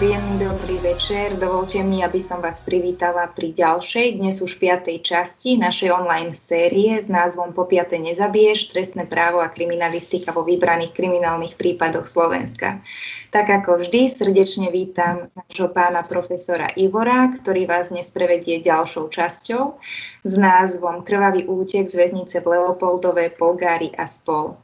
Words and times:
Príjemný 0.00 0.48
dobrý 0.48 0.80
večer. 0.80 1.36
Dovolte 1.36 1.84
mi, 1.84 2.00
aby 2.00 2.16
som 2.16 2.40
vás 2.40 2.64
privítala 2.64 3.28
pri 3.28 3.52
ďalšej, 3.52 4.16
dnes 4.16 4.40
už 4.40 4.56
piatej 4.56 5.04
časti 5.04 5.60
našej 5.60 5.92
online 5.92 6.32
série 6.32 6.96
s 6.96 7.12
názvom 7.12 7.52
Po 7.52 7.68
piate 7.68 8.00
nezabiješ, 8.00 8.72
trestné 8.72 9.04
právo 9.04 9.44
a 9.44 9.52
kriminalistika 9.52 10.32
vo 10.32 10.40
vybraných 10.40 10.96
kriminálnych 10.96 11.52
prípadoch 11.52 12.08
Slovenska. 12.08 12.80
Tak 13.28 13.52
ako 13.60 13.84
vždy, 13.84 14.08
srdečne 14.08 14.72
vítam 14.72 15.28
nášho 15.36 15.68
pána 15.68 16.00
profesora 16.00 16.72
Ivora, 16.80 17.28
ktorý 17.36 17.68
vás 17.68 17.92
dnes 17.92 18.08
prevedie 18.08 18.56
ďalšou 18.56 19.12
časťou 19.12 19.76
s 20.24 20.32
názvom 20.40 21.04
Krvavý 21.04 21.44
útek 21.44 21.84
z 21.84 22.00
väznice 22.00 22.40
v 22.40 22.56
Leopoldove, 22.56 23.36
Polgári 23.36 23.92
a 24.00 24.08
spol. 24.08 24.56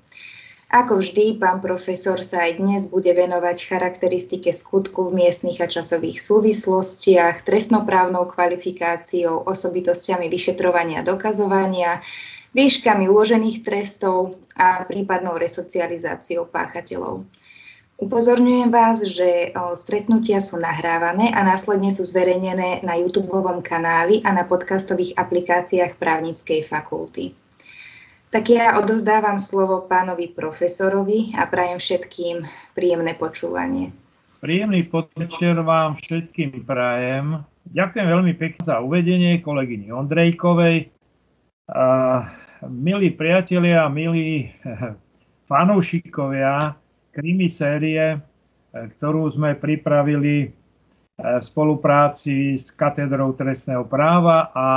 Ako 0.76 1.00
vždy, 1.00 1.40
pán 1.40 1.64
profesor 1.64 2.21
sa 2.21 2.44
aj 2.44 2.61
dnes 2.61 2.93
bude 2.93 3.08
venovať 3.08 3.64
charakteristike 3.64 4.53
skutku 4.53 5.08
v 5.08 5.25
miestnych 5.25 5.57
a 5.64 5.72
časových 5.72 6.21
súvislostiach, 6.21 7.49
trestnoprávnou 7.49 8.29
kvalifikáciou, 8.29 9.40
osobitosťami 9.49 10.29
vyšetrovania 10.29 11.00
a 11.00 11.07
dokazovania, 11.08 12.04
výškami 12.52 13.08
uložených 13.08 13.64
trestov 13.64 14.36
a 14.52 14.85
prípadnou 14.85 15.40
resocializáciou 15.40 16.44
páchateľov. 16.44 17.24
Upozorňujem 17.96 18.68
vás, 18.68 19.00
že 19.00 19.57
stretnutia 19.80 20.44
sú 20.44 20.61
nahrávané 20.61 21.32
a 21.32 21.40
následne 21.40 21.88
sú 21.88 22.04
zverejnené 22.04 22.85
na 22.85 23.00
YouTube 23.00 23.32
kanáli 23.64 24.21
a 24.29 24.36
na 24.36 24.44
podcastových 24.44 25.16
aplikáciách 25.16 25.96
právnickej 25.96 26.68
fakulty. 26.68 27.32
Tak 28.26 28.50
ja 28.50 28.75
odozdávam 28.76 29.39
slovo 29.39 29.86
pánovi 29.86 30.35
profesorovi 30.35 31.30
a 31.39 31.46
prajem 31.46 31.79
všetkým 31.79 32.36
príjemné 32.74 33.14
počúvanie. 33.14 33.94
Príjemný 34.42 34.82
podvečer 34.91 35.56
vám 35.62 35.94
všetkým 35.94 36.66
prajem. 36.66 37.41
Ďakujem 37.70 38.06
veľmi 38.06 38.32
pekne 38.34 38.62
za 38.62 38.82
uvedenie 38.82 39.41
kolegyni 39.41 39.94
Ondrejkovej. 39.94 40.91
A, 41.70 41.84
milí 42.66 43.14
priatelia, 43.14 43.86
milí 43.86 44.50
fanúšikovia 45.47 46.74
krimi 47.14 47.47
série, 47.47 48.19
ktorú 48.74 49.30
sme 49.32 49.54
pripravili 49.54 50.50
v 51.16 51.41
spolupráci 51.41 52.58
s 52.58 52.69
katedrou 52.74 53.32
trestného 53.32 53.86
práva 53.88 54.52
a 54.52 54.69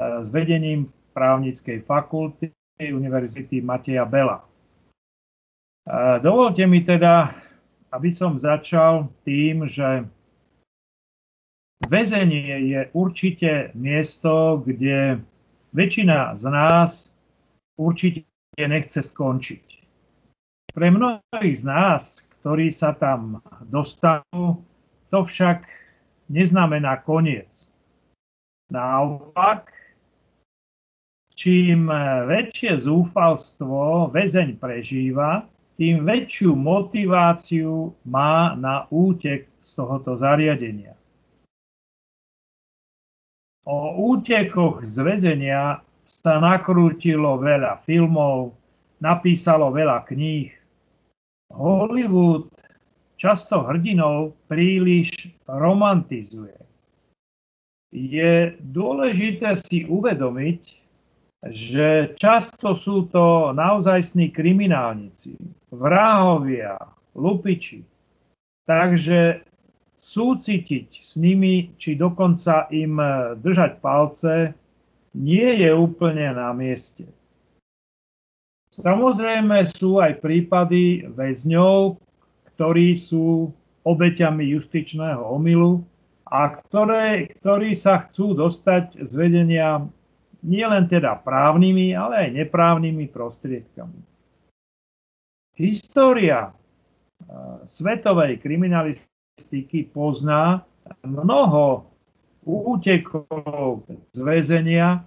s 0.00 0.32
vedením 0.32 0.88
právnickej 1.12 1.84
fakulty 1.84 2.48
univerzity 2.88 3.60
Mateja 3.60 4.08
Bela. 4.08 4.40
Dovolte 6.24 6.64
mi 6.64 6.80
teda, 6.80 7.36
aby 7.92 8.08
som 8.08 8.40
začal 8.40 9.12
tým, 9.28 9.68
že 9.68 10.08
väzenie 11.84 12.72
je 12.72 12.80
určite 12.96 13.76
miesto, 13.76 14.64
kde 14.64 15.20
väčšina 15.76 16.36
z 16.40 16.44
nás 16.48 17.12
určite 17.76 18.24
nechce 18.56 19.00
skončiť. 19.04 19.66
Pre 20.70 20.86
mnohých 20.86 21.56
z 21.60 21.64
nás, 21.66 22.24
ktorí 22.40 22.70
sa 22.70 22.94
tam 22.94 23.42
dostanú, 23.66 24.62
to 25.10 25.18
však 25.26 25.66
neznamená 26.30 27.02
koniec. 27.02 27.66
Naopak, 28.70 29.74
čím 31.40 31.88
eh, 31.88 32.28
väčšie 32.28 32.84
zúfalstvo 32.84 34.12
väzeň 34.12 34.60
prežíva, 34.60 35.48
tým 35.80 36.04
väčšiu 36.04 36.52
motiváciu 36.52 37.96
má 38.04 38.52
na 38.52 38.84
útek 38.92 39.48
z 39.64 39.68
tohoto 39.80 40.12
zariadenia. 40.20 40.92
O 43.64 44.12
útekoch 44.12 44.84
z 44.84 45.00
väzenia 45.00 45.80
sa 46.04 46.36
nakrútilo 46.36 47.40
veľa 47.40 47.80
filmov, 47.88 48.52
napísalo 49.00 49.72
veľa 49.72 50.04
kníh. 50.04 50.52
Hollywood 51.48 52.52
často 53.16 53.64
hrdinov 53.64 54.36
príliš 54.52 55.32
romantizuje. 55.48 56.56
Je 57.90 58.52
dôležité 58.60 59.56
si 59.56 59.88
uvedomiť, 59.88 60.79
že 61.48 62.12
často 62.20 62.76
sú 62.76 63.08
to 63.08 63.56
naozajstní 63.56 64.28
kriminálnici, 64.28 65.40
vrahovia, 65.72 66.76
lupiči. 67.16 67.80
Takže 68.68 69.40
súcitiť 69.96 70.88
s 71.00 71.16
nimi, 71.16 71.72
či 71.80 71.96
dokonca 71.96 72.68
im 72.72 73.00
držať 73.40 73.80
palce, 73.80 74.52
nie 75.16 75.48
je 75.64 75.70
úplne 75.74 76.36
na 76.36 76.52
mieste. 76.52 77.08
Samozrejme 78.70 79.66
sú 79.66 79.98
aj 79.98 80.22
prípady 80.22 81.02
väzňov, 81.10 81.98
ktorí 82.54 82.94
sú 82.94 83.50
obeťami 83.82 84.54
justičného 84.54 85.24
omylu 85.24 85.82
a 86.30 86.54
ktoré, 86.54 87.26
ktorí 87.42 87.74
sa 87.74 88.06
chcú 88.06 88.38
dostať 88.38 89.02
z 89.02 89.10
vedenia 89.18 89.82
nielen 90.44 90.88
teda 90.88 91.20
právnymi, 91.20 91.92
ale 91.96 92.28
aj 92.28 92.30
neprávnymi 92.44 93.06
prostriedkami. 93.12 94.00
História 95.60 96.56
svetovej 97.68 98.40
kriminalistiky 98.40 99.92
pozná 99.92 100.64
mnoho 101.04 101.84
útekov 102.48 103.84
z 104.16 104.18
väzenia, 104.24 105.04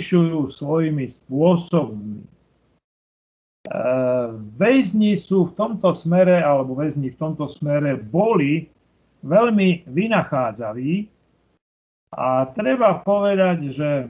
svojimi 0.00 1.06
spôsobmi. 1.06 2.24
Väzni 4.58 5.12
sú 5.14 5.48
v 5.48 5.52
tomto 5.56 5.92
smere, 5.92 6.42
alebo 6.42 6.76
väzni 6.76 7.12
v 7.12 7.16
tomto 7.20 7.48
smere 7.48 7.96
boli 7.96 8.68
veľmi 9.24 9.88
vynachádzaví 9.88 11.08
a 12.14 12.46
treba 12.54 13.02
povedať, 13.02 13.58
že 13.74 13.90
e, 14.02 14.08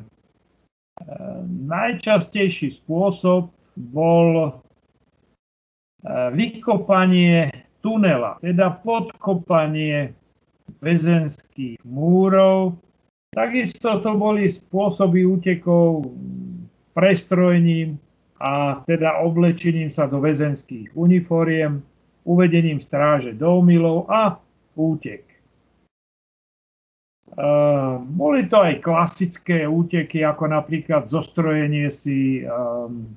najčastejší 1.64 2.76
spôsob 2.84 3.48
bol 3.74 4.28
e, 4.44 4.50
vykopanie 6.36 7.48
tunela, 7.80 8.36
teda 8.44 8.76
podkopanie 8.84 10.12
väzenských 10.84 11.80
múrov. 11.84 12.76
Takisto 13.32 13.98
to 14.04 14.14
boli 14.14 14.52
spôsoby 14.52 15.26
útekov 15.26 16.06
prestrojním 16.94 17.98
a 18.38 18.84
teda 18.86 19.24
oblečením 19.24 19.90
sa 19.90 20.06
do 20.06 20.22
väzenských 20.22 20.94
uniforiem, 20.94 21.82
uvedením 22.28 22.78
stráže 22.78 23.34
do 23.34 23.60
omylov 23.60 24.06
a 24.12 24.38
útek. 24.78 25.33
Uh, 27.24 28.04
boli 28.14 28.46
to 28.46 28.60
aj 28.60 28.84
klasické 28.84 29.64
úteky, 29.64 30.22
ako 30.22 30.54
napríklad 30.54 31.08
zostrojenie 31.08 31.88
si 31.88 32.44
um, 32.44 33.10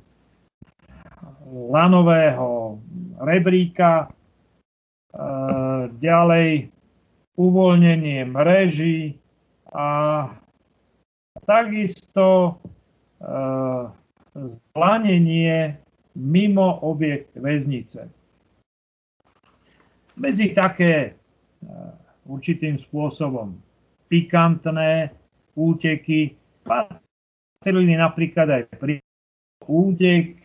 lanového 1.52 2.80
rebríka, 3.20 4.08
uh, 4.08 5.92
ďalej 6.00 6.72
uvoľnenie 7.38 8.26
mreží 8.26 9.20
a 9.76 9.86
takisto 11.46 12.58
uh, 13.22 13.92
zlanenie 14.34 15.78
mimo 16.18 16.82
objekt 16.82 17.38
väznice. 17.38 18.10
Medzi 20.18 20.58
také 20.58 21.14
určitým 22.26 22.82
spôsobom 22.82 23.67
pikantné 24.08 25.12
úteky. 25.54 26.36
Patrili 26.64 27.96
napríklad 27.96 28.48
aj 28.52 28.64
pri 28.80 29.00
útek 29.68 30.40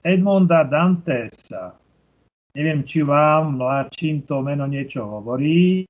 Edmonda 0.00 0.64
Dantesa. 0.64 1.76
Neviem, 2.56 2.82
či 2.82 3.06
vám 3.06 3.60
mladším 3.62 4.26
to 4.26 4.42
meno 4.42 4.66
niečo 4.66 5.06
hovorí, 5.06 5.86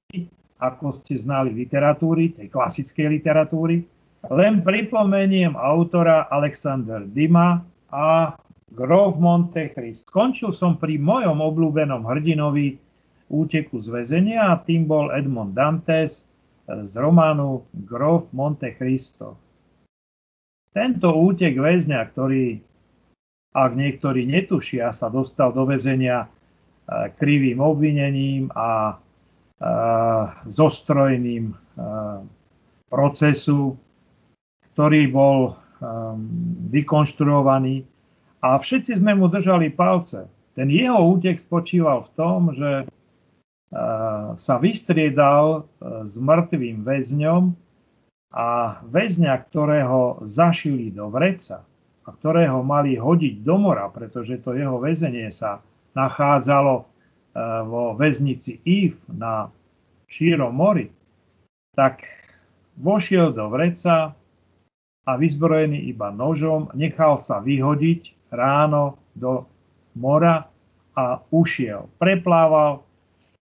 ako 0.60 0.92
ste 0.92 1.16
znali 1.16 1.56
literatúry, 1.56 2.36
tej 2.36 2.52
klasickej 2.52 3.16
literatúry. 3.16 3.80
Len 4.28 4.60
pripomeniem 4.60 5.56
autora 5.56 6.28
Alexander 6.28 7.00
Dima 7.08 7.64
a 7.88 8.36
Grof 8.76 9.16
Monte 9.16 9.72
Cristo. 9.72 10.12
Skončil 10.12 10.52
som 10.52 10.76
pri 10.76 11.00
mojom 11.00 11.40
obľúbenom 11.40 12.04
hrdinovi 12.04 12.76
úteku 13.32 13.80
z 13.80 13.88
väzenia 13.88 14.52
a 14.52 14.60
tým 14.60 14.84
bol 14.84 15.08
Edmond 15.16 15.56
Dantes, 15.56 16.28
z 16.70 16.94
románu 16.98 17.66
Grof 17.86 18.32
Monte 18.34 18.74
Cristo. 18.74 19.38
Tento 20.70 21.10
útek 21.10 21.58
väzňa, 21.58 22.00
ktorý, 22.14 22.62
ak 23.54 23.70
niektorí 23.74 24.26
netušia, 24.26 24.94
sa 24.94 25.10
dostal 25.10 25.50
do 25.54 25.66
väzenia 25.66 26.30
krivým 27.18 27.62
obvinením 27.62 28.50
a 28.54 28.98
zostrojným 30.50 31.54
procesu, 32.90 33.78
ktorý 34.74 35.02
bol 35.10 35.54
vykonštruovaný 36.74 37.86
a 38.42 38.58
všetci 38.58 38.98
sme 38.98 39.14
mu 39.14 39.30
držali 39.30 39.70
palce. 39.70 40.26
Ten 40.58 40.66
jeho 40.66 40.98
útek 41.14 41.38
spočíval 41.38 42.10
v 42.10 42.12
tom, 42.18 42.50
že 42.58 42.89
sa 44.34 44.54
vystriedal 44.58 45.66
s 46.02 46.18
mŕtvým 46.18 46.82
väzňom 46.82 47.42
a 48.34 48.78
väzňa, 48.82 49.34
ktorého 49.46 50.26
zašili 50.26 50.90
do 50.90 51.06
vreca 51.10 51.62
a 52.06 52.08
ktorého 52.10 52.66
mali 52.66 52.98
hodiť 52.98 53.46
do 53.46 53.56
mora, 53.58 53.86
pretože 53.90 54.42
to 54.42 54.58
jeho 54.58 54.82
väzenie 54.82 55.30
sa 55.30 55.62
nachádzalo 55.94 56.86
vo 57.70 57.94
väznici 57.94 58.58
If 58.66 59.06
na 59.06 59.54
šírom 60.10 60.50
mori, 60.50 60.90
tak 61.78 62.02
vošiel 62.74 63.30
do 63.30 63.46
vreca 63.46 64.18
a 65.06 65.12
vyzbrojený 65.14 65.86
iba 65.94 66.10
nožom 66.10 66.74
nechal 66.74 67.22
sa 67.22 67.38
vyhodiť 67.38 68.34
ráno 68.34 68.98
do 69.14 69.46
mora 69.94 70.50
a 70.98 71.22
ušiel. 71.30 71.86
Preplával 72.02 72.82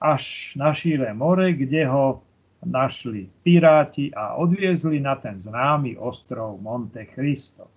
až 0.04 0.52
na 0.60 0.76
šíre 0.76 1.16
more, 1.16 1.56
kde 1.56 1.88
ho 1.88 2.20
našli 2.68 3.24
piráti 3.40 4.12
a 4.12 4.36
odviezli 4.36 5.00
na 5.00 5.16
ten 5.16 5.40
známy 5.40 5.96
ostrov 5.96 6.60
Monte 6.60 7.08
Cristo. 7.08 7.72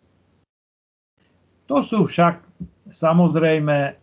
To 1.71 1.79
sú 1.79 2.03
však 2.07 2.43
samozrejme 2.91 3.95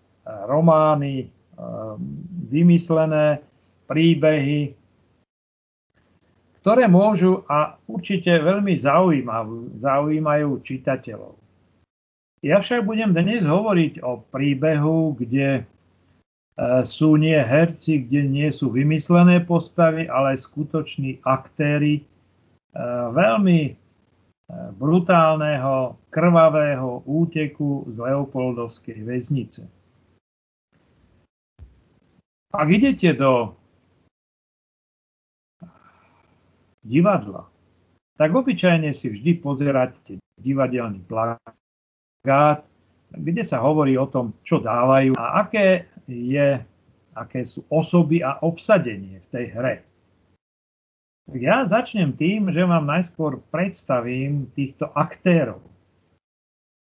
romány 0.49 1.29
Ehm, 1.55 2.27
vymyslené 2.51 3.39
príbehy, 3.87 4.75
ktoré 6.63 6.91
môžu 6.91 7.47
a 7.47 7.79
určite 7.87 8.31
veľmi 8.31 8.75
zaujímajú 9.79 10.51
čitateľov. 10.67 11.35
Ja 12.43 12.59
však 12.59 12.83
budem 12.83 13.15
dnes 13.15 13.47
hovoriť 13.47 14.03
o 14.03 14.23
príbehu, 14.35 15.15
kde 15.15 15.63
sú 16.87 17.19
nie 17.19 17.35
herci, 17.35 18.07
kde 18.07 18.21
nie 18.31 18.49
sú 18.55 18.71
vymyslené 18.71 19.43
postavy, 19.43 20.07
ale 20.07 20.39
skutoční 20.39 21.19
aktéry 21.27 21.99
e, 21.99 22.03
veľmi 23.11 23.61
e, 23.67 23.73
brutálneho, 24.79 25.99
krvavého 26.15 27.03
úteku 27.11 27.91
z 27.91 27.99
Leopoldovskej 27.99 29.03
väznice. 29.03 29.67
Ak 32.55 32.71
idete 32.71 33.19
do 33.19 33.59
divadla, 36.87 37.51
tak 38.15 38.31
obyčajne 38.31 38.95
si 38.95 39.11
vždy 39.11 39.43
pozeráte 39.43 40.23
divadelný 40.39 41.03
plagát, 41.11 42.63
kde 43.11 43.43
sa 43.43 43.59
hovorí 43.59 43.99
o 43.99 44.07
tom, 44.07 44.39
čo 44.47 44.63
dávajú 44.63 45.19
a 45.19 45.43
aké, 45.43 45.91
je, 46.09 46.61
aké 47.15 47.41
sú 47.47 47.65
osoby 47.71 48.21
a 48.21 48.39
obsadenie 48.43 49.23
v 49.25 49.29
tej 49.33 49.47
hre. 49.55 49.75
Ja 51.33 51.65
začnem 51.65 52.13
tým, 52.13 52.53
že 52.53 52.69
vám 52.69 52.85
najskôr 52.85 53.41
predstavím 53.49 54.53
týchto 54.53 54.93
aktérov. 54.93 55.65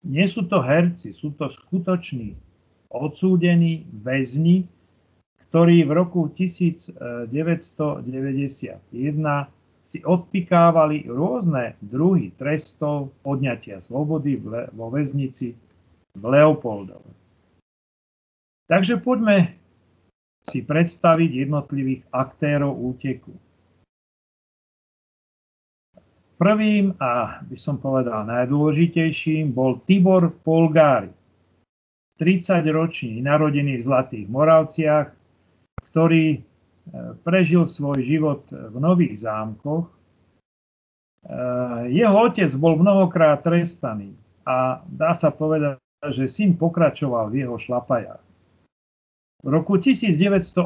Nie 0.06 0.30
sú 0.30 0.46
to 0.46 0.62
herci, 0.62 1.10
sú 1.10 1.34
to 1.34 1.50
skutoční 1.50 2.38
odsúdení 2.94 3.90
väzni, 3.90 4.70
ktorí 5.50 5.82
v 5.82 5.92
roku 5.92 6.30
1991 6.30 7.34
si 9.82 9.98
odpikávali 10.06 11.10
rôzne 11.10 11.74
druhy 11.82 12.30
trestov 12.38 13.10
odňatia 13.26 13.82
slobody 13.82 14.38
vo 14.70 14.86
väznici 14.94 15.58
v 16.14 16.22
Leopoldove. 16.22 17.19
Takže 18.70 19.02
poďme 19.02 19.58
si 20.46 20.62
predstaviť 20.62 21.42
jednotlivých 21.42 22.06
aktérov 22.14 22.70
úteku. 22.70 23.34
Prvým 26.38 26.94
a 27.02 27.42
by 27.44 27.56
som 27.58 27.82
povedal 27.82 28.24
najdôležitejším 28.30 29.52
bol 29.52 29.82
Tibor 29.84 30.32
Polgári, 30.46 31.12
30-ročný, 32.16 33.20
narodený 33.20 33.82
v 33.82 33.84
Zlatých 33.84 34.26
Moravciach, 34.30 35.12
ktorý 35.92 36.24
e, 36.36 36.40
prežil 37.26 37.68
svoj 37.68 38.00
život 38.00 38.48
v 38.48 38.76
Nových 38.78 39.20
zámkoch. 39.26 39.84
E, 39.84 39.92
jeho 41.92 42.16
otec 42.24 42.48
bol 42.56 42.80
mnohokrát 42.80 43.44
trestaný 43.44 44.16
a 44.48 44.80
dá 44.88 45.12
sa 45.12 45.28
povedať, 45.28 45.76
že 46.08 46.24
syn 46.24 46.56
pokračoval 46.56 47.28
v 47.28 47.44
jeho 47.44 47.60
šlapajách. 47.60 48.29
V 49.40 49.48
roku 49.48 49.80
1984 49.80 50.60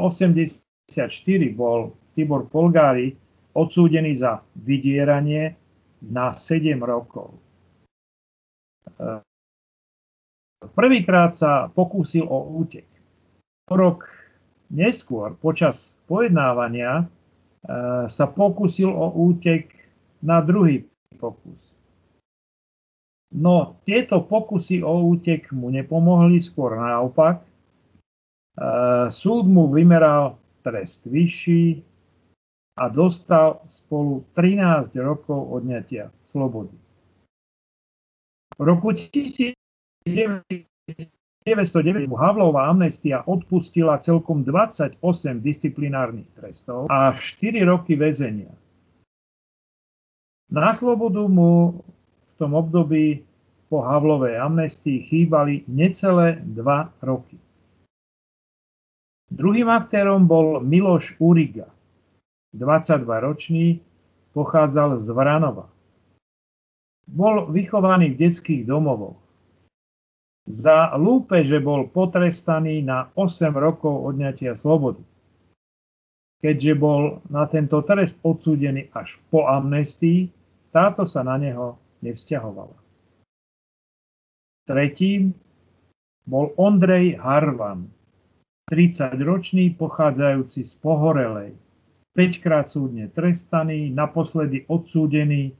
bol 1.55 1.95
Tibor 2.19 2.51
Polgári 2.51 3.15
odsúdený 3.55 4.19
za 4.19 4.43
vydieranie 4.59 5.55
na 6.03 6.35
7 6.35 6.75
rokov. 6.83 7.39
E, 8.99 9.23
prvýkrát 10.75 11.31
sa 11.31 11.71
pokúsil 11.71 12.27
o 12.27 12.59
útek. 12.59 12.87
Rok 13.71 14.05
Neskôr, 14.75 15.39
počas 15.39 15.95
pojednávania, 16.11 17.03
e, 17.03 17.05
sa 18.11 18.27
pokusil 18.27 18.91
o 18.91 19.15
útek 19.31 19.71
na 20.19 20.43
druhý 20.43 20.83
pokus. 21.23 21.79
No 23.35 23.79
tieto 23.87 24.23
pokusy 24.27 24.83
o 24.83 25.15
útek 25.15 25.51
mu 25.55 25.71
nepomohli, 25.71 26.43
skôr 26.43 26.75
naopak. 26.75 27.43
E, 28.55 28.67
súd 29.11 29.47
mu 29.51 29.69
vymeral 29.69 30.39
trest 30.63 31.05
vyšší 31.07 31.83
a 32.79 32.89
dostal 32.89 33.61
spolu 33.67 34.25
13 34.35 34.95
rokov 34.99 35.63
odňatia 35.63 36.11
slobody. 36.23 36.75
V 38.59 38.63
roku 38.63 38.95
1900 38.95 39.55
1909 41.45 42.09
Havlová 42.17 42.73
amnestia 42.73 43.21
odpustila 43.29 44.01
celkom 44.01 44.41
28 44.49 44.97
disciplinárnych 45.45 46.25
trestov 46.33 46.89
a 46.89 47.13
4 47.13 47.61
roky 47.69 48.01
väzenia. 48.01 48.49
Na 50.49 50.73
slobodu 50.73 51.29
mu 51.29 51.85
v 51.85 52.35
tom 52.41 52.57
období 52.57 53.29
po 53.69 53.85
Havlovej 53.85 54.41
amnestii 54.41 55.05
chýbali 55.05 55.69
necelé 55.69 56.41
2 56.41 57.05
roky. 57.05 57.37
Druhým 59.33 59.73
aktérom 59.73 60.29
bol 60.29 60.61
Miloš 60.61 61.17
Uriga, 61.17 61.73
22-ročný, 62.53 63.81
pochádzal 64.37 65.01
z 65.01 65.09
Vranova. 65.15 65.71
Bol 67.09 67.49
vychovaný 67.49 68.15
v 68.15 68.29
detských 68.29 68.63
domovoch. 68.65 69.21
Za 70.45 70.93
lúpeže 71.01 71.57
bol 71.57 71.89
potrestaný 71.89 72.85
na 72.85 73.09
8 73.17 73.49
rokov 73.57 74.05
odňatia 74.13 74.53
slobody. 74.53 75.01
Keďže 76.45 76.73
bol 76.77 77.25
na 77.33 77.49
tento 77.49 77.81
trest 77.81 78.21
odsúdený 78.21 78.93
až 78.93 79.17
po 79.33 79.49
amnestii, 79.49 80.29
táto 80.69 81.09
sa 81.09 81.25
na 81.25 81.41
neho 81.41 81.81
nevzťahovala. 82.05 82.77
Tretím 84.69 85.33
bol 86.29 86.53
Ondrej 86.61 87.17
Harvan, 87.17 87.89
30-ročný 88.65 89.77
pochádzajúci 89.77 90.65
z 90.65 90.73
Pohorelej, 90.81 91.53
5 92.17 92.45
krát 92.45 92.67
súdne 92.71 93.13
trestaný, 93.13 93.93
naposledy 93.93 94.65
odsúdený 94.71 95.53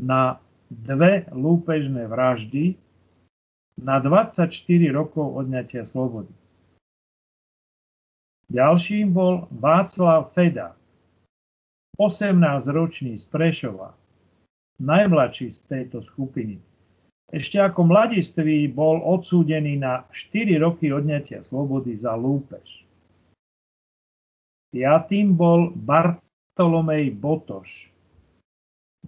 na 0.00 0.40
dve 0.70 1.28
lúpežné 1.34 2.08
vraždy 2.08 2.78
na 3.76 4.00
24 4.00 4.48
rokov 4.88 5.36
odňatia 5.36 5.84
slobody. 5.84 6.32
Ďalším 8.48 9.12
bol 9.12 9.50
Václav 9.52 10.32
Feda, 10.32 10.78
18-ročný 11.98 13.18
z 13.20 13.26
Prešova, 13.28 13.92
najmladší 14.80 15.50
z 15.50 15.58
tejto 15.66 15.98
skupiny. 16.00 16.62
Ešte 17.26 17.58
ako 17.58 17.90
mladistvý 17.90 18.70
bol 18.70 19.02
odsúdený 19.02 19.82
na 19.82 20.06
4 20.14 20.62
roky 20.62 20.94
odňatia 20.94 21.42
slobody 21.42 21.98
za 21.98 22.14
lúpež. 22.14 22.86
Piatým 24.70 25.34
bol 25.34 25.74
Bartolomej 25.74 27.10
Botoš, 27.18 27.90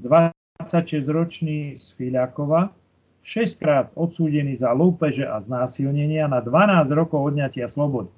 26-ročný 0.02 1.78
z 1.78 1.86
Filiakova, 1.94 2.74
6 3.22 3.60
krát 3.60 3.86
odsúdený 3.94 4.58
za 4.58 4.74
lúpeže 4.74 5.22
a 5.22 5.38
znásilnenia 5.38 6.26
na 6.26 6.42
12 6.42 6.90
rokov 6.94 7.34
odňatia 7.34 7.70
slobody. 7.70 8.10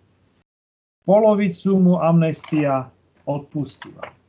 Polovicu 1.05 1.77
mu 1.77 2.01
amnestia 2.01 2.89
odpustila. 3.29 4.20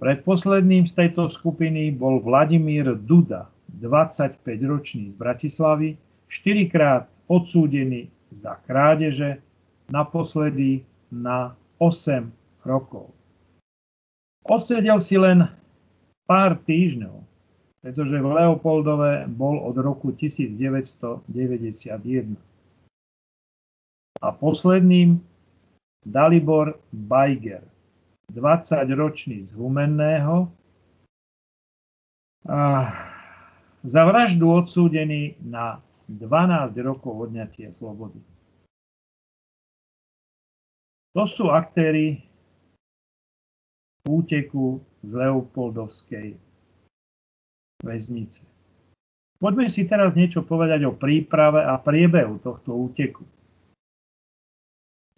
Predposledným 0.00 0.88
z 0.88 0.96
tejto 0.96 1.28
skupiny 1.28 1.92
bol 1.92 2.24
Vladimír 2.24 2.96
Duda, 3.04 3.52
25-ročný 3.84 5.12
z 5.12 5.16
Bratislavy, 5.20 6.00
štyrikrát 6.24 7.04
odsúdený 7.28 8.08
za 8.32 8.56
krádeže, 8.64 9.44
naposledy 9.92 10.80
na 11.12 11.52
8 11.76 12.32
rokov. 12.64 13.12
Odsedel 14.48 15.04
si 15.04 15.20
len 15.20 15.44
pár 16.24 16.56
týždňov, 16.64 17.20
pretože 17.84 18.16
v 18.16 18.28
Leopoldove 18.40 19.28
bol 19.28 19.60
od 19.60 19.76
roku 19.76 20.16
1991. 20.16 21.28
A 24.24 24.28
posledným 24.32 25.20
Dalibor 26.08 26.80
Bajger, 26.88 27.69
20-ročný 28.30 29.42
z 29.44 29.50
Humenného, 29.52 30.48
za 33.80 34.02
vraždu 34.04 34.46
odsúdený 34.48 35.36
na 35.44 35.84
12 36.08 36.74
rokov 36.82 37.30
odňatia 37.30 37.70
slobody. 37.70 38.18
To 41.14 41.26
sú 41.26 41.50
aktéry 41.50 42.22
úteku 44.06 44.78
z 45.02 45.10
Leopoldovskej 45.14 46.38
väznice. 47.82 48.46
Poďme 49.40 49.72
si 49.72 49.88
teraz 49.88 50.12
niečo 50.12 50.44
povedať 50.44 50.84
o 50.84 50.92
príprave 50.92 51.64
a 51.64 51.80
priebehu 51.80 52.38
tohto 52.44 52.76
úteku. 52.76 53.24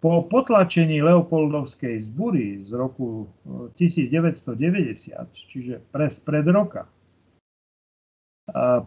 Po 0.03 0.19
potlačení 0.27 0.99
Leopoldovskej 0.99 2.03
zbury 2.03 2.59
z 2.59 2.75
roku 2.75 3.31
1990, 3.79 5.15
eh, 5.15 5.47
čiže 5.47 5.79
pres 5.95 6.19
pred 6.19 6.43
roka, 6.51 6.91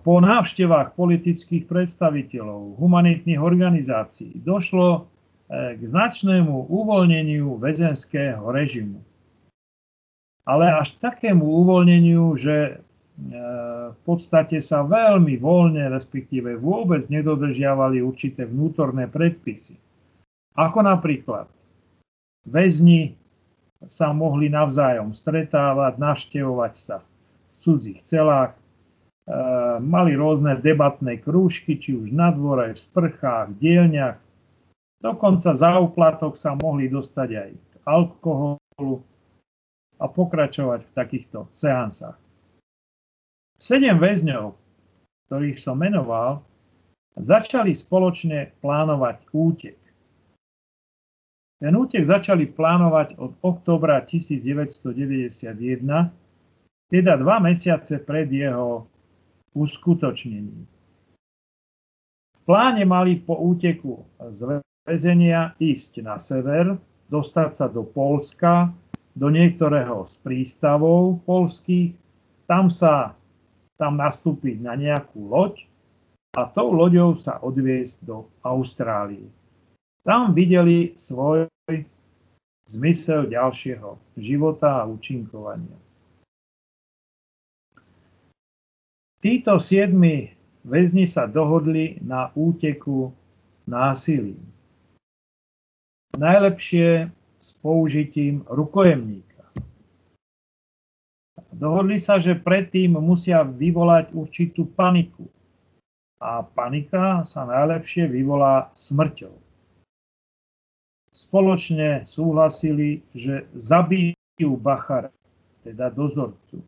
po 0.04 0.20
návštevách 0.20 0.92
politických 0.92 1.64
predstaviteľov, 1.64 2.76
humanitných 2.76 3.40
organizácií 3.40 4.36
došlo 4.44 5.08
eh, 5.48 5.80
k 5.80 5.80
značnému 5.80 6.68
uvoľneniu 6.68 7.56
väzenského 7.56 8.44
režimu. 8.52 9.00
Ale 10.44 10.68
až 10.68 11.00
takému 11.00 11.42
uvoľneniu, 11.42 12.36
že 12.36 12.56
eh, 12.68 12.78
v 13.88 14.00
podstate 14.04 14.60
sa 14.60 14.84
veľmi 14.84 15.40
voľne, 15.40 15.88
respektíve 15.88 16.60
vôbec 16.60 17.08
nedodržiavali 17.08 18.04
určité 18.04 18.44
vnútorné 18.44 19.08
predpisy. 19.08 19.85
Ako 20.56 20.80
napríklad 20.80 21.52
väzni 22.48 23.12
sa 23.84 24.16
mohli 24.16 24.48
navzájom 24.48 25.12
stretávať, 25.12 26.00
navštevovať 26.00 26.74
sa 26.74 26.96
v 27.52 27.54
cudzích 27.60 28.00
celách, 28.08 28.56
e, 28.56 28.58
mali 29.84 30.16
rôzne 30.16 30.56
debatné 30.56 31.20
krúžky, 31.20 31.76
či 31.76 31.92
už 32.00 32.08
na 32.08 32.32
dvore, 32.32 32.72
v 32.72 32.78
sprchách, 32.80 33.52
v 33.52 33.58
dielniach. 33.60 34.16
Dokonca 35.04 35.52
za 35.52 35.76
úplatok 35.76 36.40
sa 36.40 36.56
mohli 36.56 36.88
dostať 36.88 37.28
aj 37.36 37.50
k 37.52 37.72
alkoholu 37.84 39.04
a 40.00 40.04
pokračovať 40.08 40.80
v 40.88 40.94
takýchto 40.96 41.38
seansách. 41.52 42.16
Sedem 43.60 43.96
väzňov, 43.96 44.56
ktorých 45.28 45.60
som 45.60 45.80
menoval, 45.80 46.44
začali 47.16 47.72
spoločne 47.72 48.52
plánovať 48.60 49.16
útek. 49.32 49.85
Ten 51.56 51.72
útek 51.72 52.04
začali 52.04 52.52
plánovať 52.52 53.16
od 53.16 53.32
oktobra 53.40 54.04
1991, 54.04 55.48
teda 56.92 57.12
dva 57.16 57.36
mesiace 57.40 57.96
pred 57.96 58.28
jeho 58.28 58.84
uskutočnením. 59.56 60.68
V 62.36 62.40
pláne 62.44 62.84
mali 62.84 63.16
po 63.16 63.40
úteku 63.40 64.04
z 64.20 64.60
väzenia 64.84 65.56
ísť 65.56 66.04
na 66.04 66.20
sever, 66.20 66.76
dostať 67.08 67.50
sa 67.56 67.66
do 67.72 67.88
Polska, 67.88 68.70
do 69.16 69.32
niektorého 69.32 70.04
z 70.04 70.14
prístavov 70.20 71.24
polských, 71.24 71.96
tam 72.44 72.68
sa 72.68 73.16
tam 73.80 73.96
nastúpiť 73.96 74.60
na 74.60 74.76
nejakú 74.76 75.24
loď 75.24 75.64
a 76.36 76.44
tou 76.52 76.68
loďou 76.76 77.16
sa 77.16 77.40
odviesť 77.40 78.04
do 78.04 78.28
Austrálie. 78.44 79.24
Tam 80.06 80.38
videli 80.38 80.94
svoj 80.94 81.50
zmysel 82.70 83.26
ďalšieho 83.26 83.98
života 84.14 84.78
a 84.78 84.86
účinkovania. 84.86 85.74
Títo 89.18 89.58
siedmi 89.58 90.30
väzni 90.62 91.10
sa 91.10 91.26
dohodli 91.26 91.98
na 92.06 92.30
úteku 92.38 93.10
násilím. 93.66 94.38
Najlepšie 96.14 97.10
s 97.42 97.48
použitím 97.58 98.46
rukojemníka. 98.46 99.42
Dohodli 101.50 101.98
sa, 101.98 102.22
že 102.22 102.38
predtým 102.38 102.94
musia 102.94 103.42
vyvolať 103.42 104.14
určitú 104.14 104.70
paniku. 104.70 105.26
A 106.22 106.46
panika 106.46 107.26
sa 107.26 107.42
najlepšie 107.42 108.06
vyvolá 108.06 108.70
smrťou 108.78 109.45
spoločne 111.16 112.04
súhlasili, 112.04 113.00
že 113.16 113.48
zabijú 113.56 114.60
Bachara, 114.60 115.08
teda 115.64 115.88
dozorcu. 115.88 116.60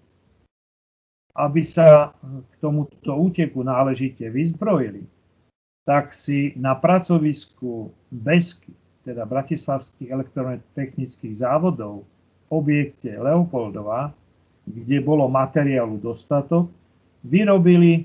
Aby 1.36 1.62
sa 1.62 2.16
k 2.24 2.52
tomuto 2.58 3.12
úteku 3.12 3.60
náležite 3.60 4.26
vyzbrojili, 4.26 5.04
tak 5.84 6.16
si 6.16 6.56
na 6.56 6.74
pracovisku 6.74 7.92
BESKY, 8.10 8.72
teda 9.04 9.24
Bratislavských 9.28 10.12
elektrotechnických 10.12 11.32
závodov, 11.32 12.04
objekte 12.48 13.16
Leopoldova, 13.16 14.12
kde 14.68 15.00
bolo 15.00 15.28
materiálu 15.32 15.96
dostatok, 15.96 16.68
vyrobili 17.24 18.04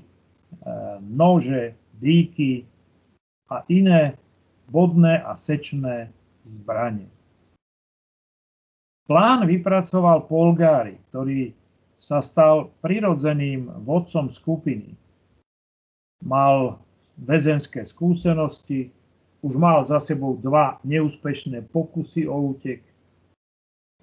nože, 1.04 1.76
dýky 2.00 2.64
a 3.52 3.60
iné 3.68 4.16
bodné 4.72 5.20
a 5.20 5.36
sečné 5.36 6.08
zbranie. 6.44 7.08
Plán 9.04 9.44
vypracoval 9.44 10.24
Polgári, 10.28 10.96
ktorý 11.12 11.52
sa 12.00 12.24
stal 12.24 12.72
prirodzeným 12.80 13.68
vodcom 13.84 14.32
skupiny. 14.32 14.96
Mal 16.24 16.80
väzenské 17.20 17.84
skúsenosti, 17.84 18.88
už 19.44 19.60
mal 19.60 19.84
za 19.84 20.00
sebou 20.00 20.40
dva 20.40 20.80
neúspešné 20.88 21.68
pokusy 21.68 22.24
o 22.24 22.56
útek, 22.56 22.80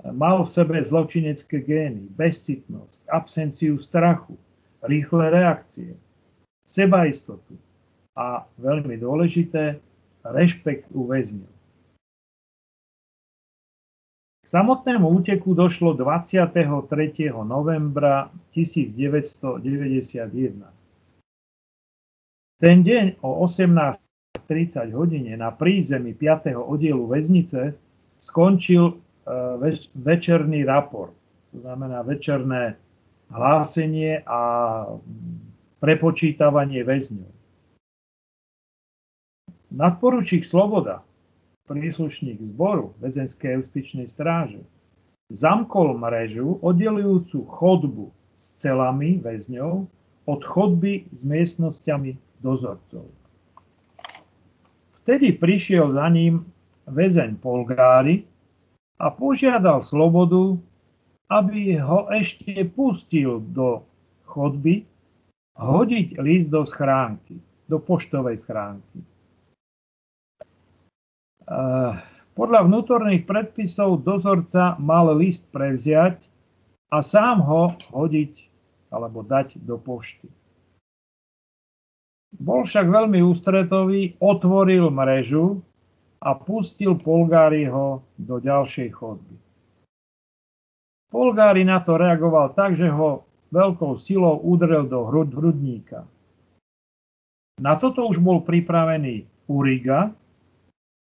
mal 0.05 0.45
v 0.45 0.50
sebe 0.50 0.77
zločinecké 0.77 1.65
gény, 1.65 2.10
bezcitnosť, 2.13 3.01
absenciu 3.10 3.81
strachu, 3.81 4.38
rýchle 4.86 5.33
reakcie, 5.33 5.98
sebaistotu 6.65 7.57
a 8.13 8.45
veľmi 8.62 9.01
dôležité, 9.01 9.81
rešpekt 10.21 10.93
u 10.93 11.10
väzňov 11.10 11.61
samotnému 14.51 15.08
úteku 15.08 15.55
došlo 15.55 15.96
23. 15.96 17.31
novembra 17.31 18.27
1991. 18.51 20.67
Ten 22.60 22.77
deň 22.84 23.24
o 23.24 23.48
18.30 23.48 24.91
hodine 24.91 25.39
na 25.39 25.55
prízemí 25.55 26.12
5. 26.12 26.51
oddielu 26.60 27.00
väznice 27.08 27.79
skončil 28.20 28.91
e, 28.91 28.96
večerný 29.96 30.67
raport, 30.67 31.15
to 31.55 31.63
znamená 31.63 32.03
večerné 32.03 32.75
hlásenie 33.31 34.20
a 34.27 34.41
prepočítavanie 35.79 36.84
väzňov. 36.84 37.31
Nadporučík 39.72 40.43
Sloboda 40.43 41.08
príslušník 41.72 42.44
zboru 42.51 42.92
väzenskej 43.00 43.63
justičnej 43.63 44.12
stráže 44.12 44.60
zamkol 45.32 45.96
mrežu 45.96 46.60
oddelujúcu 46.60 47.48
chodbu 47.48 48.12
s 48.36 48.60
celami 48.60 49.24
väzňov 49.24 49.88
od 50.28 50.42
chodby 50.44 51.08
s 51.16 51.24
miestnosťami 51.24 52.20
dozorcov. 52.44 53.08
Vtedy 55.01 55.32
prišiel 55.40 55.96
za 55.96 56.12
ním 56.12 56.44
väzeň 56.92 57.40
Polgári 57.40 58.28
a 59.00 59.08
požiadal 59.08 59.80
slobodu, 59.80 60.60
aby 61.32 61.80
ho 61.80 62.12
ešte 62.12 62.68
pustil 62.75 63.40
do 63.56 63.88
chodby 64.28 64.84
hodiť 65.56 66.20
list 66.20 66.51
do 66.51 66.68
schránky, 66.68 67.40
do 67.72 67.80
poštovej 67.80 68.36
schránky. 68.44 69.00
Podľa 72.31 72.60
vnútorných 72.63 73.27
predpisov 73.27 74.08
dozorca 74.08 74.79
mal 74.79 75.12
list 75.15 75.51
prevziať 75.51 76.15
a 76.91 77.03
sám 77.03 77.43
ho 77.43 77.75
hodiť 77.91 78.34
alebo 78.91 79.24
dať 79.24 79.60
do 79.63 79.79
pošty. 79.79 80.27
Bol 82.31 82.63
však 82.63 82.88
veľmi 82.88 83.20
ústretový, 83.20 84.15
otvoril 84.24 84.88
mrežu 84.88 85.60
a 86.24 86.31
pustil 86.31 86.96
Polgáriho 86.96 88.00
do 88.15 88.36
ďalšej 88.39 88.89
chodby. 88.96 89.36
Polgári 91.12 91.67
na 91.67 91.84
to 91.84 92.00
reagoval 92.00 92.55
tak, 92.55 92.79
že 92.79 92.88
ho 92.88 93.27
veľkou 93.51 94.00
silou 94.00 94.39
udrel 94.39 94.88
do 94.88 95.12
hrud, 95.12 95.36
hrudníka. 95.36 96.08
Na 97.60 97.75
toto 97.75 98.08
už 98.08 98.24
bol 98.24 98.48
pripravený 98.48 99.27
Uriga, 99.51 100.15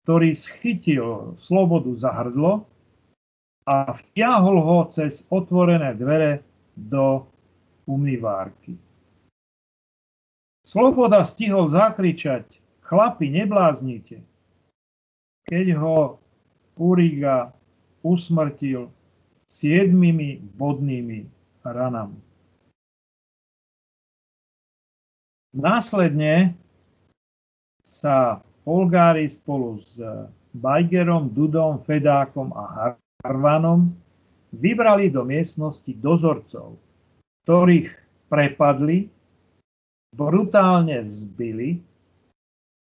ktorý 0.09 0.33
schytil 0.33 1.37
slobodu 1.37 1.93
za 1.93 2.09
hrdlo 2.09 2.65
a 3.69 3.93
vtiahol 3.93 4.57
ho 4.57 4.79
cez 4.89 5.21
otvorené 5.29 5.93
dvere 6.01 6.41
do 6.73 7.29
umývárky. 7.85 8.73
Sloboda 10.65 11.21
stihol 11.29 11.69
zakričať, 11.69 12.57
chlapi, 12.89 13.29
nebláznite, 13.29 14.25
keď 15.45 15.77
ho 15.77 16.17
Uriga 16.81 17.53
usmrtil 18.01 18.89
siedmimi 19.45 20.41
bodnými 20.57 21.29
ranami. 21.69 22.17
Následne 25.53 26.57
sa 27.85 28.41
Polgári 28.69 29.25
spolu 29.25 29.81
s 29.81 29.97
Bajgerom, 30.53 31.33
Dudom, 31.33 31.81
Fedákom 31.89 32.53
a 32.53 32.93
Harvanom 33.25 33.97
vybrali 34.53 35.09
do 35.09 35.25
miestnosti 35.25 35.89
dozorcov, 35.97 36.77
ktorých 37.49 37.89
prepadli, 38.29 39.09
brutálne 40.13 41.01
zbili, 41.01 41.81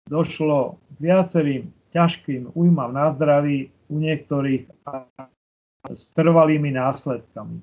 došlo 0.09 0.81
k 0.97 1.13
viacerým 1.13 1.69
ťažkým 1.93 2.57
újmam 2.57 2.97
na 2.97 3.13
zdraví 3.13 3.69
u 3.93 4.01
niektorých 4.01 4.73
s 5.93 6.09
trvalými 6.17 6.73
následkami. 6.73 7.61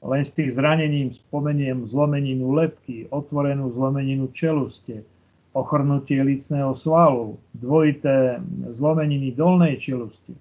Len 0.00 0.22
z 0.24 0.32
tých 0.32 0.56
zranením 0.56 1.12
spomeniem 1.12 1.84
zlomeninu 1.84 2.56
lepky, 2.56 3.04
otvorenú 3.12 3.68
zlomeninu 3.68 4.32
čeluste, 4.32 5.04
ochrnutie 5.54 6.18
licného 6.18 6.74
svalu, 6.74 7.38
dvojité 7.54 8.42
zlomeniny 8.68 9.30
dolnej 9.38 9.78
čeluste. 9.78 10.34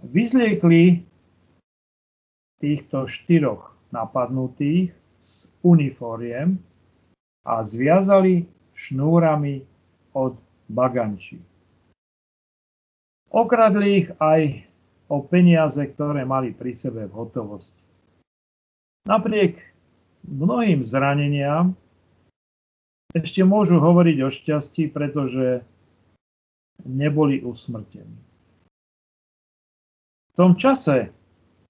Vyzliekli 0.00 1.04
týchto 2.58 3.04
štyroch 3.04 3.76
napadnutých 3.92 4.96
z 5.20 5.52
uniforiem 5.60 6.56
a 7.44 7.60
zviazali 7.60 8.48
šnúrami 8.72 9.62
od 10.16 10.40
bagančí. 10.72 11.38
Okradli 13.28 13.86
ich 14.00 14.08
aj 14.16 14.64
o 15.12 15.20
peniaze, 15.20 15.80
ktoré 15.84 16.24
mali 16.24 16.56
pri 16.56 16.72
sebe 16.72 17.04
v 17.04 17.12
hotovosti. 17.12 17.84
Napriek 19.04 19.60
mnohým 20.24 20.80
zraneniam 20.88 21.76
ešte 23.14 23.46
môžu 23.46 23.78
hovoriť 23.78 24.18
o 24.26 24.28
šťastí, 24.28 24.90
pretože 24.90 25.62
neboli 26.82 27.38
usmrtení. 27.46 28.18
V 30.30 30.32
tom 30.34 30.58
čase 30.58 31.14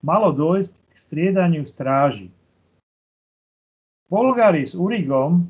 malo 0.00 0.32
dôjsť 0.32 0.72
k 0.72 0.94
striedaniu 0.96 1.68
stráži. 1.68 2.32
Polgári 4.08 4.64
s 4.64 4.72
Urigom 4.72 5.44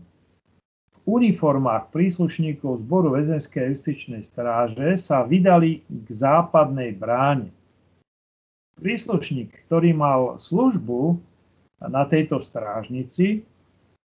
v 0.90 0.97
uniformách 1.07 1.95
príslušníkov 1.95 2.83
zboru 2.83 3.14
väzenskej 3.14 3.79
justičnej 3.79 4.27
stráže 4.27 4.99
sa 4.99 5.23
vydali 5.23 5.87
k 5.87 6.07
západnej 6.11 6.90
bráne. 6.99 7.55
Príslušník, 8.75 9.71
ktorý 9.71 9.95
mal 9.95 10.42
službu 10.42 11.14
na 11.79 12.03
tejto 12.11 12.42
strážnici, 12.42 13.47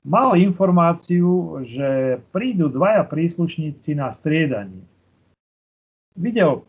mal 0.04 0.36
informáciu, 0.36 1.60
že 1.64 2.20
prídu 2.32 2.72
dvaja 2.72 3.04
príslušníci 3.04 3.96
na 3.98 4.08
striedanie. 4.14 4.84
Videl 6.16 6.64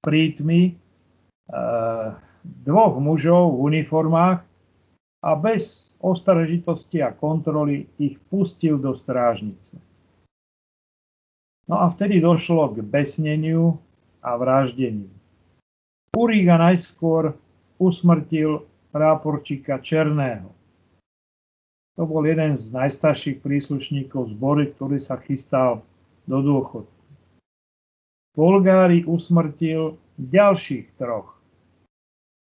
prítmy 0.00 0.76
dvoch 2.44 2.94
mužov 3.00 3.56
v 3.56 3.60
uniformách 3.72 4.40
a 5.24 5.30
bez 5.36 5.96
ostražitosti 6.00 7.00
a 7.00 7.12
kontroly 7.12 7.88
ich 7.96 8.20
pustil 8.28 8.76
do 8.76 8.92
strážnice. 8.92 9.80
No 11.64 11.80
a 11.80 11.88
vtedy 11.88 12.20
došlo 12.20 12.76
k 12.76 12.84
besneniu 12.84 13.80
a 14.20 14.36
vraždeniu. 14.36 15.08
Uriga 16.14 16.60
najskôr 16.60 17.34
usmrtil 17.80 18.62
práporčíka 18.94 19.80
Černého. 19.82 20.53
To 21.94 22.02
bol 22.02 22.26
jeden 22.26 22.58
z 22.58 22.74
najstarších 22.74 23.38
príslušníkov 23.38 24.34
zbory, 24.34 24.74
ktorý 24.74 24.98
sa 24.98 25.14
chystal 25.22 25.86
do 26.26 26.42
dôchodku. 26.42 26.90
Polgári 28.34 29.06
usmrtil 29.06 29.94
ďalších 30.18 30.98
troch 30.98 31.38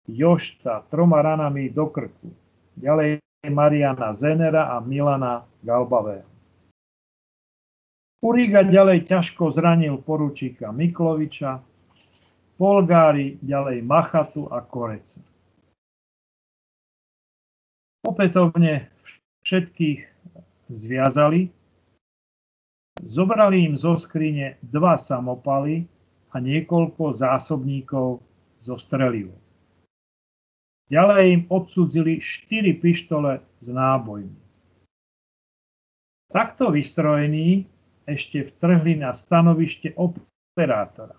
Jošta 0.09 0.83
troma 0.89 1.21
ranami 1.23 1.69
do 1.69 1.87
krku. 1.87 2.33
Ďalej 2.75 3.21
Mariana 3.47 4.11
Zenera 4.17 4.73
a 4.73 4.81
Milana 4.81 5.45
Galbavého. 5.63 6.27
Uriga 8.23 8.63
ďalej 8.63 9.03
ťažko 9.07 9.51
zranil 9.51 9.99
poručíka 9.99 10.71
Mikloviča, 10.71 11.59
Polgári 12.55 13.35
ďalej 13.43 13.83
Machatu 13.83 14.47
a 14.47 14.63
Koreca. 14.63 15.19
Opätovne 18.03 18.92
všetkých 19.43 19.99
zviazali, 20.71 21.51
zobrali 23.03 23.67
im 23.67 23.75
zo 23.75 23.99
skrine 23.99 24.57
dva 24.63 24.95
samopaly 24.95 25.85
a 26.33 26.39
niekoľko 26.39 27.13
zásobníkov 27.13 28.23
zo 28.63 28.75
strelivom. 28.79 29.37
Ďalej 30.89 31.23
im 31.31 31.41
odsudzili 31.51 32.19
4 32.19 32.79
pištole 32.79 33.39
s 33.59 33.67
nábojmi. 33.67 34.39
Takto 36.33 36.73
vystrojení 36.73 37.65
ešte 38.09 38.49
vtrhli 38.49 38.99
na 38.99 39.13
stanovište 39.13 39.95
operátora. 39.95 41.15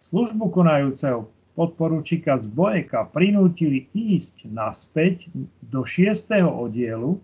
Službu 0.00 0.50
konajúceho 0.50 1.30
podporučíka 1.56 2.36
z 2.36 2.52
Bojeka 2.52 3.08
prinútili 3.08 3.88
ísť 3.96 4.44
naspäť 4.52 5.32
do 5.64 5.88
6. 5.88 6.28
oddielu 6.44 7.16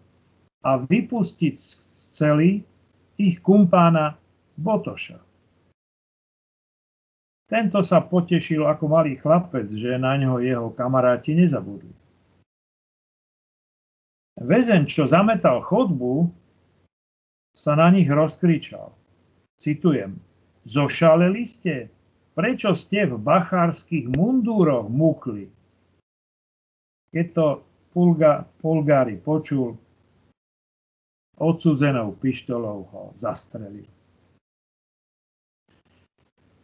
a 0.64 0.81
vypustiť 0.81 1.55
z 1.61 1.68
celý 2.16 2.64
ich 3.21 3.45
kumpána 3.45 4.16
Botoša. 4.57 5.21
Tento 7.53 7.85
sa 7.85 8.01
potešil 8.01 8.64
ako 8.64 8.88
malý 8.88 9.21
chlapec, 9.21 9.68
že 9.68 10.01
na 10.01 10.16
ňo 10.16 10.40
jeho 10.40 10.73
kamaráti 10.73 11.37
nezabudli. 11.37 11.92
Väzen, 14.40 14.88
čo 14.88 15.05
zametal 15.05 15.61
chodbu, 15.61 16.33
sa 17.53 17.77
na 17.77 17.92
nich 17.92 18.09
rozkričal. 18.09 18.97
Citujem. 19.61 20.16
Zošaleli 20.64 21.45
ste? 21.45 21.92
Prečo 22.33 22.73
ste 22.73 23.05
v 23.05 23.21
bachárskych 23.21 24.09
mundúroch 24.09 24.88
mukli? 24.88 25.53
Keď 27.12 27.27
to 27.37 27.47
Pulga, 27.92 28.49
Pulgári 28.64 29.21
počul, 29.21 29.77
odsudzenou 31.37 32.16
pištolou 32.16 32.88
ho 32.88 33.03
zastrelil. 33.21 33.85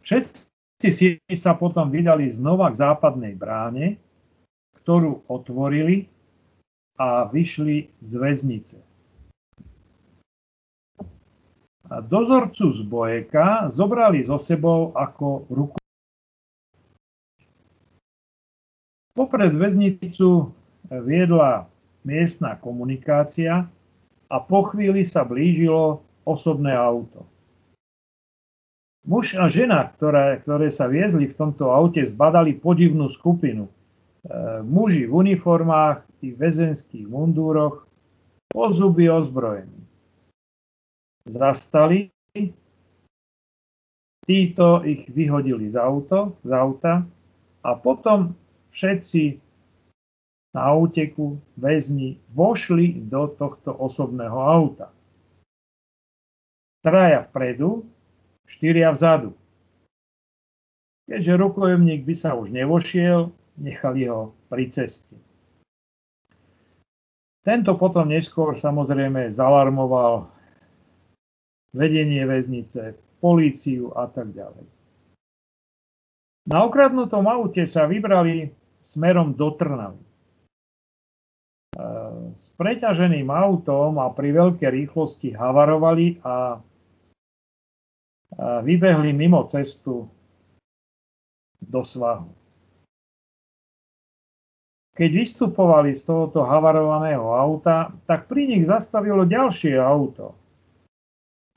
Všetci 0.01 0.89
si 0.89 1.21
sa 1.37 1.53
potom 1.53 1.93
vydali 1.93 2.33
znova 2.33 2.73
k 2.73 2.81
západnej 2.81 3.37
bráne, 3.37 4.01
ktorú 4.73 5.21
otvorili 5.29 6.09
a 6.97 7.29
vyšli 7.29 7.93
z 8.01 8.11
väznice. 8.17 8.88
Dozorcu 11.97 12.69
z 12.69 12.79
Bojeka 12.85 13.65
zobrali 13.73 14.21
so 14.21 14.37
sebou 14.37 14.93
ako 14.93 15.49
ruku. 15.49 15.77
Popred 19.17 19.51
väznicu 19.57 20.53
viedla 20.87 21.65
miestna 22.05 22.55
komunikácia 22.55 23.65
a 24.29 24.37
po 24.37 24.69
chvíli 24.69 25.03
sa 25.03 25.25
blížilo 25.25 26.05
osobné 26.23 26.71
auto. 26.77 27.25
Muž 29.09 29.33
a 29.33 29.49
žena, 29.49 29.89
ktoré, 29.97 30.37
ktoré 30.45 30.69
sa 30.69 30.85
viezli 30.85 31.25
v 31.25 31.33
tomto 31.33 31.73
aute, 31.73 32.03
zbadali 32.05 32.53
podivnú 32.61 33.09
skupinu. 33.09 33.65
E, 33.65 33.71
muži 34.61 35.09
v 35.09 35.13
uniformách 35.25 36.05
i 36.21 36.35
väzenských 36.35 37.09
mundúroch, 37.09 37.89
po 38.49 38.63
zuby 38.73 39.07
ozbrojení. 39.09 39.78
Zastali, 41.29 42.09
títo 44.25 44.81
ich 44.81 45.05
vyhodili 45.13 45.69
z, 45.69 45.77
auto, 45.77 46.41
z 46.41 46.51
auta 46.53 47.05
a 47.61 47.69
potom 47.77 48.33
všetci 48.73 49.37
na 50.57 50.73
úteku 50.73 51.37
väzni 51.53 52.17
vošli 52.33 53.05
do 53.05 53.29
tohto 53.29 53.77
osobného 53.77 54.37
auta. 54.41 54.89
Traja 56.81 57.21
vpredu, 57.29 57.85
štyria 58.49 58.89
vzadu. 58.89 59.37
Keďže 61.05 61.33
rukojemník 61.41 62.05
by 62.09 62.15
sa 62.17 62.33
už 62.33 62.49
nevošiel, 62.49 63.29
nechali 63.61 64.09
ho 64.09 64.33
pri 64.49 64.69
ceste. 64.73 65.13
Tento 67.45 67.73
potom 67.77 68.09
neskôr 68.09 68.57
samozrejme 68.57 69.29
zalarmoval 69.29 70.38
vedenie 71.73 72.25
väznice, 72.25 72.97
políciu 73.21 73.93
a 73.93 74.09
tak 74.09 74.33
ďalej. 74.33 74.65
Na 76.49 76.65
okradnutom 76.65 77.29
aute 77.29 77.69
sa 77.69 77.85
vybrali 77.85 78.49
smerom 78.81 79.37
do 79.37 79.53
Trnavy. 79.53 80.01
E, 80.01 80.07
s 82.33 82.49
preťaženým 82.57 83.29
autom 83.29 84.01
a 84.01 84.09
pri 84.09 84.33
veľkej 84.33 84.69
rýchlosti 84.71 85.35
havarovali 85.37 86.23
a 86.25 86.57
vybehli 88.39 89.11
mimo 89.13 89.45
cestu 89.49 90.07
do 91.59 91.81
svahu. 91.83 92.29
Keď 94.95 95.09
vystupovali 95.15 95.95
z 95.95 96.03
tohoto 96.03 96.43
havarovaného 96.43 97.31
auta, 97.31 97.95
tak 98.03 98.27
pri 98.27 98.51
nich 98.51 98.67
zastavilo 98.67 99.23
ďalšie 99.23 99.79
auto, 99.79 100.35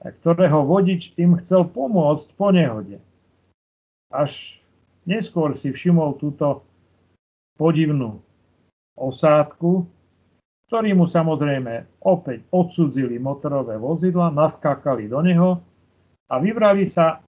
ktorého 0.02 0.66
vodič 0.66 1.14
im 1.14 1.38
chcel 1.38 1.70
pomôcť 1.70 2.28
po 2.34 2.50
nehode. 2.50 2.98
Až 4.10 4.58
neskôr 5.06 5.54
si 5.54 5.70
všimol 5.70 6.18
túto 6.18 6.66
podivnú 7.54 8.18
osádku, 8.98 9.86
ktorí 10.66 10.96
mu 10.96 11.06
samozrejme 11.06 12.02
opäť 12.02 12.48
odsudzili 12.50 13.20
motorové 13.20 13.76
vozidla, 13.76 14.32
naskákali 14.32 15.06
do 15.06 15.20
neho 15.20 15.50
a 16.32 16.34
vybrali 16.40 16.88
sa 16.88 17.16
e, 17.16 17.18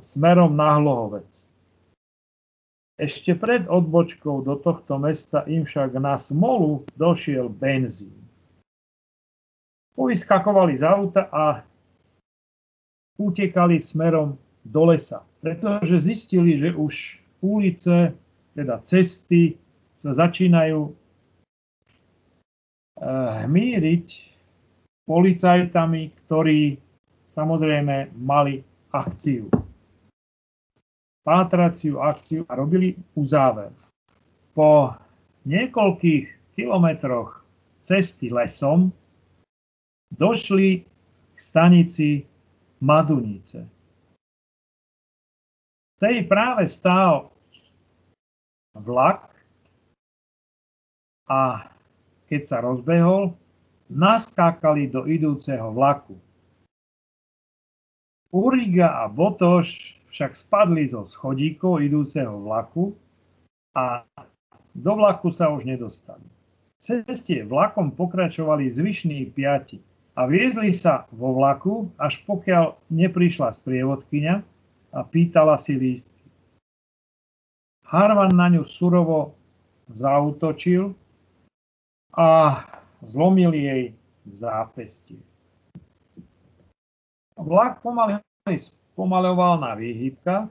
smerom 0.00 0.56
na 0.56 0.80
Hlohovec. 0.80 1.28
Ešte 2.96 3.36
pred 3.36 3.68
odbočkou 3.68 4.46
do 4.46 4.56
tohto 4.56 4.96
mesta 4.96 5.44
im 5.44 5.66
však 5.66 5.96
na 5.98 6.16
smolu 6.16 6.86
došiel 6.96 7.50
benzín. 7.50 8.21
Povyskakovali 9.92 10.76
z 10.76 10.82
auta 10.88 11.28
a 11.28 11.44
utekali 13.20 13.76
smerom 13.80 14.40
do 14.64 14.82
lesa, 14.88 15.20
pretože 15.44 16.00
zistili, 16.00 16.56
že 16.56 16.72
už 16.72 17.20
ulice, 17.44 18.14
teda 18.56 18.80
cesty, 18.86 19.58
sa 19.98 20.10
začínajú 20.16 20.80
e, 20.88 20.92
hmíriť 23.46 24.06
policajtami, 25.06 26.02
ktorí 26.24 26.78
samozrejme 27.30 28.16
mali 28.18 28.62
akciu. 28.90 29.46
Pátraciu 31.22 32.02
akciu 32.02 32.42
a 32.50 32.58
robili 32.58 32.98
uzáver. 33.14 33.70
Po 34.58 34.90
niekoľkých 35.46 36.54
kilometroch 36.58 37.46
cesty 37.86 38.30
lesom 38.30 38.90
došli 40.12 40.84
k 41.34 41.38
stanici 41.40 42.26
Madunice. 42.80 43.64
V 45.96 45.96
tej 46.02 46.26
práve 46.26 46.66
stál 46.68 47.30
vlak 48.74 49.30
a 51.30 51.70
keď 52.26 52.42
sa 52.42 52.58
rozbehol, 52.64 53.36
naskákali 53.92 54.88
do 54.88 55.04
idúceho 55.04 55.68
vlaku. 55.70 56.16
Uriga 58.32 59.04
a 59.04 59.12
Botoš 59.12 60.00
však 60.08 60.32
spadli 60.32 60.88
zo 60.88 61.04
schodíkov 61.04 61.84
idúceho 61.84 62.40
vlaku 62.40 62.96
a 63.76 64.08
do 64.72 64.92
vlaku 64.96 65.28
sa 65.28 65.52
už 65.52 65.68
nedostali. 65.68 66.24
Cestie 66.80 67.44
vlakom 67.44 67.92
pokračovali 67.92 68.66
zvyšní 68.72 69.28
piati 69.36 69.91
a 70.12 70.28
viezli 70.28 70.76
sa 70.76 71.08
vo 71.12 71.32
vlaku, 71.32 71.88
až 71.96 72.20
pokiaľ 72.28 72.76
neprišla 72.92 73.48
sprievodkyňa 73.48 74.34
a 74.92 75.00
pýtala 75.08 75.56
si 75.56 75.76
lístky. 75.76 76.24
Harvan 77.88 78.32
na 78.32 78.52
ňu 78.52 78.64
surovo 78.64 79.36
zautočil 79.92 80.92
a 82.16 82.60
zlomil 83.04 83.52
jej 83.56 83.92
zápestie. 84.28 85.20
Vlak 87.36 87.80
pomaly 87.80 88.20
spomaloval 88.56 89.64
na 89.64 89.72
výhybkách 89.76 90.48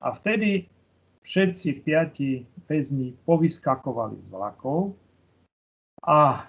a 0.00 0.08
vtedy 0.20 0.68
všetci 1.24 1.84
piati 1.84 2.44
väzni 2.68 3.16
povyskakovali 3.24 4.20
z 4.24 4.28
vlakov 4.32 4.96
a 6.04 6.44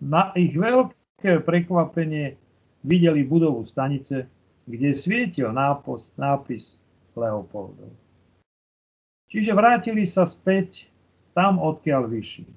na 0.00 0.32
ich 0.36 0.52
veľké 0.56 1.05
prekvapenie 1.22 2.36
videli 2.84 3.24
budovu 3.24 3.64
stanice, 3.64 4.28
kde 4.66 4.90
svietil 4.92 5.50
nápis, 5.50 6.12
nápis 6.20 6.76
Leopoldov. 7.16 7.90
Čiže 9.26 9.56
vrátili 9.56 10.06
sa 10.06 10.28
späť 10.28 10.86
tam, 11.34 11.58
odkiaľ 11.58 12.06
vyšli. 12.06 12.52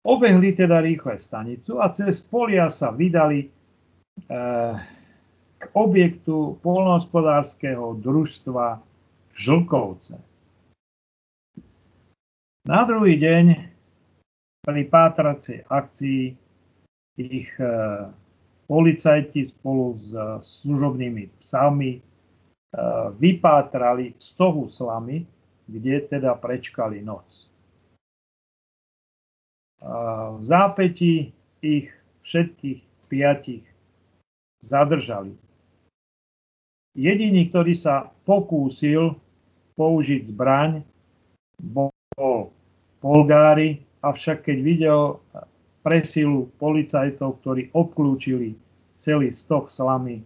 Obehli 0.00 0.56
teda 0.56 0.80
rýchle 0.80 1.20
stanicu 1.20 1.76
a 1.78 1.92
cez 1.92 2.24
polia 2.24 2.72
sa 2.72 2.88
vydali 2.88 3.52
k 5.60 5.62
objektu 5.76 6.56
polnohospodárskeho 6.64 8.00
družstva 8.00 8.80
Žlkovce. 9.36 10.16
Na 12.64 12.80
druhý 12.88 13.20
deň 13.20 13.44
pri 14.64 14.82
pátracej 14.88 15.68
akcii 15.68 16.36
ich 17.20 17.50
e, 17.60 17.68
policajti 18.64 19.44
spolu 19.44 19.98
s 19.98 20.10
služobnými 20.64 21.28
psami 21.40 21.98
e, 21.98 22.00
vypátrali 23.20 24.16
stohu 24.16 24.64
slamy, 24.64 25.28
kde 25.68 26.00
teda 26.08 26.34
prečkali 26.34 27.04
noc. 27.04 27.46
V 29.80 30.44
zápäti 30.44 31.32
ich 31.64 31.88
všetkých 32.20 32.80
piatich 33.08 33.64
zadržali. 34.60 35.32
Jediný, 36.92 37.48
ktorý 37.48 37.72
sa 37.72 38.12
pokúsil 38.28 39.16
použiť 39.80 40.28
zbraň, 40.28 40.84
bol 41.56 41.88
Polgári, 43.00 43.80
avšak 44.04 44.44
keď 44.44 44.58
videl 44.60 45.00
presilu 45.80 46.52
policajtov, 46.60 47.40
ktorí 47.40 47.72
obklúčili 47.72 48.56
celý 49.00 49.32
stok 49.32 49.72
slamy, 49.72 50.20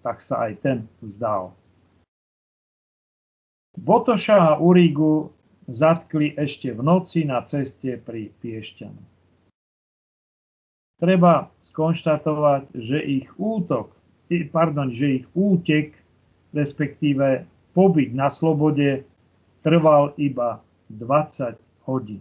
tak 0.00 0.22
sa 0.22 0.48
aj 0.48 0.52
ten 0.62 0.78
vzdal. 1.02 1.52
Botoša 3.78 4.36
a 4.36 4.58
Urigu 4.58 5.30
zatkli 5.70 6.34
ešte 6.34 6.74
v 6.74 6.80
noci 6.82 7.22
na 7.22 7.42
ceste 7.46 7.98
pri 7.98 8.34
Piešťanu. 8.42 9.02
Treba 11.00 11.48
skonštatovať, 11.64 12.76
že 12.76 12.98
ich 13.00 13.32
útok, 13.40 13.96
pardon, 14.52 14.92
že 14.92 15.22
ich 15.22 15.26
útek, 15.32 15.96
respektíve 16.52 17.48
pobyt 17.72 18.12
na 18.12 18.28
slobode, 18.28 19.06
trval 19.64 20.12
iba 20.20 20.60
20 20.92 21.56
hodín. 21.88 22.20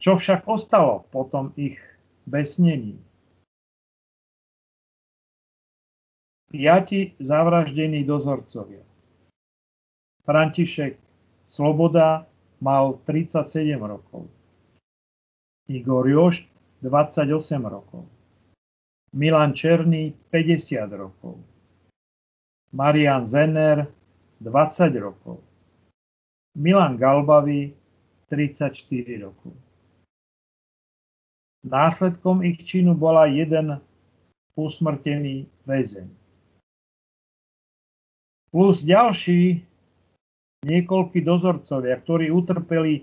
Čo 0.00 0.16
však 0.16 0.48
ostalo 0.48 1.04
potom 1.12 1.52
ich 1.56 1.76
besnení? 2.24 2.96
Piati 6.48 7.12
zavraždení 7.20 8.04
dozorcovia. 8.06 8.80
František 10.24 10.96
Sloboda 11.46 12.26
mal 12.64 12.98
37 13.04 13.76
rokov. 13.78 14.26
Igor 15.68 16.08
Jošt 16.08 16.48
28 16.82 17.60
rokov. 17.66 18.08
Milan 19.16 19.56
Černý 19.56 20.12
50 20.28 20.92
rokov, 20.92 21.40
Marian 22.76 23.24
Zener 23.24 23.88
20 24.44 24.92
rokov, 25.00 25.40
Milan 26.52 27.00
Galbavý 27.00 27.72
34 28.30 28.74
rokov. 29.22 29.54
Následkom 31.66 32.46
ich 32.46 32.62
činu 32.62 32.94
bola 32.94 33.26
jeden 33.26 33.82
usmrtený 34.54 35.50
väzeň. 35.66 36.06
Plus 38.54 38.86
ďalší 38.86 39.60
niekoľkí 40.64 41.20
dozorcovia, 41.20 41.98
ktorí 42.00 42.32
utrpeli 42.32 42.94
e, 42.96 43.02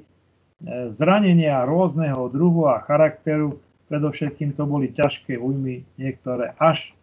zranenia 0.90 1.62
rôzneho 1.68 2.32
druhu 2.32 2.72
a 2.72 2.82
charakteru, 2.82 3.60
predovšetkým 3.92 4.56
to 4.58 4.64
boli 4.66 4.90
ťažké 4.90 5.38
újmy, 5.38 5.86
niektoré 6.00 6.56
až 6.58 6.96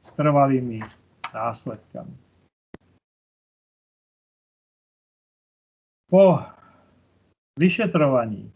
s 0.00 0.14
trvalými 0.16 0.80
následkami. 1.34 2.14
Po 6.08 6.40
vyšetrovaní, 7.58 8.46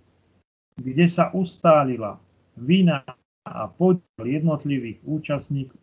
kde 0.78 1.06
sa 1.10 1.34
ustálila 1.34 2.22
vina 2.54 3.02
a 3.42 3.66
podiel 3.66 4.22
jednotlivých 4.22 5.02
účastníkov 5.02 5.82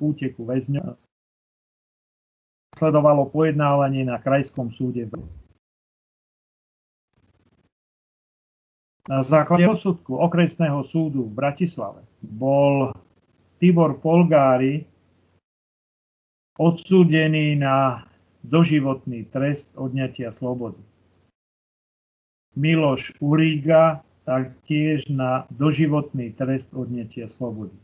úteku 0.00 0.48
väzňov, 0.48 0.96
sledovalo 2.76 3.28
pojednávanie 3.28 4.08
na 4.08 4.16
Krajskom 4.16 4.72
súde. 4.72 5.08
Na 9.06 9.20
základe 9.22 9.68
rozsudku 9.68 10.18
okresného 10.18 10.80
súdu 10.82 11.28
v 11.28 11.36
Bratislave 11.36 12.02
bol 12.20 12.90
Tibor 13.60 13.96
Polgári 14.00 14.82
odsúdený 16.56 17.60
na 17.60 18.02
doživotný 18.46 19.26
trest 19.34 19.74
odňatia 19.74 20.30
slobody. 20.30 20.78
Miloš 22.54 23.12
Uríga 23.18 24.06
taktiež 24.24 25.06
na 25.10 25.44
doživotný 25.50 26.32
trest 26.34 26.72
odňatia 26.72 27.28
slobody. 27.28 27.74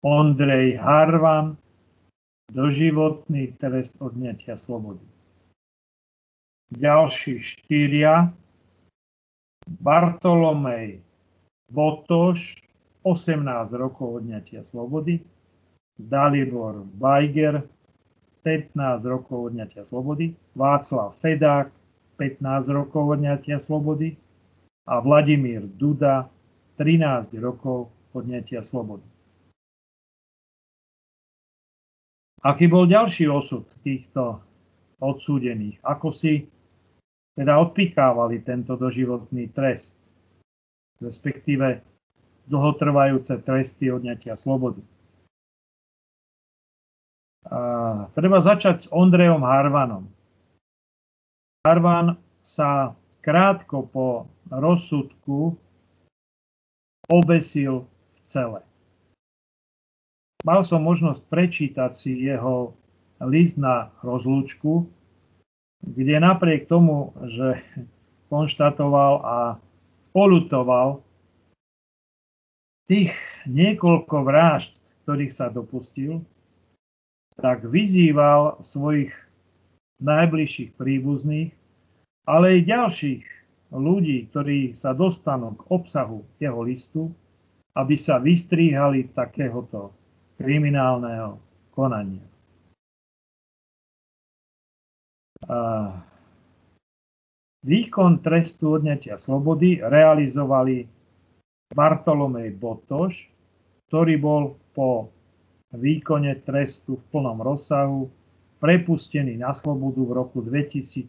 Ondrej 0.00 0.78
Harvan 0.78 1.58
doživotný 2.54 3.54
trest 3.58 3.98
odňatia 3.98 4.56
slobody. 4.56 5.02
Ďalší 6.74 7.42
štyria 7.42 8.32
Bartolomej 9.64 11.00
Botoš 11.70 12.56
18 13.04 13.44
rokov 13.76 14.24
odňatia 14.24 14.64
slobody, 14.64 15.20
Dalibor 16.00 16.88
Bajger, 16.98 17.62
15 18.44 18.76
rokov 19.08 19.50
odňatia 19.50 19.88
slobody, 19.88 20.36
Václav 20.52 21.16
Fedák, 21.24 21.72
15 22.20 22.68
rokov 22.70 23.18
odňatia 23.18 23.56
slobody 23.56 24.14
a 24.84 25.00
Vladimír 25.00 25.64
Duda, 25.64 26.28
13 26.76 27.34
rokov 27.40 27.88
odňatia 28.12 28.60
slobody. 28.60 29.08
Aký 32.44 32.68
bol 32.68 32.84
ďalší 32.84 33.24
osud 33.32 33.64
týchto 33.80 34.44
odsúdených? 35.00 35.80
Ako 35.80 36.12
si 36.12 36.44
teda 37.34 37.56
odpikávali 37.56 38.44
tento 38.44 38.76
doživotný 38.76 39.48
trest, 39.56 39.96
respektíve 41.00 41.80
dlhotrvajúce 42.46 43.40
tresty 43.42 43.88
odňatia 43.88 44.36
slobody. 44.36 44.84
Treba 48.18 48.38
začať 48.42 48.76
s 48.82 48.90
Ondrejom 48.90 49.46
Harvanom. 49.46 50.10
Harvan 51.62 52.18
sa 52.42 52.98
krátko 53.22 53.86
po 53.88 54.28
rozsudku 54.50 55.56
obesil 57.08 57.86
v 57.86 58.20
cele. 58.26 58.60
Mal 60.44 60.60
som 60.60 60.84
možnosť 60.84 61.24
prečítať 61.30 61.90
si 61.96 62.12
jeho 62.20 62.76
list 63.24 63.56
na 63.56 63.88
rozlúčku, 64.04 64.84
kde 65.80 66.20
napriek 66.20 66.68
tomu, 66.68 67.16
že 67.24 67.64
konštatoval 68.28 69.14
a 69.24 69.38
polutoval 70.12 71.00
tých 72.84 73.16
niekoľko 73.48 74.16
vražd, 74.20 74.76
ktorých 75.08 75.32
sa 75.32 75.48
dopustil, 75.48 76.20
tak 77.38 77.66
vyzýval 77.66 78.62
svojich 78.62 79.10
najbližších 80.02 80.74
príbuzných, 80.74 81.50
ale 82.26 82.58
aj 82.58 82.70
ďalších 82.70 83.24
ľudí, 83.74 84.30
ktorí 84.30 84.74
sa 84.74 84.94
dostanú 84.94 85.58
k 85.58 85.62
obsahu 85.70 86.22
jeho 86.38 86.60
listu, 86.62 87.10
aby 87.74 87.98
sa 87.98 88.22
vystríhali 88.22 89.10
takéhoto 89.10 89.90
kriminálneho 90.38 91.38
konania. 91.74 92.22
Výkon 97.64 98.20
trestu 98.20 98.76
odňatia 98.76 99.16
slobody 99.16 99.80
realizovali 99.80 100.84
Bartolomej 101.74 102.54
Botoš, 102.54 103.28
ktorý 103.88 104.14
bol 104.20 104.42
po 104.76 105.13
výkone 105.74 106.34
trestu 106.46 106.96
v 106.96 107.04
plnom 107.10 107.42
rozsahu 107.42 108.10
prepustený 108.62 109.36
na 109.36 109.52
slobodu 109.52 110.00
v 110.00 110.12
roku 110.12 110.40
2017. 110.40 111.04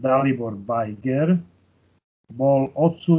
Dalibor 0.00 0.56
Bajger 0.56 1.36
bol, 2.30 2.70
odsu, 2.78 3.14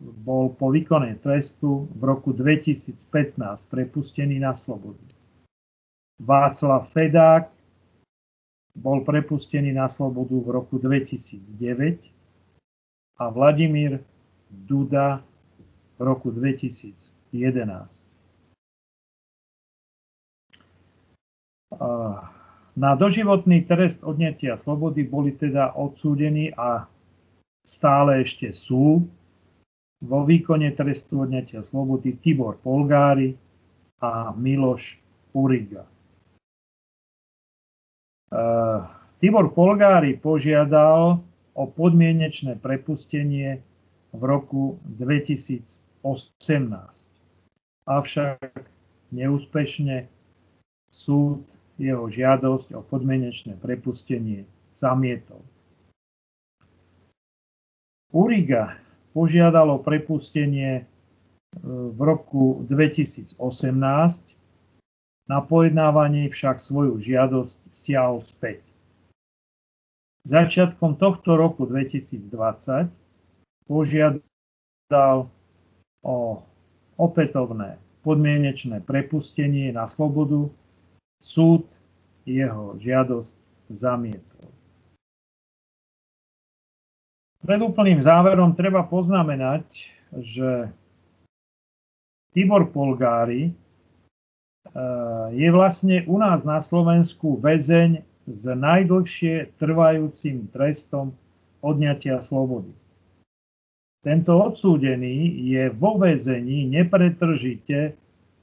bol 0.00 0.56
po 0.56 0.72
výkone 0.72 1.20
trestu 1.20 1.86
v 1.92 2.02
roku 2.02 2.32
2015 2.32 3.04
prepustený 3.70 4.40
na 4.40 4.56
slobodu. 4.56 5.04
Václav 6.16 6.88
Fedák 6.96 7.52
bol 8.76 9.04
prepustený 9.04 9.76
na 9.76 9.88
slobodu 9.88 10.36
v 10.40 10.48
roku 10.50 10.80
2009 10.80 12.08
a 13.20 13.24
Vladimír 13.28 14.00
Duda 14.50 15.20
v 15.96 16.00
roku 16.00 16.32
2011. 17.36 18.06
Na 22.76 22.92
doživotný 22.94 23.64
trest 23.64 24.04
odnetia 24.04 24.56
slobody 24.60 25.04
boli 25.04 25.32
teda 25.32 25.72
odsúdení 25.76 26.52
a 26.52 26.86
stále 27.64 28.20
ešte 28.20 28.52
sú 28.52 29.08
vo 30.04 30.20
výkone 30.28 30.76
trestu 30.76 31.24
odnetia 31.24 31.64
slobody 31.64 32.12
Tibor 32.20 32.60
Polgári 32.60 33.32
a 34.04 34.36
Miloš 34.36 35.00
Uriga. 35.32 35.88
Tibor 39.16 39.56
Polgári 39.56 40.20
požiadal 40.20 41.24
o 41.56 41.64
podmienečné 41.64 42.60
prepustenie 42.60 43.64
v 44.12 44.20
roku 44.20 44.76
2018. 44.84 47.15
Avšak 47.86 48.66
neúspešne 49.14 50.10
súd 50.90 51.46
jeho 51.78 52.10
žiadosť 52.10 52.74
o 52.74 52.82
podmienečné 52.82 53.54
prepustenie 53.62 54.48
zamietol. 54.74 55.38
Uriga 58.10 58.80
požiadalo 59.12 59.78
prepustenie 59.80 60.82
e, 60.82 60.84
v 61.66 61.98
roku 62.00 62.64
2018, 62.66 63.36
na 65.26 65.42
pojednávanie 65.42 66.30
však 66.30 66.62
svoju 66.62 67.02
žiadosť 67.02 67.58
stiahol 67.74 68.22
späť. 68.22 68.62
Začiatkom 70.26 70.98
tohto 70.98 71.38
roku 71.38 71.66
2020 71.66 72.90
požiadal 73.66 75.30
o 76.02 76.16
opätovné 76.96 77.80
podmienečné 78.04 78.84
prepustenie 78.84 79.72
na 79.72 79.88
slobodu. 79.88 80.48
Súd 81.16 81.64
jeho 82.28 82.76
žiadosť 82.76 83.34
zamietol. 83.72 84.50
Pred 87.46 87.60
úplným 87.62 88.02
záverom 88.02 88.58
treba 88.58 88.82
poznamenať, 88.82 89.64
že 90.18 90.68
Tibor 92.34 92.68
Polgári 92.68 93.48
eh, 93.48 93.54
je 95.32 95.48
vlastne 95.54 96.04
u 96.10 96.18
nás 96.18 96.42
na 96.42 96.58
Slovensku 96.60 97.38
väzeň 97.38 98.02
s 98.26 98.42
najdlhšie 98.50 99.56
trvajúcim 99.56 100.50
trestom 100.50 101.14
odňatia 101.62 102.20
slobody. 102.20 102.74
Tento 104.04 104.32
odsúdený 104.38 105.46
je 105.46 105.70
vo 105.70 105.98
väzení 105.98 106.66
nepretržite 106.68 107.96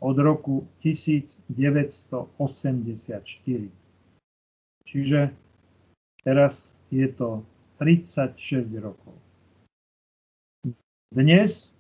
od 0.04 0.16
roku 0.20 0.68
1984. 0.84 2.30
Čiže 4.84 5.20
teraz 6.24 6.76
je 6.92 7.08
to 7.08 7.44
36 7.80 8.68
rokov. 8.84 9.16
Dnes 11.14 11.72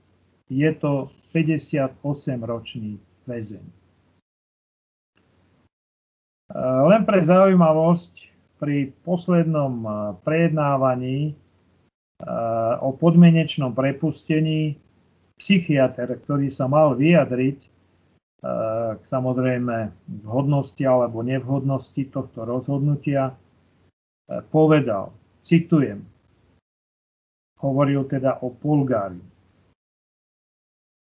je 0.48 0.70
to 0.78 1.10
58-ročný 1.34 3.02
väzeň. 3.26 3.66
Len 6.64 7.02
pre 7.02 7.20
zaujímavosť, 7.26 8.14
pri 8.62 8.94
poslednom 9.04 9.84
prejednávaní 10.24 11.36
o 12.80 12.90
podmienečnom 12.96 13.76
prepustení 13.76 14.80
psychiatr, 15.36 16.08
ktorý 16.24 16.48
sa 16.48 16.72
mal 16.72 16.96
vyjadriť 16.96 17.60
k 19.00 19.04
samozrejme 19.04 19.92
vhodnosti 20.28 20.84
alebo 20.84 21.24
nevhodnosti 21.24 22.04
tohto 22.12 22.44
rozhodnutia, 22.44 23.36
povedal, 24.52 25.16
citujem, 25.44 26.04
hovoril 27.60 28.04
teda 28.08 28.44
o 28.44 28.52
Bulgárii. 28.52 29.24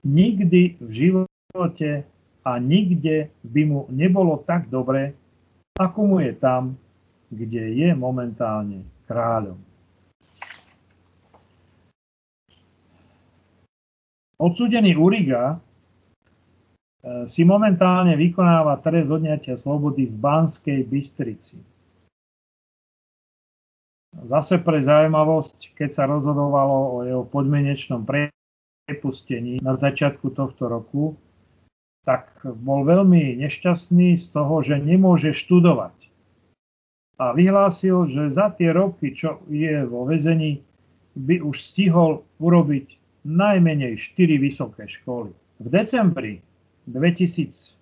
Nikdy 0.06 0.82
v 0.82 0.90
živote 0.90 2.06
a 2.46 2.52
nikde 2.58 3.30
by 3.46 3.62
mu 3.66 3.80
nebolo 3.90 4.42
tak 4.46 4.70
dobre, 4.70 5.14
ako 5.78 5.98
mu 6.06 6.16
je 6.22 6.34
tam, 6.38 6.74
kde 7.30 7.74
je 7.74 7.90
momentálne 7.94 8.82
kráľom. 9.06 9.67
Odsudený 14.38 14.94
Uriga 14.94 15.58
e, 17.02 17.26
si 17.26 17.42
momentálne 17.42 18.14
vykonáva 18.14 18.78
trest 18.78 19.10
odňatia 19.10 19.58
slobody 19.58 20.06
v 20.06 20.14
Banskej 20.14 20.86
Bystrici. 20.86 21.58
Zase 24.14 24.62
pre 24.62 24.78
zaujímavosť, 24.78 25.74
keď 25.74 25.90
sa 25.90 26.04
rozhodovalo 26.06 26.78
o 26.94 26.96
jeho 27.02 27.24
podmienečnom 27.26 28.06
prepustení 28.06 29.58
na 29.58 29.74
začiatku 29.74 30.30
tohto 30.30 30.70
roku, 30.70 31.18
tak 32.06 32.30
bol 32.62 32.86
veľmi 32.86 33.42
nešťastný 33.42 34.14
z 34.16 34.26
toho, 34.30 34.62
že 34.62 34.78
nemôže 34.78 35.34
študovať. 35.34 35.98
A 37.18 37.34
vyhlásil, 37.34 38.06
že 38.06 38.30
za 38.30 38.54
tie 38.54 38.70
roky, 38.70 39.10
čo 39.10 39.42
je 39.50 39.82
vo 39.82 40.06
väzení, 40.06 40.62
by 41.18 41.42
už 41.42 41.58
stihol 41.58 42.22
urobiť 42.38 42.97
najmenej 43.24 43.96
4 43.96 44.38
vysoké 44.38 44.86
školy. 44.86 45.34
V 45.58 45.66
decembri 45.66 46.38
2019, 46.86 47.74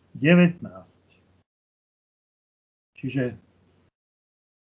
čiže 2.96 3.36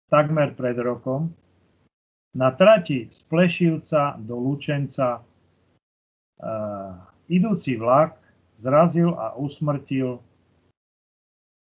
takmer 0.08 0.56
pred 0.56 0.76
rokom, 0.80 1.32
na 2.32 2.48
trati 2.56 3.12
z 3.12 3.20
Plešivca 3.28 4.16
do 4.16 4.40
Lučenca 4.40 5.20
uh, 5.20 6.96
idúci 7.28 7.76
vlak 7.76 8.16
zrazil 8.56 9.12
a 9.12 9.36
usmrtil 9.36 10.16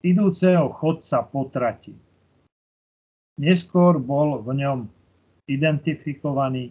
idúceho 0.07 0.71
chodca 0.71 1.27
po 1.27 1.51
trati. 1.51 1.97
Neskôr 3.43 3.99
bol 3.99 4.47
v 4.47 4.63
ňom 4.63 4.79
identifikovaný 5.51 6.71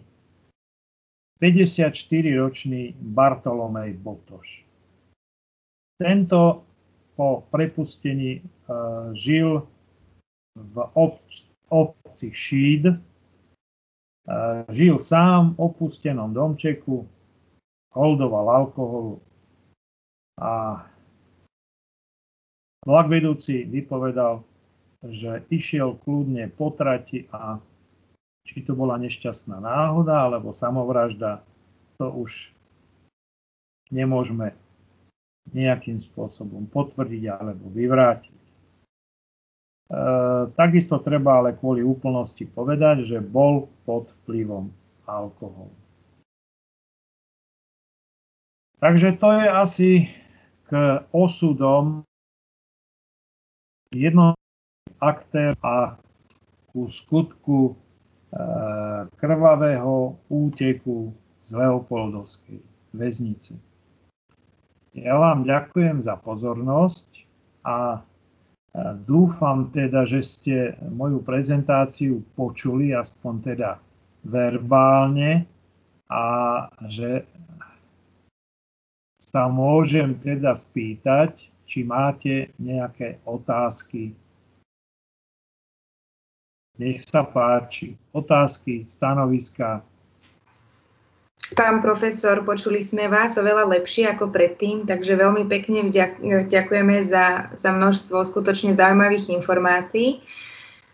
54-ročný 1.42 2.94
Bartolomej 2.98 3.98
Botoš. 3.98 4.64
Tento 5.98 6.66
po 7.14 7.46
prepustení 7.50 8.42
uh, 8.42 9.14
žil 9.14 9.62
v 10.54 10.76
obci, 11.70 12.28
Šíd, 12.34 12.90
uh, 12.90 12.98
žil 14.70 14.98
sám 14.98 15.54
v 15.54 15.70
opustenom 15.70 16.34
domčeku, 16.34 17.06
holdoval 17.94 18.46
alkoholu 18.50 19.22
a 20.42 20.82
vlak 22.82 23.06
vedúci 23.06 23.62
vypovedal, 23.70 24.42
že 25.06 25.46
išiel 25.54 25.94
kľudne 26.02 26.50
po 26.50 26.74
trati 26.74 27.30
a 27.30 27.62
či 28.44 28.60
to 28.60 28.76
bola 28.76 29.00
nešťastná 29.00 29.56
náhoda 29.58 30.28
alebo 30.28 30.52
samovražda, 30.52 31.40
to 31.96 32.12
už 32.12 32.52
nemôžeme 33.88 34.52
nejakým 35.52 36.00
spôsobom 36.00 36.68
potvrdiť 36.68 37.24
alebo 37.28 37.68
vyvrátiť. 37.72 38.44
E, 38.44 38.48
takisto 40.56 40.96
treba 41.00 41.40
ale 41.40 41.56
kvôli 41.56 41.84
úplnosti 41.84 42.44
povedať, 42.48 43.04
že 43.04 43.18
bol 43.20 43.68
pod 43.84 44.08
vplyvom 44.24 44.72
alkoholu. 45.04 45.72
Takže 48.80 49.16
to 49.16 49.28
je 49.32 49.46
asi 49.48 49.90
k 50.68 51.00
osudom 51.12 52.04
jedno 53.92 54.36
aktér 55.00 55.56
a 55.64 55.96
ku 56.72 56.88
skutku 56.88 57.76
krvavého 59.14 60.18
úteku 60.26 61.14
z 61.44 61.48
Leopoldovskej 61.54 62.58
väznice. 62.94 63.54
Ja 64.94 65.18
vám 65.18 65.42
ďakujem 65.42 66.06
za 66.06 66.14
pozornosť 66.18 67.06
a 67.66 68.02
dúfam 69.06 69.70
teda, 69.74 70.06
že 70.06 70.22
ste 70.22 70.56
moju 70.86 71.22
prezentáciu 71.22 72.22
počuli, 72.38 72.94
aspoň 72.94 73.34
teda 73.54 73.70
verbálne 74.26 75.46
a 76.10 76.24
že 76.90 77.26
sa 79.18 79.50
môžem 79.50 80.14
teda 80.22 80.54
spýtať, 80.54 81.50
či 81.66 81.82
máte 81.82 82.54
nejaké 82.62 83.18
otázky 83.26 84.14
nech 86.78 87.02
sa 87.02 87.22
páči. 87.22 87.94
Otázky, 88.10 88.86
stanoviska. 88.90 89.82
Pán 91.52 91.84
profesor, 91.84 92.40
počuli 92.40 92.80
sme 92.80 93.04
vás 93.04 93.36
oveľa 93.36 93.68
lepšie 93.68 94.08
ako 94.08 94.32
predtým, 94.32 94.88
takže 94.88 95.12
veľmi 95.12 95.44
pekne 95.44 95.92
ďakujeme 96.48 97.04
za, 97.04 97.52
za 97.52 97.70
množstvo 97.70 98.24
skutočne 98.24 98.72
zaujímavých 98.72 99.28
informácií. 99.28 100.24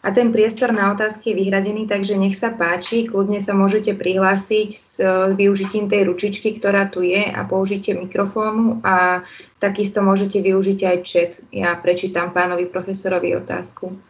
A 0.01 0.11
ten 0.16 0.33
priestor 0.33 0.73
na 0.73 0.90
otázky 0.97 1.31
je 1.31 1.38
vyhradený, 1.45 1.85
takže 1.85 2.16
nech 2.16 2.33
sa 2.33 2.57
páči, 2.57 3.05
kľudne 3.05 3.37
sa 3.37 3.53
môžete 3.53 3.93
prihlásiť 3.95 4.69
s 4.73 4.97
využitím 5.37 5.93
tej 5.93 6.09
ručičky, 6.09 6.57
ktorá 6.57 6.88
tu 6.88 7.05
je 7.05 7.21
a 7.21 7.45
použite 7.45 7.93
mikrofónu 7.93 8.81
a 8.81 9.21
takisto 9.61 10.01
môžete 10.01 10.40
využiť 10.40 10.79
aj 10.88 10.97
chat. 11.05 11.33
Ja 11.53 11.77
prečítam 11.77 12.33
pánovi 12.33 12.64
profesorovi 12.64 13.37
otázku. 13.37 14.10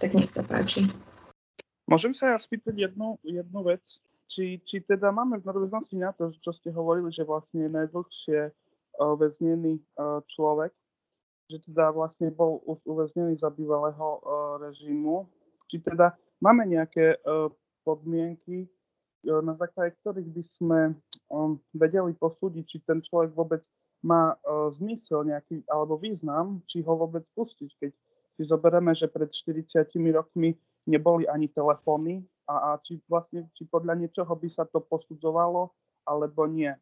Tak 0.00 0.16
nech 0.16 0.32
sa 0.32 0.40
páči. 0.40 0.88
Môžem 1.84 2.16
sa 2.16 2.32
ja 2.32 2.38
spýtať 2.40 2.88
jednu, 2.88 3.20
jednu 3.20 3.60
vec? 3.68 3.84
Či, 4.32 4.64
či 4.64 4.80
teda 4.80 5.12
máme 5.12 5.36
v 5.42 5.44
nadväznosti 5.44 5.96
na 6.00 6.16
to, 6.16 6.32
čo 6.40 6.56
ste 6.56 6.72
hovorili, 6.72 7.12
že 7.12 7.28
vlastne 7.28 7.68
je 7.68 7.70
najdlhšie 7.76 8.40
uh, 8.48 9.14
väznený 9.20 9.76
uh, 10.00 10.24
človek, 10.24 10.72
že 11.52 11.60
teda 11.68 11.92
vlastne 11.92 12.32
bol 12.32 12.64
už 12.64 12.80
uväznený 12.88 13.36
za 13.36 13.52
bývalého 13.52 14.00
uh, 14.00 14.56
režimu. 14.64 15.28
Či 15.68 15.84
teda 15.84 16.16
máme 16.40 16.64
nejaké 16.64 17.20
podmienky, 17.86 18.66
na 19.22 19.54
základe 19.54 19.94
ktorých 20.02 20.30
by 20.34 20.42
sme 20.42 20.80
vedeli 21.70 22.10
posúdiť, 22.18 22.64
či 22.66 22.78
ten 22.82 22.98
človek 22.98 23.30
vôbec 23.38 23.62
má 24.02 24.34
zmysel 24.74 25.30
nejaký, 25.30 25.62
alebo 25.70 25.94
význam, 25.94 26.58
či 26.66 26.82
ho 26.82 26.98
vôbec 26.98 27.22
pustiť, 27.38 27.70
keď 27.78 27.90
si 28.40 28.48
zoberieme, 28.48 28.96
že 28.96 29.04
pred 29.04 29.28
40 29.28 29.84
rokmi 30.16 30.56
neboli 30.88 31.28
ani 31.28 31.52
telefóny 31.52 32.24
a, 32.48 32.72
a 32.72 32.80
či 32.80 32.96
vlastne, 33.04 33.52
či 33.52 33.68
podľa 33.68 34.00
niečoho 34.00 34.32
by 34.32 34.48
sa 34.48 34.64
to 34.64 34.80
posudzovalo, 34.80 35.68
alebo 36.08 36.48
nie. 36.48 36.72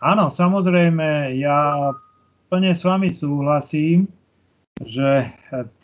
Áno, 0.00 0.32
samozrejme, 0.32 1.36
ja 1.36 1.92
plne 2.48 2.72
s 2.72 2.88
vami 2.88 3.12
súhlasím, 3.12 4.08
že 4.80 5.28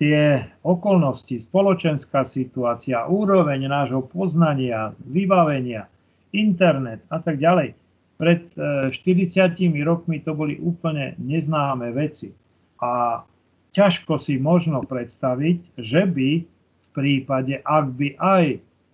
tie 0.00 0.48
okolnosti, 0.64 1.36
spoločenská 1.36 2.24
situácia, 2.24 3.04
úroveň 3.04 3.68
nášho 3.68 4.08
poznania, 4.08 4.96
vybavenia, 5.04 5.84
internet 6.32 7.04
a 7.12 7.20
tak 7.20 7.36
ďalej, 7.36 7.76
pred 8.18 8.50
40 8.90 8.90
e, 9.54 9.82
rokmi 9.86 10.18
to 10.20 10.34
boli 10.34 10.58
úplne 10.58 11.14
neznáme 11.22 11.94
veci. 11.94 12.34
A 12.82 13.22
ťažko 13.72 14.18
si 14.18 14.42
možno 14.42 14.82
predstaviť, 14.82 15.78
že 15.78 16.02
by 16.02 16.30
v 16.42 16.88
prípade, 16.90 17.62
ak 17.62 17.94
by 17.94 18.08
aj 18.18 18.44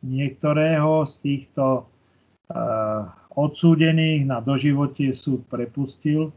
niektorého 0.04 1.08
z 1.08 1.14
týchto 1.24 1.88
uh, 2.52 3.08
odsúdených 3.32 4.28
na 4.28 4.44
doživotie 4.44 5.16
súd 5.16 5.40
prepustil, 5.48 6.28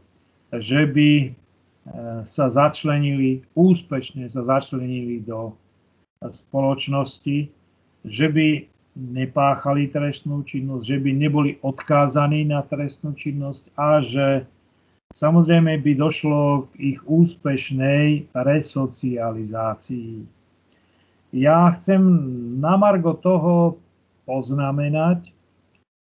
že 0.48 0.88
by 0.88 1.10
uh, 1.28 2.24
sa 2.24 2.48
začlenili, 2.48 3.44
úspešne 3.52 4.24
sa 4.32 4.48
začlenili 4.48 5.20
do 5.20 5.52
spoločnosti, 6.24 7.52
že 8.08 8.26
by 8.32 8.48
nepáchali 8.98 9.86
trestnú 9.94 10.42
činnosť, 10.42 10.82
že 10.82 10.98
by 10.98 11.10
neboli 11.14 11.50
odkázaní 11.62 12.50
na 12.50 12.66
trestnú 12.66 13.14
činnosť 13.14 13.70
a 13.78 14.02
že 14.02 14.42
samozrejme 15.14 15.78
by 15.78 15.92
došlo 15.94 16.66
k 16.74 16.94
ich 16.94 17.00
úspešnej 17.06 18.26
resocializácii. 18.34 20.26
Ja 21.30 21.70
chcem 21.78 22.02
na 22.58 22.74
margo 22.74 23.14
toho 23.14 23.78
poznamenať, 24.26 25.30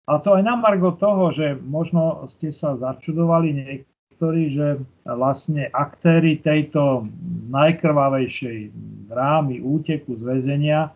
a 0.05 0.21
to 0.21 0.37
aj 0.37 0.45
na 0.45 0.55
margo 0.55 0.93
toho, 0.93 1.33
že 1.33 1.57
možno 1.65 2.29
ste 2.29 2.53
sa 2.53 2.77
začudovali 2.77 3.49
niektorí, 3.57 4.53
že 4.53 4.85
vlastne 5.09 5.73
aktéry 5.73 6.45
tejto 6.45 7.09
najkrvavejšej 7.49 8.69
drámy 9.09 9.65
úteku 9.65 10.13
z 10.21 10.23
väzenia 10.23 10.93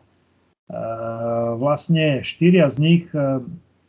vlastne 1.57 2.21
štyria 2.21 2.69
z 2.69 2.77
nich 2.79 3.05
eh, 3.17 3.41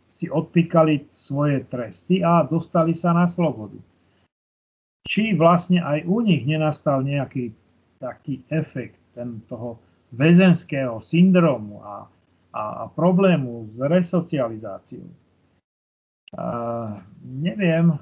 si 0.10 0.32
odpíkali 0.32 1.06
svoje 1.12 1.68
tresty 1.68 2.24
a 2.24 2.48
dostali 2.48 2.96
sa 2.96 3.14
na 3.14 3.30
slobodu. 3.30 3.78
Či 5.06 5.38
vlastne 5.38 5.84
aj 5.84 6.08
u 6.08 6.24
nich 6.24 6.48
nenastal 6.48 7.06
nejaký 7.06 7.54
taký 8.00 8.42
efekt 8.50 8.98
ten 9.14 9.44
toho 9.52 9.78
väzenského 10.16 10.98
syndromu 11.04 11.84
a, 11.84 12.08
a, 12.56 12.64
a 12.82 12.84
problému 12.96 13.70
s 13.70 13.78
resocializáciou. 13.78 15.06
Uh, 16.30 17.02
neviem, 17.26 17.98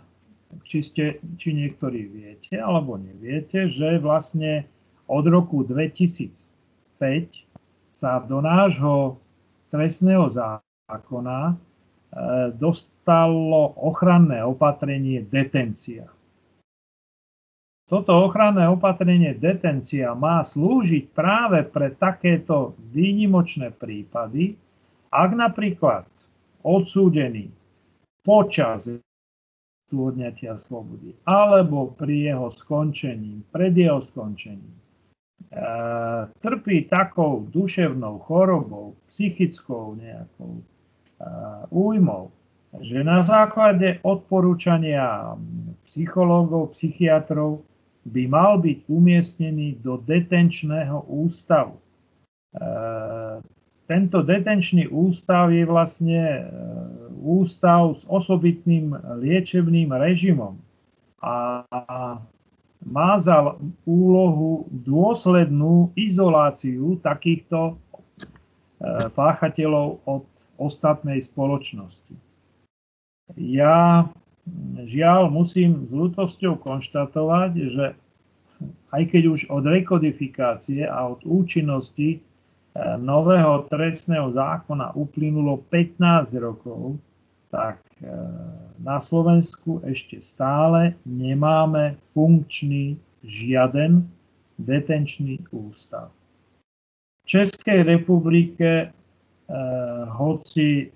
či, 0.68 0.84
ste, 0.84 1.06
či 1.40 1.56
niektorí 1.56 2.08
viete 2.12 2.60
alebo 2.60 3.00
neviete, 3.00 3.72
že 3.72 4.00
vlastne 4.04 4.68
od 5.08 5.24
roku 5.28 5.64
2005 5.64 7.47
sa 7.98 8.22
do 8.22 8.46
nášho 8.46 9.18
trestného 9.74 10.30
zákona 10.30 11.40
e, 11.50 11.54
dostalo 12.54 13.74
ochranné 13.74 14.46
opatrenie 14.46 15.26
detencia. 15.26 16.06
Toto 17.90 18.30
ochranné 18.30 18.70
opatrenie 18.70 19.34
detencia 19.34 20.14
má 20.14 20.46
slúžiť 20.46 21.10
práve 21.10 21.66
pre 21.66 21.98
takéto 21.98 22.78
výnimočné 22.94 23.74
prípady, 23.74 24.54
ak 25.10 25.34
napríklad 25.34 26.06
odsúdený 26.62 27.50
počas 28.22 28.92
odňatia 29.88 30.60
slobody 30.60 31.16
alebo 31.24 31.96
pri 31.96 32.36
jeho 32.36 32.52
skončení, 32.52 33.40
pred 33.56 33.72
jeho 33.72 34.04
skončením 34.04 34.87
trpí 36.42 36.86
takou 36.92 37.48
duševnou 37.50 38.20
chorobou, 38.20 38.96
psychickou 39.10 39.96
nejakou 39.96 40.60
e, 40.60 40.64
újmou, 41.72 42.32
že 42.84 43.02
na 43.02 43.24
základe 43.24 44.04
odporúčania 44.04 45.34
psychológov, 45.88 46.76
psychiatrov 46.76 47.64
by 48.08 48.24
mal 48.28 48.60
byť 48.60 48.78
umiestnený 48.92 49.80
do 49.82 50.04
detenčného 50.04 51.08
ústavu. 51.08 51.80
E, 51.80 51.82
tento 53.88 54.20
detenčný 54.20 54.92
ústav 54.92 55.48
je 55.48 55.64
vlastne 55.64 56.44
ústav 57.24 57.96
s 57.96 58.04
osobitným 58.12 58.92
liečebným 59.24 59.96
režimom. 59.96 60.60
A 61.24 61.64
má 62.88 63.20
za 63.20 63.60
úlohu 63.84 64.66
dôslednú 64.72 65.92
izoláciu 66.00 66.96
takýchto 67.04 67.76
e, 67.76 67.76
páchateľov 69.12 70.00
od 70.08 70.26
ostatnej 70.58 71.20
spoločnosti. 71.20 72.16
Ja 73.36 74.08
žiaľ 74.88 75.28
musím 75.28 75.84
s 75.86 75.92
ľutosťou 75.92 76.64
konštatovať, 76.64 77.52
že 77.68 77.86
aj 78.96 79.04
keď 79.12 79.24
už 79.28 79.40
od 79.52 79.68
rekodifikácie 79.68 80.88
a 80.88 81.12
od 81.12 81.22
účinnosti 81.28 82.18
e, 82.18 82.20
nového 82.98 83.68
trestného 83.68 84.32
zákona 84.32 84.96
uplynulo 84.96 85.60
15 85.70 86.32
rokov, 86.40 86.96
tak 87.48 87.80
e, 88.00 88.12
na 88.82 89.02
Slovensku 89.02 89.82
ešte 89.88 90.22
stále 90.22 90.94
nemáme 91.08 91.98
funkčný 92.14 93.00
žiaden 93.26 94.06
detenčný 94.58 95.42
ústav. 95.54 96.10
V 97.24 97.26
Českej 97.26 97.84
republike, 97.84 98.90
eh, 98.90 98.92
hoci 100.08 100.88
eh, 100.88 100.92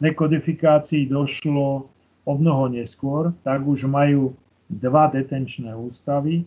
rekodifikácii 0.00 1.10
došlo 1.10 1.90
o 2.24 2.32
mnoho 2.38 2.72
neskôr, 2.72 3.34
tak 3.44 3.66
už 3.66 3.84
majú 3.84 4.32
dva 4.70 5.10
detenčné 5.10 5.74
ústavy, 5.74 6.46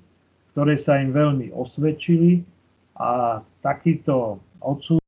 ktoré 0.55 0.79
sa 0.79 0.97
im 1.03 1.11
veľmi 1.11 1.51
osvedčili 1.51 2.41
a 2.95 3.43
takýto 3.61 4.39
odsúd 4.63 5.03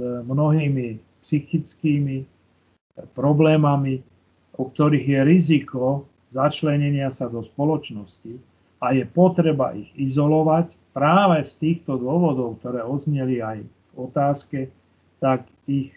s 0.00 0.02
mnohými 0.02 0.96
psychickými 1.22 2.24
problémami, 3.16 4.04
o 4.56 4.68
ktorých 4.68 5.06
je 5.08 5.20
riziko 5.24 6.04
začlenenia 6.32 7.12
sa 7.12 7.28
do 7.28 7.40
spoločnosti 7.44 8.36
a 8.80 8.96
je 8.96 9.04
potreba 9.08 9.72
ich 9.76 9.88
izolovať 9.96 10.72
práve 10.92 11.40
z 11.44 11.52
týchto 11.60 11.96
dôvodov, 11.96 12.60
ktoré 12.60 12.84
odzneli 12.84 13.40
aj 13.40 13.58
v 13.64 13.94
otázke, 13.96 14.58
tak 15.20 15.48
ich 15.68 15.92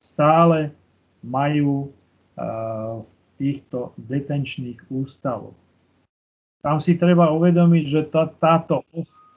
stále 0.00 0.72
majú 1.24 1.92
v 2.36 3.08
týchto 3.40 3.96
detenčných 3.96 4.90
ústavoch. 4.92 5.56
Tam 6.64 6.80
si 6.80 6.96
treba 6.96 7.28
uvedomiť, 7.32 7.84
že 7.84 8.00
tá, 8.08 8.28
táto, 8.40 8.84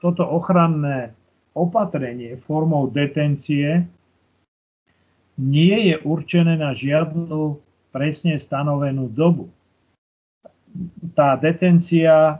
toto 0.00 0.24
ochranné 0.24 1.12
opatrenie 1.52 2.38
formou 2.40 2.88
detencie 2.88 3.84
nie 5.38 5.94
je 5.94 5.96
určené 6.02 6.58
na 6.58 6.74
žiadnu 6.74 7.62
presne 7.94 8.36
stanovenú 8.36 9.06
dobu. 9.08 9.48
Tá 11.14 11.38
detencia 11.38 12.34
e, 12.34 12.36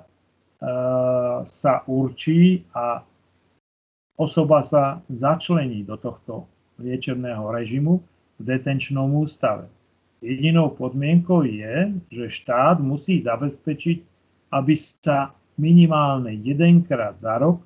sa 1.47 1.75
určí 1.87 2.67
a 2.75 3.01
osoba 4.19 4.67
sa 4.67 5.01
začlení 5.09 5.87
do 5.87 5.95
tohto 5.97 6.51
liečebného 6.83 7.49
režimu 7.55 8.03
v 8.39 8.43
detenčnom 8.43 9.09
ústave. 9.15 9.71
Jedinou 10.19 10.75
podmienkou 10.75 11.47
je, 11.47 11.95
že 12.11 12.27
štát 12.43 12.83
musí 12.83 13.23
zabezpečiť, 13.23 13.99
aby 14.51 14.75
sa 14.75 15.31
minimálne 15.55 16.35
jedenkrát 16.43 17.15
za 17.23 17.39
rok 17.39 17.63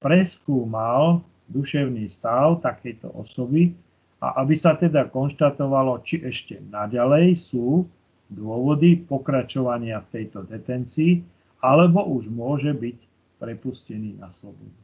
preskúmal 0.00 1.24
duševný 1.48 2.04
stav 2.08 2.60
takejto 2.60 3.08
osoby 3.16 3.72
a 4.20 4.40
aby 4.40 4.56
sa 4.56 4.72
teda 4.72 5.12
konštatovalo, 5.12 6.00
či 6.00 6.24
ešte 6.24 6.60
naďalej 6.72 7.36
sú 7.36 7.84
dôvody 8.32 9.06
pokračovania 9.06 10.02
v 10.02 10.10
tejto 10.20 10.48
detencii, 10.48 11.22
alebo 11.62 12.04
už 12.08 12.32
môže 12.32 12.72
byť 12.74 12.98
prepustený 13.36 14.16
na 14.16 14.32
slobodu. 14.32 14.80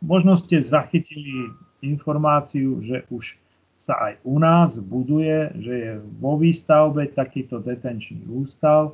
možno 0.00 0.38
ste 0.38 0.62
zachytili 0.62 1.50
informáciu, 1.82 2.78
že 2.80 3.02
už 3.10 3.34
sa 3.80 3.96
aj 4.12 4.12
u 4.28 4.36
nás 4.38 4.76
buduje, 4.78 5.50
že 5.56 5.74
je 5.74 5.92
vo 6.20 6.36
výstavbe 6.36 7.08
takýto 7.16 7.64
detenčný 7.64 8.20
ústav, 8.28 8.92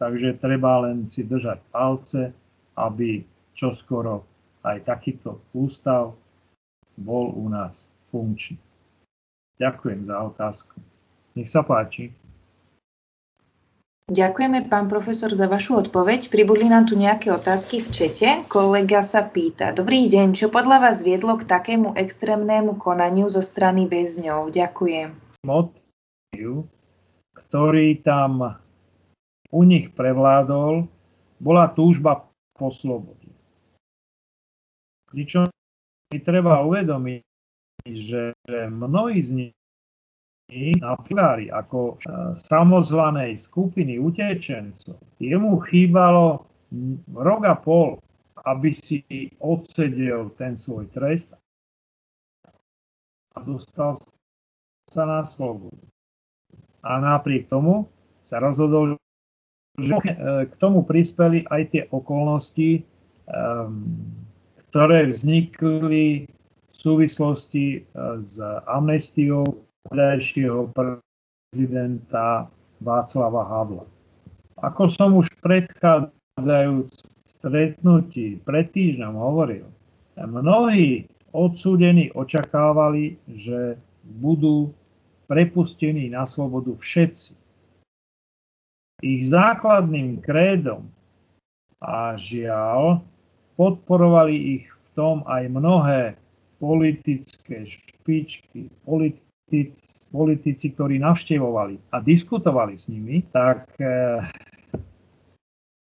takže 0.00 0.40
treba 0.40 0.88
len 0.88 1.06
si 1.06 1.22
držať 1.22 1.58
palce, 1.70 2.32
aby 2.74 3.22
čoskoro 3.52 4.24
aj 4.64 4.88
takýto 4.88 5.38
ústav 5.52 6.16
bol 6.96 7.32
u 7.32 7.48
nás 7.48 7.88
funkčný. 8.12 8.60
Ďakujem 9.60 10.08
za 10.08 10.16
otázku. 10.20 10.76
Nech 11.38 11.48
sa 11.48 11.64
páči. 11.64 12.12
Ďakujeme, 14.12 14.68
pán 14.68 14.90
profesor, 14.92 15.32
za 15.32 15.48
vašu 15.48 15.88
odpoveď. 15.88 16.28
Pribudli 16.28 16.68
nám 16.68 16.90
tu 16.90 16.98
nejaké 16.98 17.32
otázky 17.32 17.80
v 17.80 17.88
čete. 17.88 18.28
Kolega 18.50 19.00
sa 19.00 19.24
pýta. 19.24 19.72
Dobrý 19.72 20.04
deň, 20.04 20.36
čo 20.36 20.52
podľa 20.52 20.84
vás 20.84 21.00
viedlo 21.00 21.38
k 21.40 21.48
takému 21.48 21.96
extrémnemu 21.96 22.76
konaniu 22.76 23.30
zo 23.32 23.40
strany 23.40 23.88
väzňov? 23.88 24.52
Ďakujem. 24.52 25.16
Motív, 25.46 26.68
ktorý 27.32 28.02
tam 28.04 28.58
u 29.48 29.62
nich 29.64 29.88
prevládol, 29.94 30.90
bola 31.40 31.70
túžba 31.72 32.26
po 32.58 32.68
slobode. 32.68 33.30
Pričom 35.08 35.48
treba 36.20 36.60
uvedomiť, 36.66 37.22
že 37.88 38.36
mnohí 38.68 39.18
z 39.22 39.30
nich 39.32 39.54
napríklad 40.52 41.48
ako 41.48 41.96
e, 41.96 42.04
samozvanej 42.36 43.40
skupiny 43.40 43.96
utečencov, 43.96 45.00
jemu 45.16 45.56
chýbalo 45.64 46.44
rok 47.16 47.42
a 47.48 47.56
pol, 47.56 47.96
aby 48.44 48.74
si 48.74 49.00
odsedel 49.40 50.28
ten 50.36 50.58
svoj 50.58 50.88
trest 50.92 51.32
a 53.32 53.38
dostal 53.40 53.96
sa 54.90 55.04
na 55.08 55.22
slobodu. 55.24 55.78
A 56.84 57.00
napriek 57.00 57.48
tomu 57.48 57.88
sa 58.26 58.42
rozhodol, 58.42 58.98
že 59.78 59.94
k 60.44 60.52
tomu 60.60 60.84
prispeli 60.84 61.48
aj 61.48 61.62
tie 61.72 61.82
okolnosti, 61.88 62.84
ktoré 64.72 65.12
vznikli 65.12 66.24
v 66.24 66.72
súvislosti 66.72 67.66
e, 67.76 67.78
s 68.16 68.40
amnestiou 68.64 69.44
vtedajšieho 69.92 70.72
prezidenta 70.72 72.48
Václava 72.80 73.44
Havla. 73.44 73.84
Ako 74.64 74.88
som 74.88 75.20
už 75.20 75.28
predchádzajúc 75.44 76.88
stretnutí 77.28 78.40
pred 78.48 78.72
týždňom 78.72 79.12
hovoril, 79.12 79.68
mnohí 80.16 81.04
odsúdení 81.36 82.08
očakávali, 82.16 83.20
že 83.28 83.76
budú 84.24 84.72
prepustení 85.28 86.08
na 86.08 86.24
slobodu 86.24 86.72
všetci. 86.80 87.36
Ich 89.04 89.28
základným 89.28 90.24
krédom 90.24 90.88
a 91.82 92.16
žiaľ 92.16 93.04
podporovali 93.56 94.60
ich 94.60 94.64
v 94.68 94.86
tom 94.96 95.16
aj 95.28 95.48
mnohé 95.48 96.02
politické 96.62 97.66
špičky, 97.66 98.70
politic, 98.86 99.74
politici, 100.14 100.70
ktorí 100.70 101.02
navštevovali 101.02 101.90
a 101.90 101.98
diskutovali 101.98 102.78
s 102.78 102.86
nimi, 102.86 103.26
tak 103.34 103.66
eh, 103.82 104.22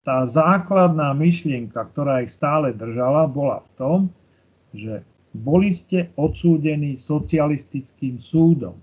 tá 0.07 0.25
základná 0.25 1.13
myšlienka, 1.13 1.83
ktorá 1.93 2.25
ich 2.25 2.33
stále 2.33 2.73
držala, 2.73 3.29
bola 3.29 3.61
v 3.61 3.71
tom, 3.77 3.99
že 4.73 5.05
boli 5.37 5.75
ste 5.75 6.09
odsúdení 6.17 6.97
socialistickým 6.97 8.17
súdom. 8.17 8.79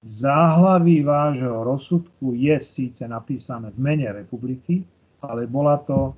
V 0.00 0.08
záhlaví 0.08 1.02
vášho 1.02 1.66
rozsudku 1.66 2.32
je 2.38 2.56
síce 2.62 3.02
napísané 3.04 3.74
v 3.74 3.78
mene 3.82 4.08
republiky, 4.14 4.86
ale 5.20 5.50
bola 5.50 5.82
to 5.82 6.14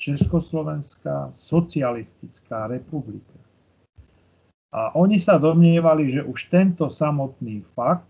Československá 0.00 1.28
socialistická 1.36 2.64
republika. 2.72 3.36
A 4.72 4.96
oni 4.96 5.20
sa 5.20 5.36
domnievali, 5.36 6.08
že 6.08 6.24
už 6.24 6.48
tento 6.48 6.88
samotný 6.88 7.60
fakt 7.76 8.08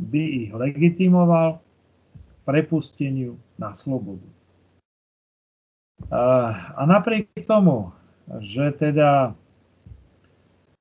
by 0.00 0.48
ich 0.48 0.50
legitimoval 0.50 1.60
prepusteniu 2.48 3.36
na 3.60 3.76
slobodu. 3.76 4.26
A 6.74 6.82
napriek 6.88 7.28
tomu, 7.44 7.92
že 8.40 8.72
teda 8.76 9.36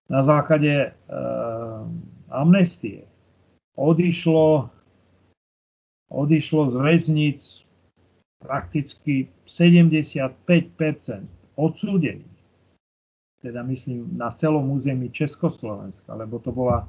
na 0.07 0.21
základe 0.23 0.73
e, 0.73 0.89
amnestie 2.31 3.07
odišlo, 3.75 4.69
odišlo 6.11 6.61
z 6.69 6.75
väznic 6.75 7.39
prakticky 8.43 9.31
75% 9.47 10.35
odsúdených. 11.55 12.35
Teda 13.39 13.63
myslím 13.63 14.11
na 14.15 14.31
celom 14.35 14.71
území 14.71 15.11
Československa, 15.11 16.15
lebo 16.15 16.39
to 16.39 16.51
bola 16.51 16.87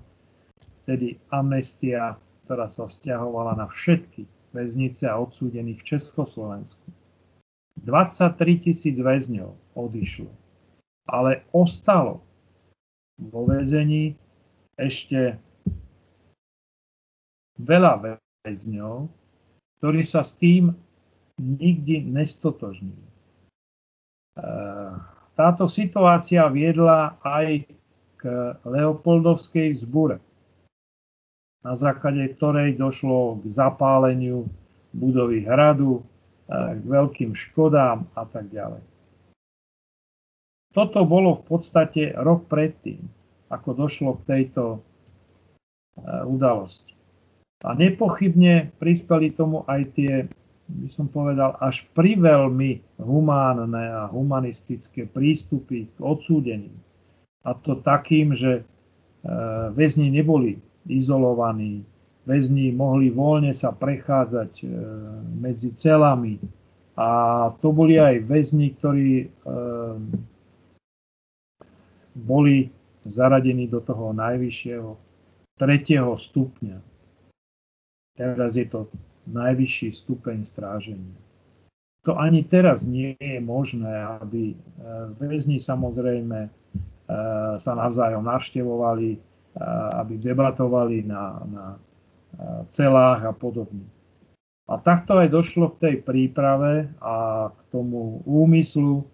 tedy 0.86 1.18
amnestia, 1.30 2.18
ktorá 2.46 2.68
sa 2.68 2.86
vzťahovala 2.86 3.59
na 3.59 3.66
všetky 3.66 4.26
väznice 4.55 5.11
a 5.11 5.18
odsúdených 5.18 5.82
v 5.82 5.88
Československu. 5.96 6.86
23 7.82 8.38
tisíc 8.70 8.94
väzňov 8.94 9.50
odišlo, 9.74 10.30
ale 11.11 11.42
ostalo 11.50 12.22
vo 13.18 13.50
väzení 13.50 14.14
ešte 14.78 15.34
veľa 17.59 18.18
väzňov, 18.46 19.11
ktorí 19.82 20.02
sa 20.07 20.22
s 20.22 20.38
tým 20.38 20.70
nikdy 21.39 22.05
nestotožnili. 22.07 23.05
E, 23.05 23.12
táto 25.35 25.66
situácia 25.66 26.47
viedla 26.51 27.18
aj 27.22 27.66
k 28.18 28.22
Leopoldovskej 28.64 29.74
zbure, 29.76 30.22
na 31.66 31.74
základe 31.74 32.24
ktorej 32.39 32.78
došlo 32.78 33.43
k 33.43 33.51
zapáleniu 33.51 34.47
budovy 34.95 35.43
hradu, 35.43 36.01
e, 36.01 36.03
k 36.78 36.82
veľkým 36.87 37.35
škodám 37.35 38.07
a 38.14 38.22
tak 38.30 38.49
ďalej. 38.55 38.82
Toto 40.74 41.07
bolo 41.07 41.39
v 41.39 41.43
podstate 41.47 42.03
rok 42.18 42.51
predtým, 42.51 42.99
ako 43.47 43.68
došlo 43.78 44.11
k 44.18 44.26
tejto 44.26 44.64
e, 44.74 44.78
udalosti. 46.26 46.95
A 47.64 47.72
nepochybne 47.72 48.74
prispeli 48.76 49.32
tomu 49.32 49.64
aj 49.70 49.82
tie, 49.97 50.12
by 50.64 50.88
som 50.88 51.06
povedal, 51.12 51.60
až 51.60 51.84
priveľmi 51.92 52.80
humánne 52.96 53.84
a 53.84 54.08
humanistické 54.08 55.04
prístupy 55.04 55.88
k 55.92 55.98
odsúdeným. 56.00 56.72
A 57.44 57.52
to 57.52 57.76
takým, 57.84 58.32
že 58.32 58.60
e, 58.60 58.62
väzni 59.76 60.08
neboli 60.08 60.56
izolovaní, 60.88 61.84
väzni 62.24 62.72
mohli 62.72 63.12
voľne 63.12 63.52
sa 63.52 63.76
prechádzať 63.76 64.52
e, 64.64 64.66
medzi 65.36 65.76
celami. 65.76 66.40
A 66.96 67.08
to 67.60 67.74
boli 67.74 67.98
aj 67.98 68.22
väzni, 68.22 68.70
ktorí 68.78 69.26
boli 72.14 72.70
zaradení 73.02 73.66
do 73.66 73.82
toho 73.82 74.14
najvyššieho 74.14 74.94
tretieho 75.58 76.14
stupňa. 76.14 76.78
Teraz 78.14 78.54
je 78.54 78.66
to 78.70 78.86
najvyšší 79.28 79.88
stupeň 79.92 80.44
stráženia. 80.44 81.16
To 82.04 82.20
ani 82.20 82.44
teraz 82.44 82.84
nie 82.84 83.16
je 83.16 83.40
možné, 83.40 83.88
aby 84.20 84.52
e, 84.52 84.56
väzni 85.16 85.56
samozrejme 85.56 86.38
e, 86.44 86.50
sa 87.56 87.72
navzájom 87.72 88.28
navštevovali, 88.28 89.16
e, 89.16 89.18
aby 90.04 90.14
debatovali 90.20 91.00
na, 91.08 91.40
na 91.48 91.66
celách 92.68 93.24
a 93.24 93.32
podobne. 93.32 93.86
A 94.68 94.76
takto 94.76 95.16
aj 95.16 95.32
došlo 95.32 95.72
k 95.76 95.80
tej 95.80 95.96
príprave 96.04 96.90
a 97.00 97.48
k 97.48 97.58
tomu 97.70 98.20
úmyslu 98.26 99.06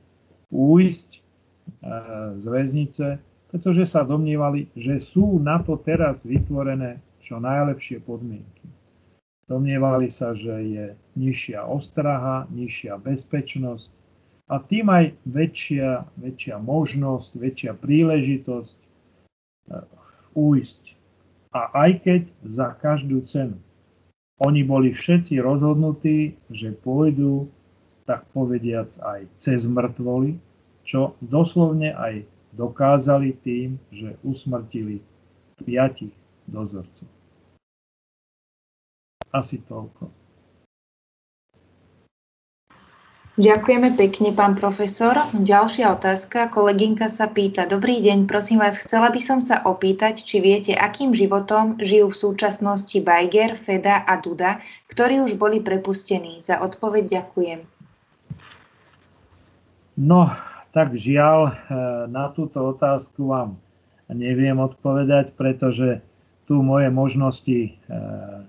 újsť 0.48 1.11
z 2.40 2.44
väznice, 2.48 3.20
pretože 3.52 3.84
sa 3.84 4.08
domnievali, 4.08 4.72
že 4.72 4.96
sú 4.96 5.36
na 5.36 5.61
to 5.61 5.76
teraz 5.76 6.24
vytvorené 6.24 7.04
čo 7.20 7.36
najlepšie 7.36 8.00
podmienky. 8.00 8.64
Domnievali 9.51 10.14
sa, 10.14 10.30
že 10.30 10.55
je 10.62 10.86
nižšia 11.18 11.66
ostraha, 11.66 12.46
nižšia 12.55 12.94
bezpečnosť 13.03 13.90
a 14.46 14.62
tým 14.62 14.86
aj 14.86 15.14
väčšia, 15.26 16.07
väčšia 16.22 16.57
možnosť, 16.62 17.30
väčšia 17.34 17.72
príležitosť 17.74 18.78
ujsť. 20.38 20.82
A 21.51 21.61
aj 21.86 21.90
keď 22.07 22.22
za 22.46 22.78
každú 22.78 23.26
cenu. 23.26 23.59
Oni 24.38 24.62
boli 24.62 24.94
všetci 24.94 25.42
rozhodnutí, 25.42 26.38
že 26.48 26.72
pôjdu, 26.72 27.51
tak 28.07 28.26
povediac, 28.30 28.90
aj 29.03 29.26
cez 29.36 29.66
mŕtvoly, 29.66 30.38
čo 30.86 31.18
doslovne 31.20 31.92
aj 31.92 32.22
dokázali 32.55 33.34
tým, 33.42 33.78
že 33.90 34.14
usmrtili 34.22 35.03
piatich 35.62 36.14
dozorcov. 36.46 37.20
Asi 39.31 39.62
toľko. 39.62 40.20
Ďakujeme 43.41 43.97
pekne, 43.97 44.37
pán 44.37 44.53
profesor. 44.53 45.16
Ďalšia 45.33 45.97
otázka. 45.97 46.53
Kolegynka 46.53 47.09
sa 47.09 47.24
pýta. 47.31 47.64
Dobrý 47.64 47.97
deň, 48.03 48.28
prosím 48.28 48.61
vás, 48.61 48.76
chcela 48.76 49.09
by 49.09 49.16
som 49.16 49.41
sa 49.41 49.64
opýtať, 49.64 50.20
či 50.20 50.45
viete, 50.45 50.76
akým 50.76 51.16
životom 51.16 51.81
žijú 51.81 52.12
v 52.12 52.20
súčasnosti 52.20 52.99
Bajger, 53.01 53.57
Feda 53.57 54.05
a 54.05 54.20
Duda, 54.20 54.61
ktorí 54.93 55.24
už 55.24 55.41
boli 55.41 55.64
prepustení. 55.64 56.43
Za 56.45 56.61
odpoveď 56.61 57.22
ďakujem. 57.22 57.64
No, 59.97 60.28
tak 60.76 60.93
žiaľ, 60.93 61.41
eh, 61.49 61.55
na 62.12 62.28
túto 62.37 62.61
otázku 62.76 63.24
vám 63.24 63.57
neviem 64.12 64.59
odpovedať, 64.61 65.33
pretože 65.33 66.05
tu 66.45 66.61
moje 66.61 66.93
možnosti 66.93 67.72
eh, 67.72 68.45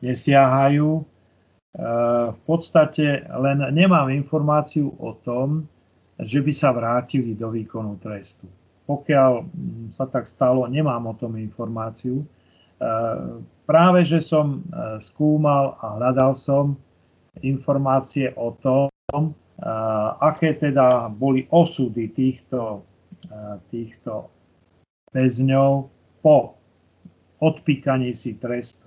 nesiahajú. 0.00 1.00
Eh, 1.00 2.26
v 2.32 2.40
podstate 2.48 3.24
len 3.28 3.58
nemám 3.72 4.12
informáciu 4.12 4.92
o 4.96 5.16
tom, 5.20 5.68
že 6.16 6.40
by 6.40 6.52
sa 6.52 6.72
vrátili 6.72 7.36
do 7.36 7.52
výkonu 7.52 8.00
trestu. 8.00 8.48
Pokiaľ 8.88 9.32
mm, 9.44 9.86
sa 9.92 10.08
tak 10.08 10.24
stalo, 10.24 10.64
nemám 10.70 11.10
o 11.10 11.14
tom 11.18 11.36
informáciu. 11.36 12.22
E, 12.22 12.26
práve, 13.66 14.06
že 14.06 14.22
som 14.22 14.62
e, 14.62 14.96
skúmal 15.02 15.74
a 15.82 15.98
hľadal 15.98 16.32
som 16.38 16.78
informácie 17.42 18.30
o 18.38 18.54
tom, 18.56 18.88
e, 19.10 19.32
aké 20.22 20.54
teda 20.54 21.10
boli 21.10 21.50
osudy 21.50 22.08
týchto, 22.14 22.86
týchto 23.74 24.30
väzňov 25.10 25.90
po 26.22 26.54
odpíkaní 27.42 28.14
si 28.14 28.38
trestov. 28.38 28.85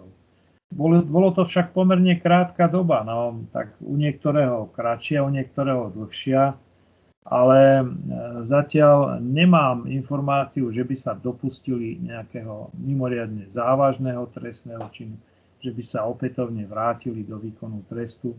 Bolo, 0.70 1.02
bolo 1.02 1.34
to 1.34 1.50
však 1.50 1.74
pomerne 1.74 2.22
krátka 2.22 2.70
doba, 2.70 3.02
no, 3.02 3.42
tak 3.50 3.74
u 3.82 3.98
niektorého 3.98 4.70
kratšia, 4.70 5.26
u 5.26 5.30
niektorého 5.34 5.90
dlhšia 5.90 6.54
ale 7.30 7.62
e, 7.62 7.86
zatiaľ 8.42 9.22
nemám 9.22 9.86
informáciu, 9.86 10.74
že 10.74 10.82
by 10.82 10.96
sa 10.98 11.14
dopustili 11.14 12.02
nejakého 12.02 12.74
mimoriadne 12.82 13.46
závažného 13.54 14.26
trestného 14.34 14.82
činu, 14.90 15.14
že 15.62 15.70
by 15.70 15.84
sa 15.86 16.10
opätovne 16.10 16.66
vrátili 16.66 17.22
do 17.22 17.38
výkonu 17.38 17.86
trestu. 17.86 18.34
E, 18.34 18.38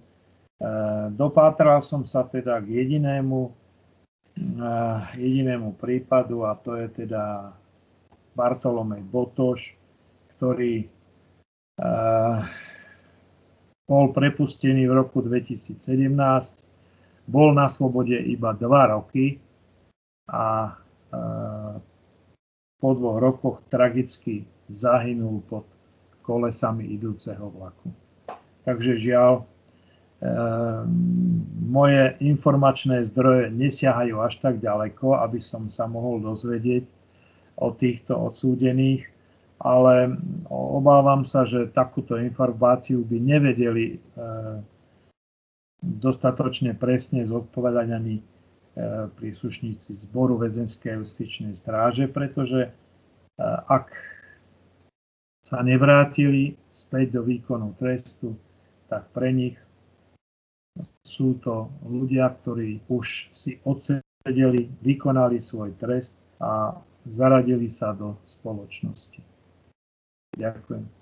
dopátral 1.14 1.84
som 1.86 2.02
sa 2.02 2.26
teda 2.26 2.58
k 2.58 2.82
jedinému, 2.82 3.40
e, 3.46 3.50
jedinému 5.22 5.78
prípadu 5.78 6.42
a 6.42 6.58
to 6.58 6.74
je 6.74 7.06
teda 7.06 7.54
Bartolomej 8.34 9.06
Botoš, 9.06 9.78
ktorý 10.34 10.90
bol 13.88 14.04
prepustený 14.12 14.84
v 14.86 14.92
roku 14.92 15.24
2017 15.24 15.80
bol 17.30 17.54
na 17.54 17.70
slobode 17.70 18.18
iba 18.18 18.52
dva 18.52 18.90
roky 18.90 19.38
a 20.28 20.74
po 22.80 22.88
dvoch 22.96 23.18
rokoch 23.20 23.56
tragicky 23.68 24.48
zahynul 24.72 25.44
pod 25.46 25.68
kolesami 26.24 26.88
idúceho 26.96 27.52
vlaku. 27.52 27.92
Takže 28.64 28.96
žiaľ, 28.96 29.42
e, 29.42 29.44
moje 31.66 32.16
informačné 32.24 33.04
zdroje 33.04 33.50
nesiahajú 33.52 34.22
až 34.22 34.38
tak 34.40 34.62
ďaleko, 34.62 35.20
aby 35.20 35.42
som 35.42 35.68
sa 35.68 35.84
mohol 35.90 36.22
dozvedieť 36.22 36.86
o 37.60 37.74
týchto 37.74 38.16
odsúdených, 38.16 39.04
ale 39.61 40.16
obávam 40.48 41.20
sa, 41.28 41.44
že 41.44 41.68
takúto 41.68 42.16
informáciu 42.16 43.04
by 43.04 43.16
nevedeli 43.20 43.86
e, 43.92 43.96
dostatočne 45.84 46.72
presne 46.72 47.28
zodpovedať 47.28 47.86
ani 47.92 48.16
e, 48.16 48.22
príslušníci 49.12 49.92
zboru 50.08 50.40
väzenskej 50.40 51.04
justičnej 51.04 51.52
stráže, 51.52 52.08
pretože 52.08 52.68
e, 52.68 52.70
ak 53.68 53.92
sa 55.44 55.61
nevrátili 55.61 56.56
späť 56.72 57.20
do 57.20 57.28
výkonu 57.28 57.76
trestu, 57.76 58.32
tak 58.88 59.12
pre 59.12 59.28
nich 59.28 59.61
sú 61.04 61.36
to 61.44 61.68
ľudia, 61.84 62.32
ktorí 62.32 62.80
už 62.88 63.28
si 63.28 63.61
odsedeli, 63.68 64.72
vykonali 64.80 65.36
svoj 65.36 65.76
trest 65.76 66.16
a 66.40 66.80
zaradili 67.04 67.68
sa 67.68 67.92
do 67.92 68.16
spoločnosti. 68.24 69.29
Ďakujem. 70.41 71.01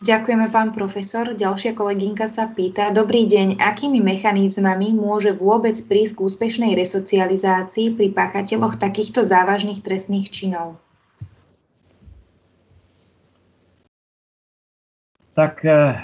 Ďakujeme, 0.00 0.48
pán 0.48 0.72
profesor. 0.72 1.36
Ďalšia 1.36 1.76
kolegynka 1.76 2.24
sa 2.24 2.48
pýta, 2.48 2.88
dobrý 2.88 3.28
deň, 3.28 3.60
akými 3.60 4.00
mechanizmami 4.00 4.96
môže 4.96 5.36
vôbec 5.36 5.76
prísť 5.76 6.16
k 6.16 6.24
úspešnej 6.24 6.72
resocializácii 6.72 8.00
pri 8.00 8.08
páchateľoch 8.16 8.80
takýchto 8.80 9.20
závažných 9.20 9.84
trestných 9.84 10.32
činov? 10.32 10.80
Tak 15.36 15.68
eh, 15.68 16.00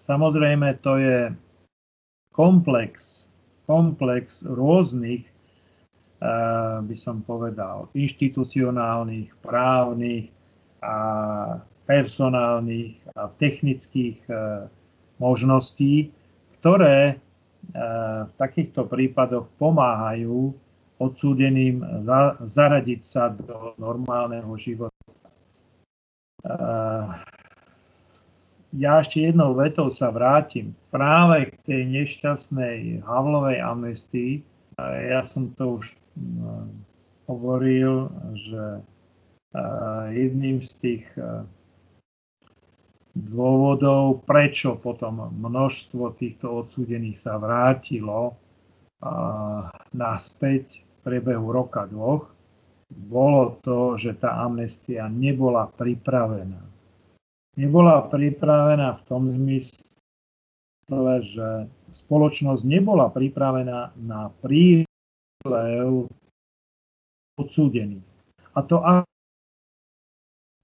samozrejme 0.00 0.80
to 0.80 0.96
je 0.96 1.18
komplex, 2.32 3.28
komplex 3.68 4.40
rôznych, 4.48 5.28
by 6.80 6.96
som 6.96 7.20
povedal, 7.20 7.92
inštitucionálnych, 7.92 9.36
právnych 9.44 10.32
a 10.80 10.96
personálnych 11.86 12.98
a 13.14 13.30
technických 13.38 14.18
e, 14.26 14.34
možností, 15.22 16.10
ktoré 16.58 17.14
e, 17.14 17.16
v 18.26 18.32
takýchto 18.34 18.90
prípadoch 18.90 19.46
pomáhajú 19.60 20.50
odsúdeným 20.96 21.84
zaradiť 22.42 23.00
sa 23.04 23.28
do 23.28 23.76
normálneho 23.76 24.48
života. 24.56 24.96
Ja 28.76 29.00
ešte 29.00 29.24
jednou 29.24 29.56
vetou 29.56 29.88
sa 29.88 30.12
vrátim 30.12 30.76
práve 30.92 31.52
k 31.52 31.54
tej 31.64 31.82
nešťastnej 32.00 33.04
Havlovej 33.04 33.60
amnestii. 33.60 34.44
Ja 34.82 35.24
som 35.24 35.56
to 35.56 35.80
už 35.80 35.96
hovoril, 37.24 38.12
že 38.36 38.84
jedným 40.12 40.60
z 40.60 40.72
tých 40.84 41.06
dôvodov, 43.16 44.28
prečo 44.28 44.76
potom 44.76 45.32
množstvo 45.32 46.12
týchto 46.20 46.60
odsúdených 46.60 47.16
sa 47.16 47.40
vrátilo 47.40 48.36
naspäť 49.96 50.84
v 50.84 50.94
priebehu 51.08 51.48
roka 51.48 51.88
dvoch, 51.88 52.28
bolo 52.92 53.56
to, 53.64 53.96
že 53.96 54.20
tá 54.20 54.44
amnestia 54.44 55.08
nebola 55.08 55.72
pripravená. 55.72 56.60
Nebola 57.56 58.04
pripravená 58.12 59.00
v 59.00 59.02
tom 59.08 59.32
zmysle, 59.32 61.12
že 61.24 61.48
spoločnosť 61.92 62.62
nebola 62.66 63.10
pripravená 63.12 63.94
na 64.00 64.32
prílev 64.42 66.08
odsúdených. 67.36 68.06
A 68.56 68.60
to 68.64 68.80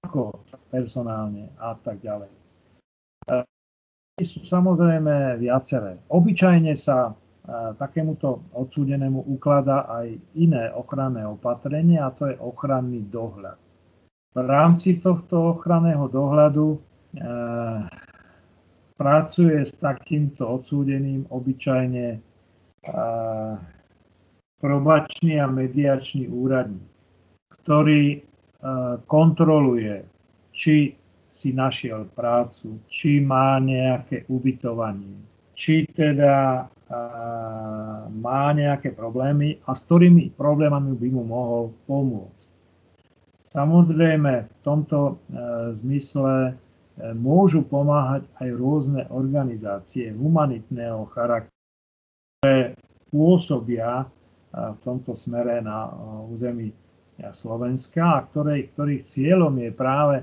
ako 0.03 0.41
personálne 0.73 1.53
a 1.61 1.77
tak 1.77 2.01
ďalej 2.01 2.43
sú 4.21 4.45
samozrejme 4.45 5.41
viaceré. 5.41 5.97
Obyčajne 6.13 6.77
sa 6.77 7.09
e, 7.09 7.11
takémuto 7.81 8.45
odsúdenému 8.53 9.25
ukladá 9.25 9.89
aj 9.89 10.13
iné 10.37 10.69
ochranné 10.77 11.25
opatrenie 11.25 11.97
a 11.97 12.13
to 12.13 12.29
je 12.29 12.37
ochranný 12.37 13.09
dohľad. 13.09 13.57
V 14.33 14.37
rámci 14.37 15.01
tohto 15.01 15.57
ochranného 15.57 16.05
dohľadu 16.13 16.67
e, 16.69 16.79
pracuje 18.97 19.61
s 19.65 19.73
takýmto 19.79 20.61
odsúdeným 20.61 21.27
obyčajne 21.29 22.19
probačný 24.59 25.33
a 25.39 25.47
mediačný 25.47 26.27
úradník, 26.31 26.87
ktorý 27.63 28.23
kontroluje, 29.07 30.03
či 30.55 30.95
si 31.33 31.49
našiel 31.51 32.05
prácu, 32.13 32.77
či 32.87 33.17
má 33.19 33.57
nejaké 33.57 34.29
ubytovanie, 34.29 35.17
či 35.57 35.89
teda 35.89 36.67
má 38.13 38.53
nejaké 38.53 38.93
problémy 38.93 39.57
a 39.65 39.73
s 39.73 39.83
ktorými 39.89 40.37
problémami 40.37 40.93
by 40.93 41.07
mu 41.09 41.23
mohol 41.25 41.63
pomôcť. 41.89 42.53
Samozrejme, 43.53 44.33
v 44.49 44.59
tomto 44.65 44.97
e, 45.05 45.13
zmysle 45.77 46.57
môžu 46.97 47.65
pomáhať 47.65 48.29
aj 48.37 48.49
rôzne 48.53 49.01
organizácie 49.09 50.13
humanitného 50.13 51.09
charakteru, 51.09 51.53
ktoré 52.41 52.77
pôsobia 53.09 54.03
e, 54.03 54.05
v 54.53 54.77
tomto 54.85 55.17
smere 55.17 55.61
na 55.65 55.89
e, 55.89 55.91
území 56.29 56.67
Slovenska 57.33 58.19
a 58.19 58.25
ktoré, 58.25 58.73
ktorých 58.73 59.05
cieľom 59.05 59.53
je 59.61 59.69
práve 59.69 60.15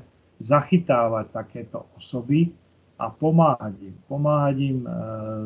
zachytávať 0.43 1.31
takéto 1.31 1.87
osoby 1.95 2.51
a 3.01 3.09
pomáhať 3.09 3.75
im. 3.81 3.95
Pomáhať 4.05 4.57
im 4.61 4.79
e, 4.85 4.91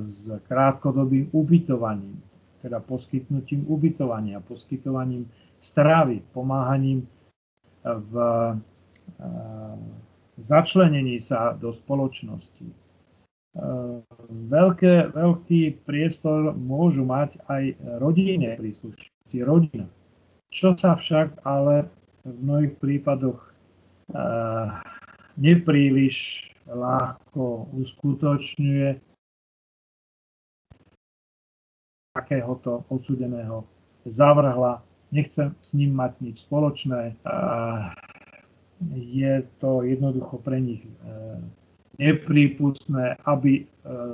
s 0.08 0.26
krátkodobým 0.50 1.30
ubytovaním, 1.30 2.18
teda 2.64 2.82
poskytnutím 2.82 3.68
ubytovania, 3.68 4.42
poskytovaním 4.42 5.28
stravy, 5.62 6.24
pomáhaním 6.34 7.06
v 7.84 8.14
e, 8.18 9.26
začlenení 10.40 11.20
sa 11.22 11.54
do 11.54 11.70
spoločnosti. 11.70 12.66
E, 12.66 12.74
veľké, 14.30 15.14
veľký 15.14 15.84
priestor 15.86 16.54
môžu 16.54 17.06
mať 17.06 17.38
aj 17.46 17.62
rodinné 18.02 18.58
príslušníci, 18.58 19.36
rodina. 19.46 19.86
Čo 20.54 20.78
sa 20.78 20.94
však 20.94 21.42
ale 21.42 21.90
v 22.22 22.36
mnohých 22.40 22.74
prípadoch 22.78 23.54
nepríliš 25.36 26.48
ľahko 26.68 27.68
uskutočňuje 27.76 29.00
takéhoto 32.14 32.86
odsudeného 32.88 33.66
zavrhla, 34.06 34.86
nechcem 35.10 35.54
s 35.58 35.74
ním 35.74 35.98
mať 35.98 36.12
nič 36.22 36.36
spoločné. 36.46 37.18
Je 38.92 39.42
to 39.60 39.82
jednoducho 39.82 40.38
pre 40.44 40.60
nich 40.60 40.84
e, 40.84 40.90
neprípustné, 41.98 43.16
aby 43.24 43.62
e, 43.62 43.64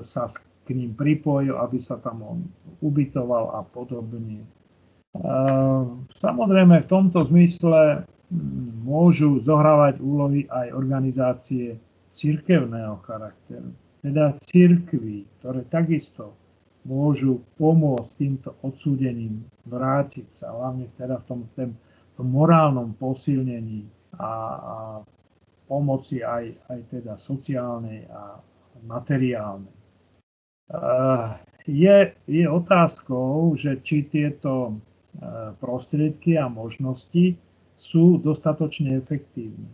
sa 0.04 0.30
k 0.66 0.68
ním 0.76 0.94
pripojil, 0.94 1.56
aby 1.58 1.80
sa 1.82 1.98
tam 1.98 2.22
on 2.22 2.38
ubytoval 2.84 3.58
a 3.58 3.60
podobne. 3.66 4.44
E, 4.44 4.46
samozrejme, 6.14 6.84
v 6.84 6.90
tomto 6.90 7.26
zmysle 7.26 8.06
môžu 8.86 9.42
zohrávať 9.42 9.98
úlohy 9.98 10.46
aj 10.46 10.70
organizácie 10.70 11.74
cirkevného 12.14 13.02
charakteru, 13.02 13.74
teda 14.06 14.38
cirkví, 14.46 15.26
ktoré 15.40 15.66
takisto 15.66 16.34
môžu 16.86 17.44
pomôcť 17.60 18.10
týmto 18.16 18.50
odsúdeným 18.64 19.44
vrátiť 19.68 20.26
sa, 20.32 20.54
hlavne 20.54 20.88
teda 20.96 21.20
v 21.20 21.24
tom, 21.28 21.40
tém, 21.52 21.70
tom 22.16 22.26
morálnom 22.32 22.96
posilnení 22.96 23.84
a, 24.20 24.32
a 24.60 24.76
pomoci 25.64 26.20
aj, 26.20 26.52
aj 26.68 26.80
teda 26.92 27.14
sociálnej 27.16 28.04
a 28.12 28.36
materiálnej. 28.84 29.72
Je, 31.64 31.96
je 32.26 32.44
otázkou, 32.46 33.56
že 33.56 33.80
či 33.80 34.06
tieto 34.06 34.78
prostriedky 35.58 36.38
a 36.38 36.46
možnosti 36.46 37.34
sú 37.74 38.20
dostatočne 38.20 39.00
efektívne. 39.00 39.66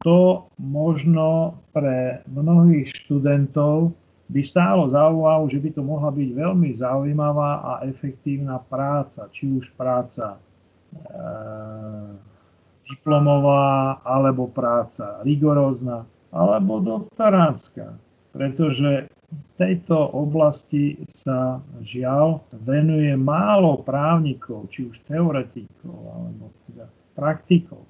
To 0.00 0.48
možno 0.56 1.60
pre 1.76 2.24
mnohých 2.24 2.88
študentov 2.88 3.92
by 4.30 4.40
stálo 4.40 4.88
za 4.88 5.10
úvahu, 5.10 5.50
že 5.50 5.60
by 5.60 5.70
to 5.76 5.82
mohla 5.84 6.08
byť 6.14 6.30
veľmi 6.32 6.70
zaujímavá 6.72 7.60
a 7.60 7.72
efektívna 7.84 8.62
práca, 8.62 9.28
či 9.28 9.50
už 9.50 9.74
práca 9.74 10.38
e, 10.38 10.38
diplomová, 12.90 14.02
alebo 14.02 14.50
práca 14.50 15.22
rigorózna, 15.22 16.04
alebo 16.34 16.82
doktoránska. 16.82 17.94
Pretože 18.34 19.10
v 19.30 19.50
tejto 19.58 20.10
oblasti 20.10 20.98
sa 21.06 21.62
žiaľ 21.82 22.42
venuje 22.66 23.14
málo 23.14 23.82
právnikov, 23.82 24.66
či 24.74 24.90
už 24.90 25.02
teoretikov, 25.06 25.94
alebo 25.94 26.50
teda 26.70 26.86
praktikov. 27.14 27.82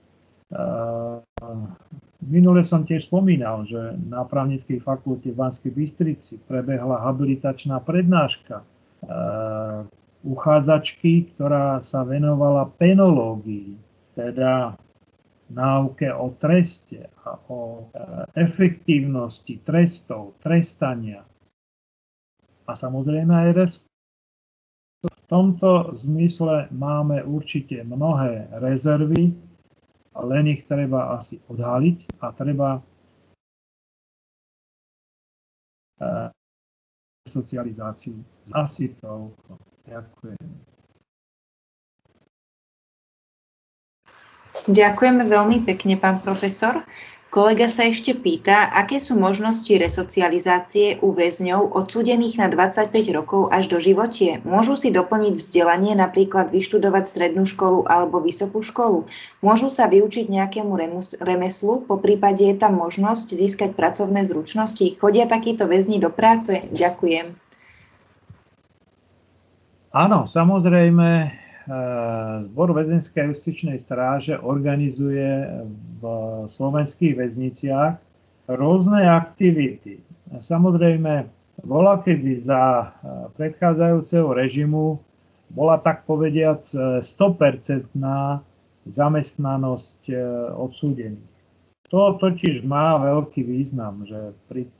Minule 2.20 2.60
som 2.60 2.84
tiež 2.84 3.08
spomínal, 3.08 3.64
že 3.64 3.96
na 4.08 4.24
právnickej 4.24 4.80
fakulte 4.84 5.32
v 5.32 5.40
Banskej 5.40 5.72
Bystrici 5.72 6.34
prebehla 6.44 7.00
habilitačná 7.04 7.80
prednáška 7.80 8.64
uchádzačky, 10.20 11.32
ktorá 11.32 11.80
sa 11.80 12.04
venovala 12.04 12.68
penológii, 12.76 13.76
teda 14.16 14.76
náuke 15.50 16.08
o 16.14 16.30
treste 16.38 17.10
a 17.26 17.34
o 17.50 17.90
efektívnosti 18.34 19.58
trestov, 19.66 20.38
trestania 20.38 21.26
a 22.70 22.72
samozrejme 22.78 23.34
aj 23.34 23.50
res. 23.58 23.72
V 25.02 25.18
tomto 25.26 25.90
zmysle 25.96 26.70
máme 26.70 27.24
určite 27.26 27.82
mnohé 27.82 28.46
rezervy, 28.62 29.34
len 30.14 30.44
ich 30.46 30.66
treba 30.70 31.16
asi 31.16 31.40
odhaliť 31.50 32.20
a 32.20 32.26
treba 32.30 32.78
eh, 35.98 36.28
socializáciu. 37.26 38.14
Asi 38.54 38.94
to. 39.02 39.34
Ďakujem. 39.88 40.46
Ďakujeme 44.70 45.26
veľmi 45.26 45.66
pekne, 45.66 45.98
pán 45.98 46.22
profesor. 46.22 46.86
Kolega 47.30 47.66
sa 47.66 47.86
ešte 47.86 48.14
pýta, 48.14 48.70
aké 48.70 49.02
sú 49.02 49.18
možnosti 49.18 49.70
resocializácie 49.70 51.02
u 51.02 51.10
väzňov 51.10 51.74
odsúdených 51.74 52.38
na 52.38 52.46
25 52.46 52.90
rokov 53.14 53.50
až 53.50 53.66
do 53.66 53.82
životie. 53.82 54.38
Môžu 54.46 54.78
si 54.78 54.94
doplniť 54.94 55.34
vzdelanie, 55.38 55.98
napríklad 55.98 56.54
vyštudovať 56.54 57.06
strednú 57.06 57.46
školu 57.46 57.86
alebo 57.86 58.22
vysokú 58.22 58.62
školu? 58.62 59.10
Môžu 59.42 59.70
sa 59.70 59.90
vyučiť 59.90 60.30
nejakému 60.30 60.74
remeslu, 61.22 61.82
po 61.86 61.98
prípade 61.98 62.46
je 62.46 62.54
tam 62.54 62.78
možnosť 62.78 63.30
získať 63.34 63.78
pracovné 63.78 64.22
zručnosti? 64.26 64.98
Chodia 64.98 65.26
takíto 65.26 65.66
väzni 65.66 65.98
do 65.98 66.14
práce? 66.14 66.62
Ďakujem. 66.70 67.34
Áno, 69.90 70.26
samozrejme, 70.26 71.39
Zbor 72.50 72.74
väzenskej 72.74 73.30
justičnej 73.30 73.78
stráže 73.78 74.34
organizuje 74.34 75.46
v 76.02 76.04
slovenských 76.50 77.14
väzniciach 77.14 77.94
rôzne 78.50 79.06
aktivity. 79.06 80.02
Samozrejme, 80.34 81.30
bola 81.62 82.02
kedy 82.02 82.42
za 82.42 82.90
predchádzajúceho 83.38 84.34
režimu 84.34 84.98
bola 85.50 85.78
tak 85.78 86.06
povediac 86.06 86.62
100% 87.02 87.90
zamestnanosť 88.86 90.00
e, 90.08 90.16
odsúdených. 90.56 91.30
To 91.90 92.16
totiž 92.16 92.62
má 92.64 92.96
veľký 93.02 93.42
význam, 93.44 94.06
že 94.06 94.30
pri 94.46 94.70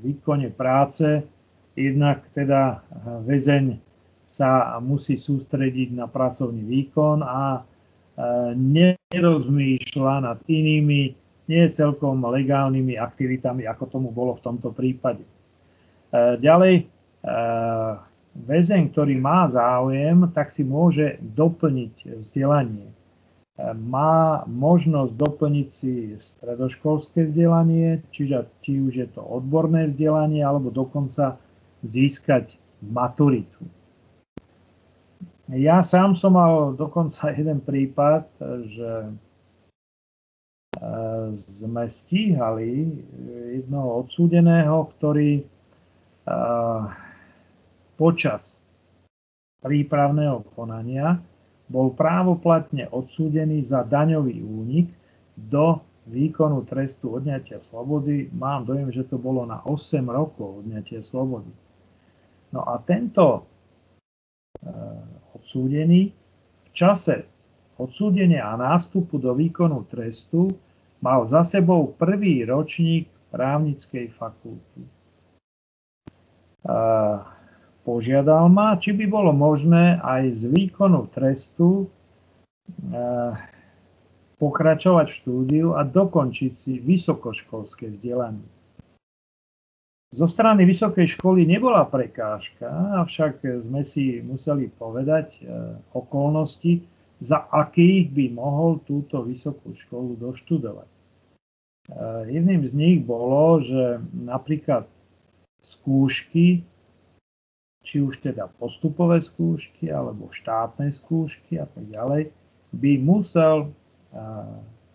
výkone 0.00 0.48
práce 0.54 1.26
jednak 1.74 2.22
teda 2.32 2.86
väzeň 3.26 3.82
sa 4.34 4.82
musí 4.82 5.14
sústrediť 5.14 5.94
na 5.94 6.10
pracovný 6.10 6.66
výkon 6.66 7.22
a 7.22 7.42
e, 7.54 7.60
nerozmýšľa 9.14 10.14
nad 10.26 10.38
inými, 10.50 11.14
nie 11.46 11.64
celkom 11.70 12.18
legálnymi 12.18 12.98
aktivitami, 12.98 13.62
ako 13.70 13.84
tomu 13.86 14.10
bolo 14.10 14.34
v 14.34 14.42
tomto 14.42 14.74
prípade. 14.74 15.22
E, 15.22 15.30
ďalej, 16.42 16.82
e, 16.82 16.84
väzeň, 18.34 18.90
ktorý 18.90 19.14
má 19.22 19.46
záujem, 19.46 20.26
tak 20.34 20.50
si 20.50 20.66
môže 20.66 21.22
doplniť 21.22 22.18
vzdelanie. 22.18 22.90
Má 23.62 24.42
možnosť 24.50 25.14
doplniť 25.14 25.68
si 25.70 26.18
stredoškolské 26.18 27.30
vzdelanie, 27.30 28.02
čiže 28.10 28.50
či 28.66 28.82
už 28.82 28.92
je 28.98 29.08
to 29.14 29.22
odborné 29.22 29.94
vzdelanie, 29.94 30.42
alebo 30.42 30.74
dokonca 30.74 31.38
získať 31.86 32.58
maturitu. 32.82 33.62
Ja 35.52 35.84
sám 35.84 36.16
som 36.16 36.40
mal 36.40 36.72
dokonca 36.72 37.28
jeden 37.36 37.60
prípad, 37.60 38.24
že 38.64 38.90
e, 39.04 39.10
sme 41.36 41.84
stíhali 41.84 42.88
jednoho 43.60 44.04
odsúdeného, 44.04 44.88
ktorý 44.96 45.40
e, 45.40 45.44
počas 48.00 48.64
prípravného 49.60 50.44
konania 50.56 51.20
bol 51.68 51.92
právoplatne 51.92 52.88
odsúdený 52.92 53.64
za 53.64 53.84
daňový 53.84 54.40
únik 54.44 54.92
do 55.36 55.80
výkonu 56.04 56.64
trestu 56.68 57.16
odňatia 57.16 57.64
slobody. 57.64 58.28
Mám 58.32 58.68
dojem, 58.68 58.92
že 58.92 59.08
to 59.08 59.16
bolo 59.16 59.48
na 59.48 59.64
8 59.64 60.04
rokov 60.04 60.64
odňatia 60.64 61.00
slobody. 61.00 61.48
No 62.52 62.60
a 62.68 62.76
tento 62.84 63.48
odsúdený 65.34 66.14
v 66.64 66.68
čase 66.70 67.26
odsúdenia 67.78 68.46
a 68.46 68.54
nástupu 68.54 69.18
do 69.18 69.34
výkonu 69.34 69.82
trestu 69.90 70.50
mal 71.02 71.26
za 71.26 71.42
sebou 71.42 71.90
prvý 71.98 72.46
ročník 72.46 73.10
právnickej 73.34 74.14
fakulty. 74.14 74.86
Požiadal 77.84 78.48
ma, 78.48 78.80
či 78.80 78.96
by 78.96 79.04
bolo 79.10 79.34
možné 79.34 80.00
aj 80.00 80.32
z 80.32 80.42
výkonu 80.54 81.10
trestu 81.12 81.90
pokračovať 84.40 85.06
v 85.10 85.18
štúdiu 85.20 85.66
a 85.76 85.84
dokončiť 85.84 86.52
si 86.54 86.72
vysokoškolské 86.80 87.92
vzdelanie. 87.92 88.53
Zo 90.14 90.30
strany 90.30 90.62
vysokej 90.62 91.18
školy 91.18 91.42
nebola 91.42 91.82
prekážka, 91.90 92.70
avšak 93.02 93.42
sme 93.58 93.82
si 93.82 94.22
museli 94.22 94.70
povedať 94.70 95.42
e, 95.42 95.74
okolnosti, 95.90 96.86
za 97.18 97.42
akých 97.50 98.14
by 98.14 98.24
mohol 98.30 98.78
túto 98.86 99.26
vysokú 99.26 99.74
školu 99.74 100.14
doštudovať. 100.22 100.86
E, 100.86 100.94
jedným 102.30 102.62
z 102.62 102.72
nich 102.78 102.98
bolo, 103.02 103.58
že 103.58 103.98
napríklad 104.14 104.86
skúšky, 105.58 106.62
či 107.82 107.96
už 107.98 108.22
teda 108.22 108.46
postupové 108.54 109.18
skúšky 109.18 109.90
alebo 109.90 110.30
štátne 110.30 110.94
skúšky 110.94 111.58
a 111.58 111.66
tak 111.66 111.90
ďalej, 111.90 112.30
by 112.70 112.92
musel 113.02 113.66
e, 113.66 113.68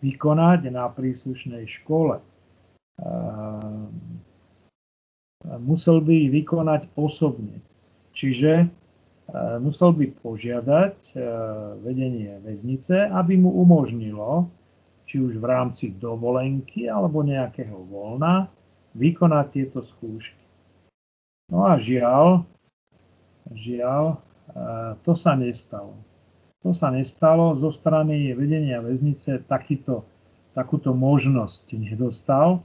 vykonať 0.00 0.72
na 0.72 0.88
príslušnej 0.88 1.68
škole 1.68 2.24
musel 5.44 6.04
by 6.04 6.12
ich 6.26 6.30
vykonať 6.32 6.92
osobne. 6.96 7.60
Čiže 8.12 8.68
musel 9.62 9.94
by 9.94 10.10
požiadať 10.20 11.14
vedenie 11.80 12.42
väznice, 12.42 13.06
aby 13.08 13.38
mu 13.38 13.54
umožnilo, 13.62 14.50
či 15.06 15.22
už 15.22 15.38
v 15.38 15.46
rámci 15.46 15.94
dovolenky 15.94 16.90
alebo 16.90 17.22
nejakého 17.22 17.78
voľna, 17.86 18.50
vykonať 18.98 19.46
tieto 19.54 19.78
skúšky. 19.82 20.42
No 21.50 21.66
a 21.66 21.78
žiaľ, 21.78 22.46
žiaľ, 23.54 24.18
to 25.02 25.14
sa 25.14 25.38
nestalo. 25.38 25.94
To 26.66 26.74
sa 26.74 26.90
nestalo. 26.90 27.54
Zo 27.54 27.70
strany 27.70 28.34
vedenia 28.34 28.82
väznice 28.82 29.42
takýto, 29.46 30.06
takúto 30.54 30.94
možnosť 30.94 31.70
nedostal. 31.78 32.62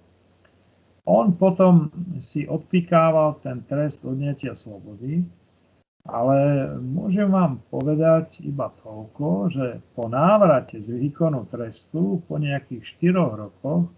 On 1.06 1.30
potom 1.38 1.94
si 2.18 2.50
odpikával 2.50 3.38
ten 3.46 3.62
trest 3.70 4.02
odňatia 4.06 4.58
slobody, 4.58 5.22
ale 6.06 6.38
môžem 6.82 7.30
vám 7.30 7.62
povedať 7.70 8.42
iba 8.42 8.74
toľko, 8.82 9.50
že 9.54 9.68
po 9.94 10.10
návrate 10.10 10.82
z 10.82 10.98
výkonu 10.98 11.46
trestu 11.50 12.26
po 12.26 12.42
nejakých 12.42 12.82
4 13.14 13.42
rokoch 13.42 13.90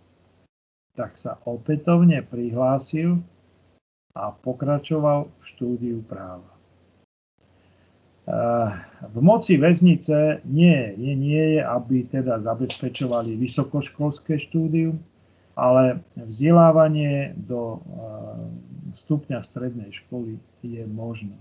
tak 0.97 1.13
sa 1.13 1.37
opätovne 1.45 2.25
prihlásil 2.25 3.21
a 4.17 4.33
pokračoval 4.33 5.29
v 5.29 5.43
štúdiu 5.45 6.01
práva. 6.01 6.57
V 9.07 9.17
moci 9.23 9.55
väznice 9.61 10.41
nie, 10.49 10.97
nie, 10.97 11.13
nie 11.15 11.43
je, 11.55 11.61
aby 11.63 12.03
teda 12.11 12.41
zabezpečovali 12.41 13.37
vysokoškolské 13.39 14.41
štúdium, 14.41 14.99
ale 15.57 16.05
vzdelávanie 16.13 17.33
do 17.33 17.81
stupňa 18.93 19.41
strednej 19.41 19.89
školy 19.89 20.37
je 20.61 20.85
možné. 20.85 21.33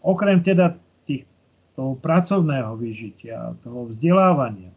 Okrem 0.00 0.40
teda 0.40 0.80
tých, 1.04 1.28
toho 1.76 2.00
pracovného 2.00 2.72
vyžitia, 2.80 3.52
toho 3.60 3.92
vzdelávania, 3.92 4.72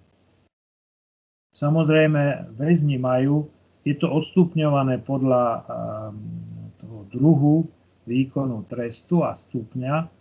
samozrejme 1.55 2.51
väzni 2.59 2.99
majú, 2.99 3.47
je 3.87 3.95
to 3.95 4.11
odstupňované 4.11 4.99
podľa 4.99 5.63
toho 6.83 6.99
druhu 7.07 7.55
výkonu 8.03 8.67
trestu 8.67 9.23
a 9.23 9.31
stupňa 9.31 10.11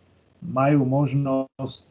majú 0.47 0.87
možnosť 0.87 1.89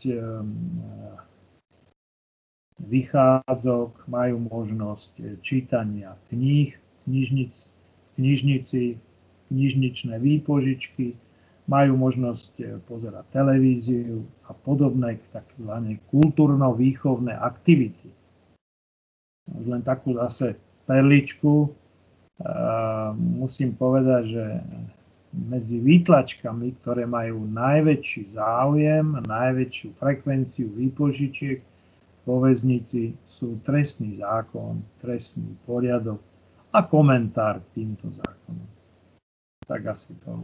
vychádzok, 2.80 4.08
majú 4.12 4.36
možnosť 4.52 5.12
e, 5.20 5.24
čítania 5.40 6.20
kníh, 6.28 6.76
knižnic, 7.08 7.72
knižnici, 8.20 9.00
knižničné 9.48 10.16
výpožičky, 10.20 11.16
majú 11.66 11.98
možnosť 11.98 12.52
e, 12.60 12.64
pozerať 12.84 13.26
televíziu 13.32 14.28
a 14.46 14.52
podobné 14.54 15.18
tzv. 15.32 15.72
kultúrno-výchovné 16.12 17.34
aktivity. 17.34 18.12
Len 19.50 19.82
takú 19.86 20.18
zase 20.18 20.58
perličku. 20.90 21.70
Ehm, 22.36 23.40
musím 23.40 23.78
povedať, 23.78 24.24
že 24.28 24.46
medzi 25.32 25.80
výtlačkami, 25.80 26.80
ktoré 26.82 27.04
majú 27.08 27.44
najväčší 27.48 28.36
záujem, 28.36 29.20
najväčšiu 29.24 29.90
frekvenciu 30.00 30.68
výpožičiek 30.76 31.60
vo 32.26 32.42
väznici 32.42 33.14
sú 33.30 33.62
trestný 33.62 34.18
zákon, 34.18 34.82
trestný 34.98 35.54
poriadok 35.70 36.20
a 36.74 36.82
komentár 36.84 37.62
k 37.62 37.82
týmto 37.82 38.10
zákonom. 38.10 38.68
Tak 39.70 39.82
asi 39.86 40.18
to. 40.26 40.42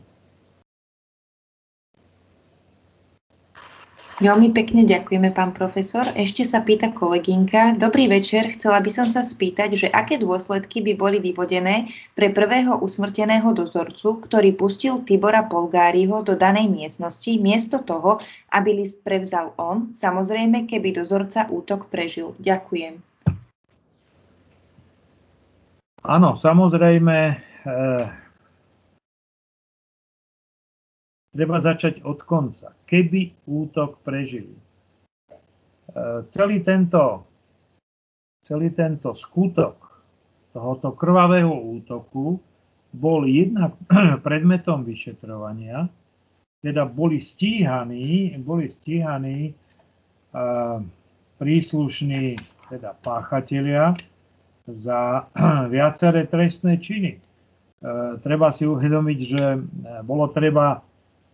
Veľmi 4.21 4.53
pekne 4.53 4.85
ďakujeme, 4.85 5.33
pán 5.33 5.49
profesor. 5.49 6.05
Ešte 6.13 6.45
sa 6.45 6.61
pýta 6.61 6.93
kolegynka. 6.93 7.73
Dobrý 7.73 8.05
večer, 8.05 8.53
chcela 8.53 8.77
by 8.77 8.91
som 8.93 9.09
sa 9.09 9.25
spýtať, 9.25 9.73
že 9.73 9.87
aké 9.89 10.21
dôsledky 10.21 10.85
by 10.85 10.93
boli 10.93 11.17
vyvodené 11.17 11.89
pre 12.13 12.29
prvého 12.29 12.77
usmrteného 12.85 13.49
dozorcu, 13.49 14.21
ktorý 14.21 14.53
pustil 14.53 15.01
Tibora 15.01 15.49
Polgáriho 15.49 16.21
do 16.21 16.37
danej 16.37 16.69
miestnosti, 16.69 17.33
miesto 17.41 17.81
toho, 17.81 18.21
aby 18.53 18.85
list 18.85 19.01
prevzal 19.01 19.57
on, 19.57 19.89
samozrejme, 19.89 20.69
keby 20.69 21.01
dozorca 21.01 21.49
útok 21.49 21.89
prežil. 21.89 22.37
Ďakujem. 22.37 23.01
Áno, 26.05 26.37
samozrejme, 26.37 27.17
eh, 27.65 28.05
Treba 31.31 31.63
začať 31.63 32.03
od 32.03 32.19
konca. 32.27 32.75
Keby 32.83 33.47
útok 33.47 34.03
prežili. 34.03 34.51
E, 34.51 34.61
celý 36.27 36.59
tento, 36.59 37.23
celý 38.43 38.75
tento 38.75 39.15
skutok 39.15 39.91
tohoto 40.51 40.91
krvavého 40.91 41.51
útoku 41.51 42.35
bol 42.91 43.23
jednak 43.23 43.75
predmetom 44.25 44.83
vyšetrovania, 44.83 45.87
teda 46.61 46.85
boli 46.85 47.17
stíhaní, 47.17 48.37
boli 48.37 48.69
stíhaní 48.69 49.55
uh, 50.35 50.77
príslušní 51.41 52.37
teda 52.69 52.93
páchatelia 53.01 53.97
za 54.69 55.25
viaceré 55.73 56.27
trestné 56.27 56.77
činy. 56.77 57.17
Uh, 57.81 58.19
treba 58.21 58.53
si 58.53 58.67
uvedomiť, 58.67 59.19
že 59.25 59.43
bolo 60.05 60.29
treba 60.29 60.83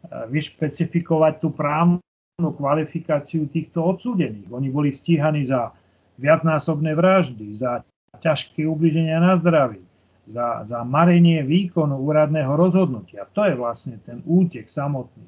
vyšpecifikovať 0.06 1.34
tú 1.44 1.52
právnu 1.52 2.00
kvalifikáciu 2.38 3.50
týchto 3.50 3.84
odsúdených. 3.84 4.48
Oni 4.54 4.70
boli 4.70 4.94
stíhaní 4.94 5.46
za 5.46 5.74
viacnásobné 6.22 6.94
vraždy, 6.94 7.58
za 7.58 7.82
ťažké 8.18 8.66
ubliženia 8.66 9.22
na 9.22 9.38
zdraví, 9.38 9.82
za, 10.26 10.66
za 10.66 10.82
marenie 10.82 11.46
výkonu 11.46 11.98
úradného 12.02 12.54
rozhodnutia. 12.58 13.30
To 13.38 13.46
je 13.46 13.54
vlastne 13.54 14.02
ten 14.06 14.26
útek 14.26 14.70
samotný. 14.70 15.26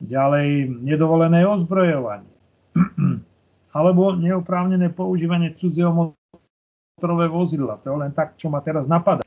Ďalej 0.00 0.80
nedovolené 0.80 1.44
ozbrojovanie 1.44 2.32
alebo 3.76 4.16
neoprávnené 4.16 4.90
používanie 4.90 5.52
cudzieho 5.54 5.92
motorové 5.92 7.26
vozidla. 7.28 7.78
To 7.84 7.86
je 7.92 7.96
len 8.00 8.12
tak, 8.16 8.34
čo 8.40 8.48
ma 8.48 8.64
teraz 8.64 8.88
napadá. 8.88 9.22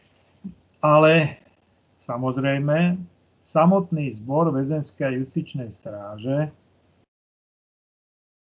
Ale 0.84 1.40
samozrejme 2.04 3.00
samotný 3.44 4.16
zbor 4.16 4.52
väzenskej 4.56 5.04
a 5.08 5.16
justičnej 5.20 5.70
stráže 5.72 6.52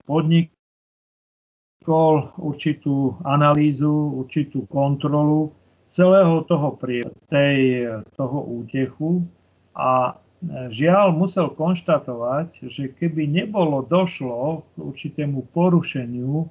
podnikol 0.10 0.50
určitú 2.42 3.22
analýzu, 3.22 4.26
určitú 4.26 4.66
kontrolu 4.66 5.54
celého 5.90 6.42
toho, 6.50 6.78
tej, 7.30 7.86
toho 8.18 8.40
útechu 8.62 9.26
a 9.78 10.18
žiaľ 10.70 11.14
musel 11.14 11.52
konštatovať, 11.54 12.66
že 12.66 12.94
keby 12.96 13.28
nebolo 13.28 13.84
došlo 13.84 14.66
k 14.74 14.76
určitému 14.80 15.52
porušeniu 15.52 16.34
e, 16.42 16.48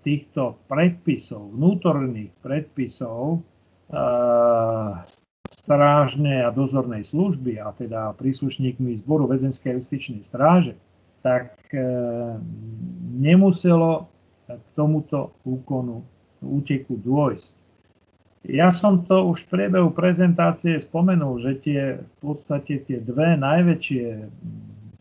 týchto 0.00 0.56
predpisov, 0.70 1.52
vnútorných 1.52 2.32
predpisov, 2.40 3.38
e, 3.92 3.98
strážnej 5.50 6.44
a 6.44 6.52
dozornej 6.52 7.04
služby 7.04 7.56
a 7.60 7.72
teda 7.72 8.12
príslušníkmi 8.20 8.96
zboru 9.00 9.28
väzenskej 9.28 9.80
justičnej 9.80 10.20
stráže, 10.20 10.76
tak 11.24 11.56
e, 11.72 11.80
nemuselo 13.16 14.12
k 14.44 14.64
tomuto 14.76 15.32
úkonu 15.48 16.04
úteku 16.44 17.00
dôjsť. 17.00 17.64
Ja 18.44 18.68
som 18.68 19.08
to 19.08 19.24
už 19.32 19.48
v 19.48 19.50
priebehu 19.56 19.88
prezentácie 19.96 20.76
spomenul, 20.76 21.40
že 21.40 21.52
tie 21.64 21.80
v 21.96 22.16
podstate 22.20 22.84
tie 22.84 23.00
dve 23.00 23.40
najväčšie, 23.40 24.04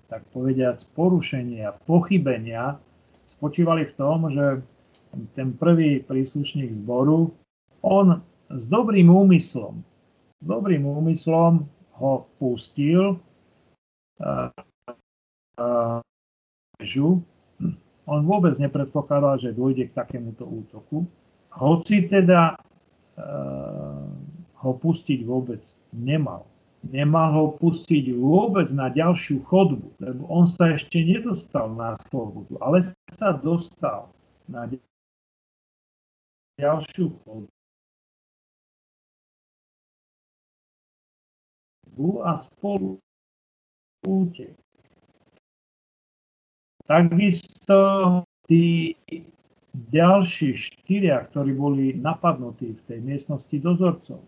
tak 0.08 0.24
povediac, 0.32 0.80
porušenia, 0.96 1.76
pochybenia 1.84 2.80
spočívali 3.28 3.84
v 3.84 3.94
tom, 4.00 4.32
že 4.32 4.64
ten 5.36 5.52
prvý 5.60 6.00
príslušník 6.00 6.72
zboru, 6.80 7.36
on 7.84 8.24
s 8.48 8.64
dobrým 8.64 9.12
úmyslom 9.12 9.84
dobrým 10.44 10.84
úmyslom 10.84 11.68
ho 12.00 12.28
pustil. 12.38 13.20
On 18.04 18.20
vôbec 18.28 18.60
nepredpokladal, 18.60 19.40
že 19.40 19.56
dôjde 19.56 19.88
k 19.88 19.96
takémuto 19.96 20.44
útoku. 20.44 21.08
Hoci 21.54 22.10
teda 22.12 22.60
ho 24.60 24.72
pustiť 24.80 25.24
vôbec 25.24 25.64
nemal. 25.94 26.50
Nemal 26.84 27.32
ho 27.32 27.46
pustiť 27.56 28.12
vôbec 28.12 28.68
na 28.76 28.92
ďalšiu 28.92 29.48
chodbu, 29.48 30.04
lebo 30.04 30.28
on 30.28 30.44
sa 30.44 30.76
ešte 30.76 31.00
nedostal 31.00 31.72
na 31.72 31.96
slobodu, 31.96 32.60
ale 32.60 32.84
sa 33.08 33.32
dostal 33.32 34.12
na 34.52 34.68
ďalšiu 36.60 37.16
chodbu 37.24 37.53
a 42.26 42.38
spolu 42.38 42.98
útek. 44.04 44.54
Takisto 46.84 47.80
tí 48.44 48.94
ďalší 49.74 50.54
štyria, 50.54 51.26
ktorí 51.32 51.56
boli 51.56 51.86
napadnutí 51.96 52.76
v 52.78 52.82
tej 52.86 53.00
miestnosti 53.02 53.56
dozorcov, 53.58 54.20
e, 54.22 54.28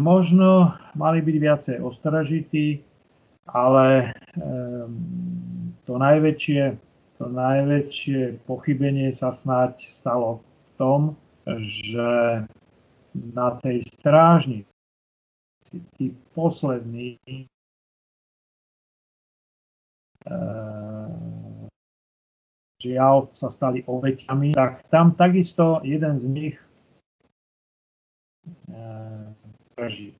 možno 0.00 0.74
mali 0.96 1.20
byť 1.22 1.36
viacej 1.36 1.76
ostražití, 1.78 2.82
ale 3.46 3.86
e, 4.00 4.40
to 5.84 5.94
najväčšie, 5.94 6.62
to 7.20 7.24
najväčšie 7.28 8.42
pochybenie 8.48 9.12
sa 9.12 9.30
snáď 9.30 9.92
stalo 9.92 10.40
v 10.40 10.70
tom, 10.80 11.00
že 11.60 12.42
na 13.14 13.48
tej 13.60 13.84
strážni 13.84 14.69
tí 15.70 16.10
poslední 16.34 17.18
e, 20.26 20.36
žiaľ 22.80 23.30
sa 23.36 23.48
stali 23.52 23.84
obeťami, 23.84 24.56
tak 24.56 24.88
tam 24.88 25.14
takisto 25.14 25.84
jeden 25.84 26.16
z 26.18 26.26
nich 26.26 26.56
drží. 29.80 30.12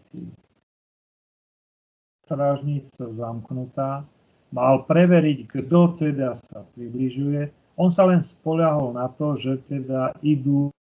Strážnica 2.25 3.11
zamknutá, 3.11 4.07
mal 4.55 4.87
preveriť, 4.87 5.39
kto 5.51 5.99
teda 5.99 6.39
sa 6.39 6.63
približuje. 6.79 7.51
On 7.81 7.91
sa 7.91 8.07
len 8.07 8.23
spoliahol 8.23 8.95
na 8.95 9.11
to, 9.11 9.35
že 9.35 9.59
teda 9.67 10.15
idú 10.23 10.71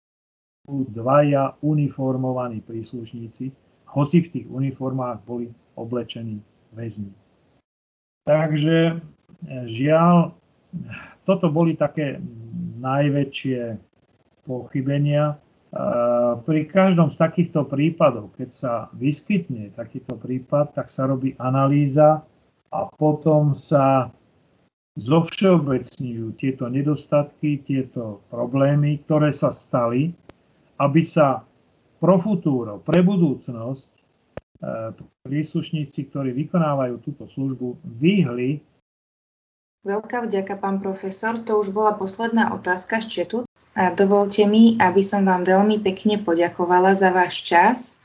dvaja 0.70 1.58
uniformovaní 1.64 2.62
príslušníci, 2.62 3.50
hoci 3.90 4.22
v 4.22 4.30
tých 4.38 4.46
uniformách 4.46 5.26
boli 5.26 5.50
oblečení 5.74 6.38
väzni. 6.74 7.10
Takže 8.24 9.02
žiaľ, 9.66 10.36
toto 11.26 11.50
boli 11.50 11.74
také 11.74 12.22
najväčšie 12.78 13.76
pochybenia. 14.46 15.34
Pri 16.46 16.60
každom 16.66 17.14
z 17.14 17.16
takýchto 17.18 17.62
prípadov, 17.66 18.34
keď 18.34 18.50
sa 18.50 18.72
vyskytne 18.94 19.70
takýto 19.74 20.18
prípad, 20.18 20.74
tak 20.74 20.90
sa 20.90 21.06
robí 21.06 21.38
analýza 21.38 22.26
a 22.74 22.80
potom 22.98 23.54
sa 23.54 24.10
zovšeobecňujú 24.98 26.34
tieto 26.34 26.66
nedostatky, 26.66 27.62
tieto 27.62 28.26
problémy, 28.34 28.98
ktoré 29.06 29.30
sa 29.30 29.54
stali, 29.54 30.10
aby 30.82 31.00
sa 31.06 31.46
pro 32.00 32.16
futuro, 32.16 32.80
pre 32.80 33.04
budúcnosť 33.04 33.90
e, 33.92 33.98
príslušníci, 35.28 36.08
ktorí 36.08 36.32
vykonávajú 36.32 36.98
túto 37.04 37.28
službu, 37.30 37.76
vyhli 38.00 38.64
Veľká 39.80 40.28
vďaka, 40.28 40.60
pán 40.60 40.84
profesor. 40.84 41.40
To 41.48 41.64
už 41.64 41.72
bola 41.72 41.96
posledná 41.96 42.52
otázka 42.52 43.00
z 43.00 43.06
četu. 43.08 43.38
A 43.72 43.88
dovolte 43.96 44.44
mi, 44.44 44.76
aby 44.76 45.00
som 45.00 45.24
vám 45.24 45.46
veľmi 45.46 45.80
pekne 45.80 46.20
poďakovala 46.20 46.92
za 46.92 47.08
váš 47.14 47.40
čas, 47.40 47.99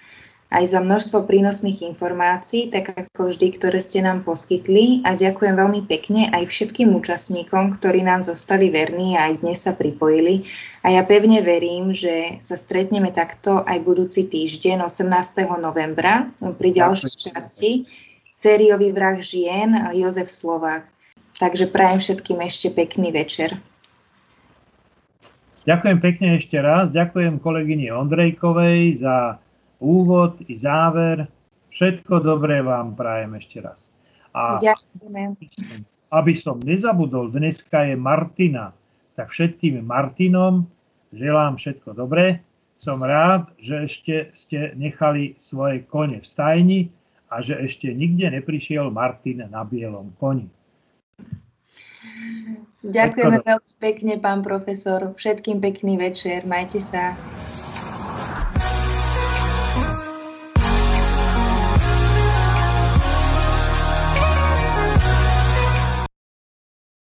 aj 0.56 0.72
za 0.72 0.80
množstvo 0.80 1.28
prínosných 1.28 1.84
informácií, 1.84 2.72
tak 2.72 2.96
ako 2.96 3.36
vždy, 3.36 3.48
ktoré 3.60 3.84
ste 3.84 4.00
nám 4.00 4.24
poskytli. 4.24 5.04
A 5.04 5.12
ďakujem 5.20 5.52
veľmi 5.60 5.84
pekne 5.84 6.32
aj 6.32 6.48
všetkým 6.48 6.96
účastníkom, 6.96 7.76
ktorí 7.76 8.08
nám 8.08 8.24
zostali 8.24 8.72
verní 8.72 9.20
a 9.20 9.28
aj 9.28 9.44
dnes 9.44 9.68
sa 9.68 9.76
pripojili. 9.76 10.48
A 10.88 10.96
ja 10.96 11.04
pevne 11.04 11.44
verím, 11.44 11.92
že 11.92 12.40
sa 12.40 12.56
stretneme 12.56 13.12
takto 13.12 13.68
aj 13.68 13.84
budúci 13.84 14.32
týždeň, 14.32 14.88
18. 14.88 15.44
novembra, 15.60 16.32
pri 16.40 16.70
ďalšej 16.72 17.14
časti 17.20 17.84
sériový 18.32 18.96
vrah 18.96 19.20
žien 19.20 19.76
Jozef 19.92 20.32
Slovák. 20.32 20.88
Takže 21.36 21.68
prajem 21.68 22.00
všetkým 22.00 22.40
ešte 22.48 22.72
pekný 22.72 23.12
večer. 23.12 23.60
Ďakujem 25.68 25.98
pekne 26.00 26.28
ešte 26.40 26.56
raz. 26.62 26.94
Ďakujem 26.96 27.44
kolegyni 27.44 27.92
Ondrejkovej 27.92 29.02
za 29.04 29.42
úvod 29.80 30.40
i 30.48 30.56
záver. 30.56 31.28
Všetko 31.72 32.24
dobré 32.24 32.64
vám 32.64 32.96
prajem 32.96 33.36
ešte 33.36 33.60
raz. 33.60 33.92
A 34.36 34.60
Ďakujem. 34.60 35.36
aby 36.12 36.34
som 36.36 36.60
nezabudol, 36.64 37.32
dneska 37.32 37.88
je 37.88 37.96
Martina, 37.96 38.72
tak 39.16 39.32
všetkým 39.32 39.84
Martinom 39.84 40.68
želám 41.16 41.56
všetko 41.56 41.96
dobré. 41.96 42.44
Som 42.76 43.00
rád, 43.00 43.52
že 43.56 43.88
ešte 43.88 44.16
ste 44.36 44.76
nechali 44.76 45.40
svoje 45.40 45.88
kone 45.88 46.20
v 46.20 46.28
stajni 46.28 46.80
a 47.32 47.40
že 47.40 47.56
ešte 47.56 47.92
nikde 47.96 48.28
neprišiel 48.28 48.92
Martin 48.92 49.48
na 49.48 49.64
bielom 49.64 50.12
koni. 50.20 50.52
Ďakujeme 52.86 53.42
veľmi 53.42 53.74
pekne, 53.82 54.14
pán 54.22 54.46
profesor. 54.46 55.18
Všetkým 55.18 55.58
pekný 55.58 55.98
večer. 55.98 56.46
Majte 56.46 56.78
sa. 56.78 57.18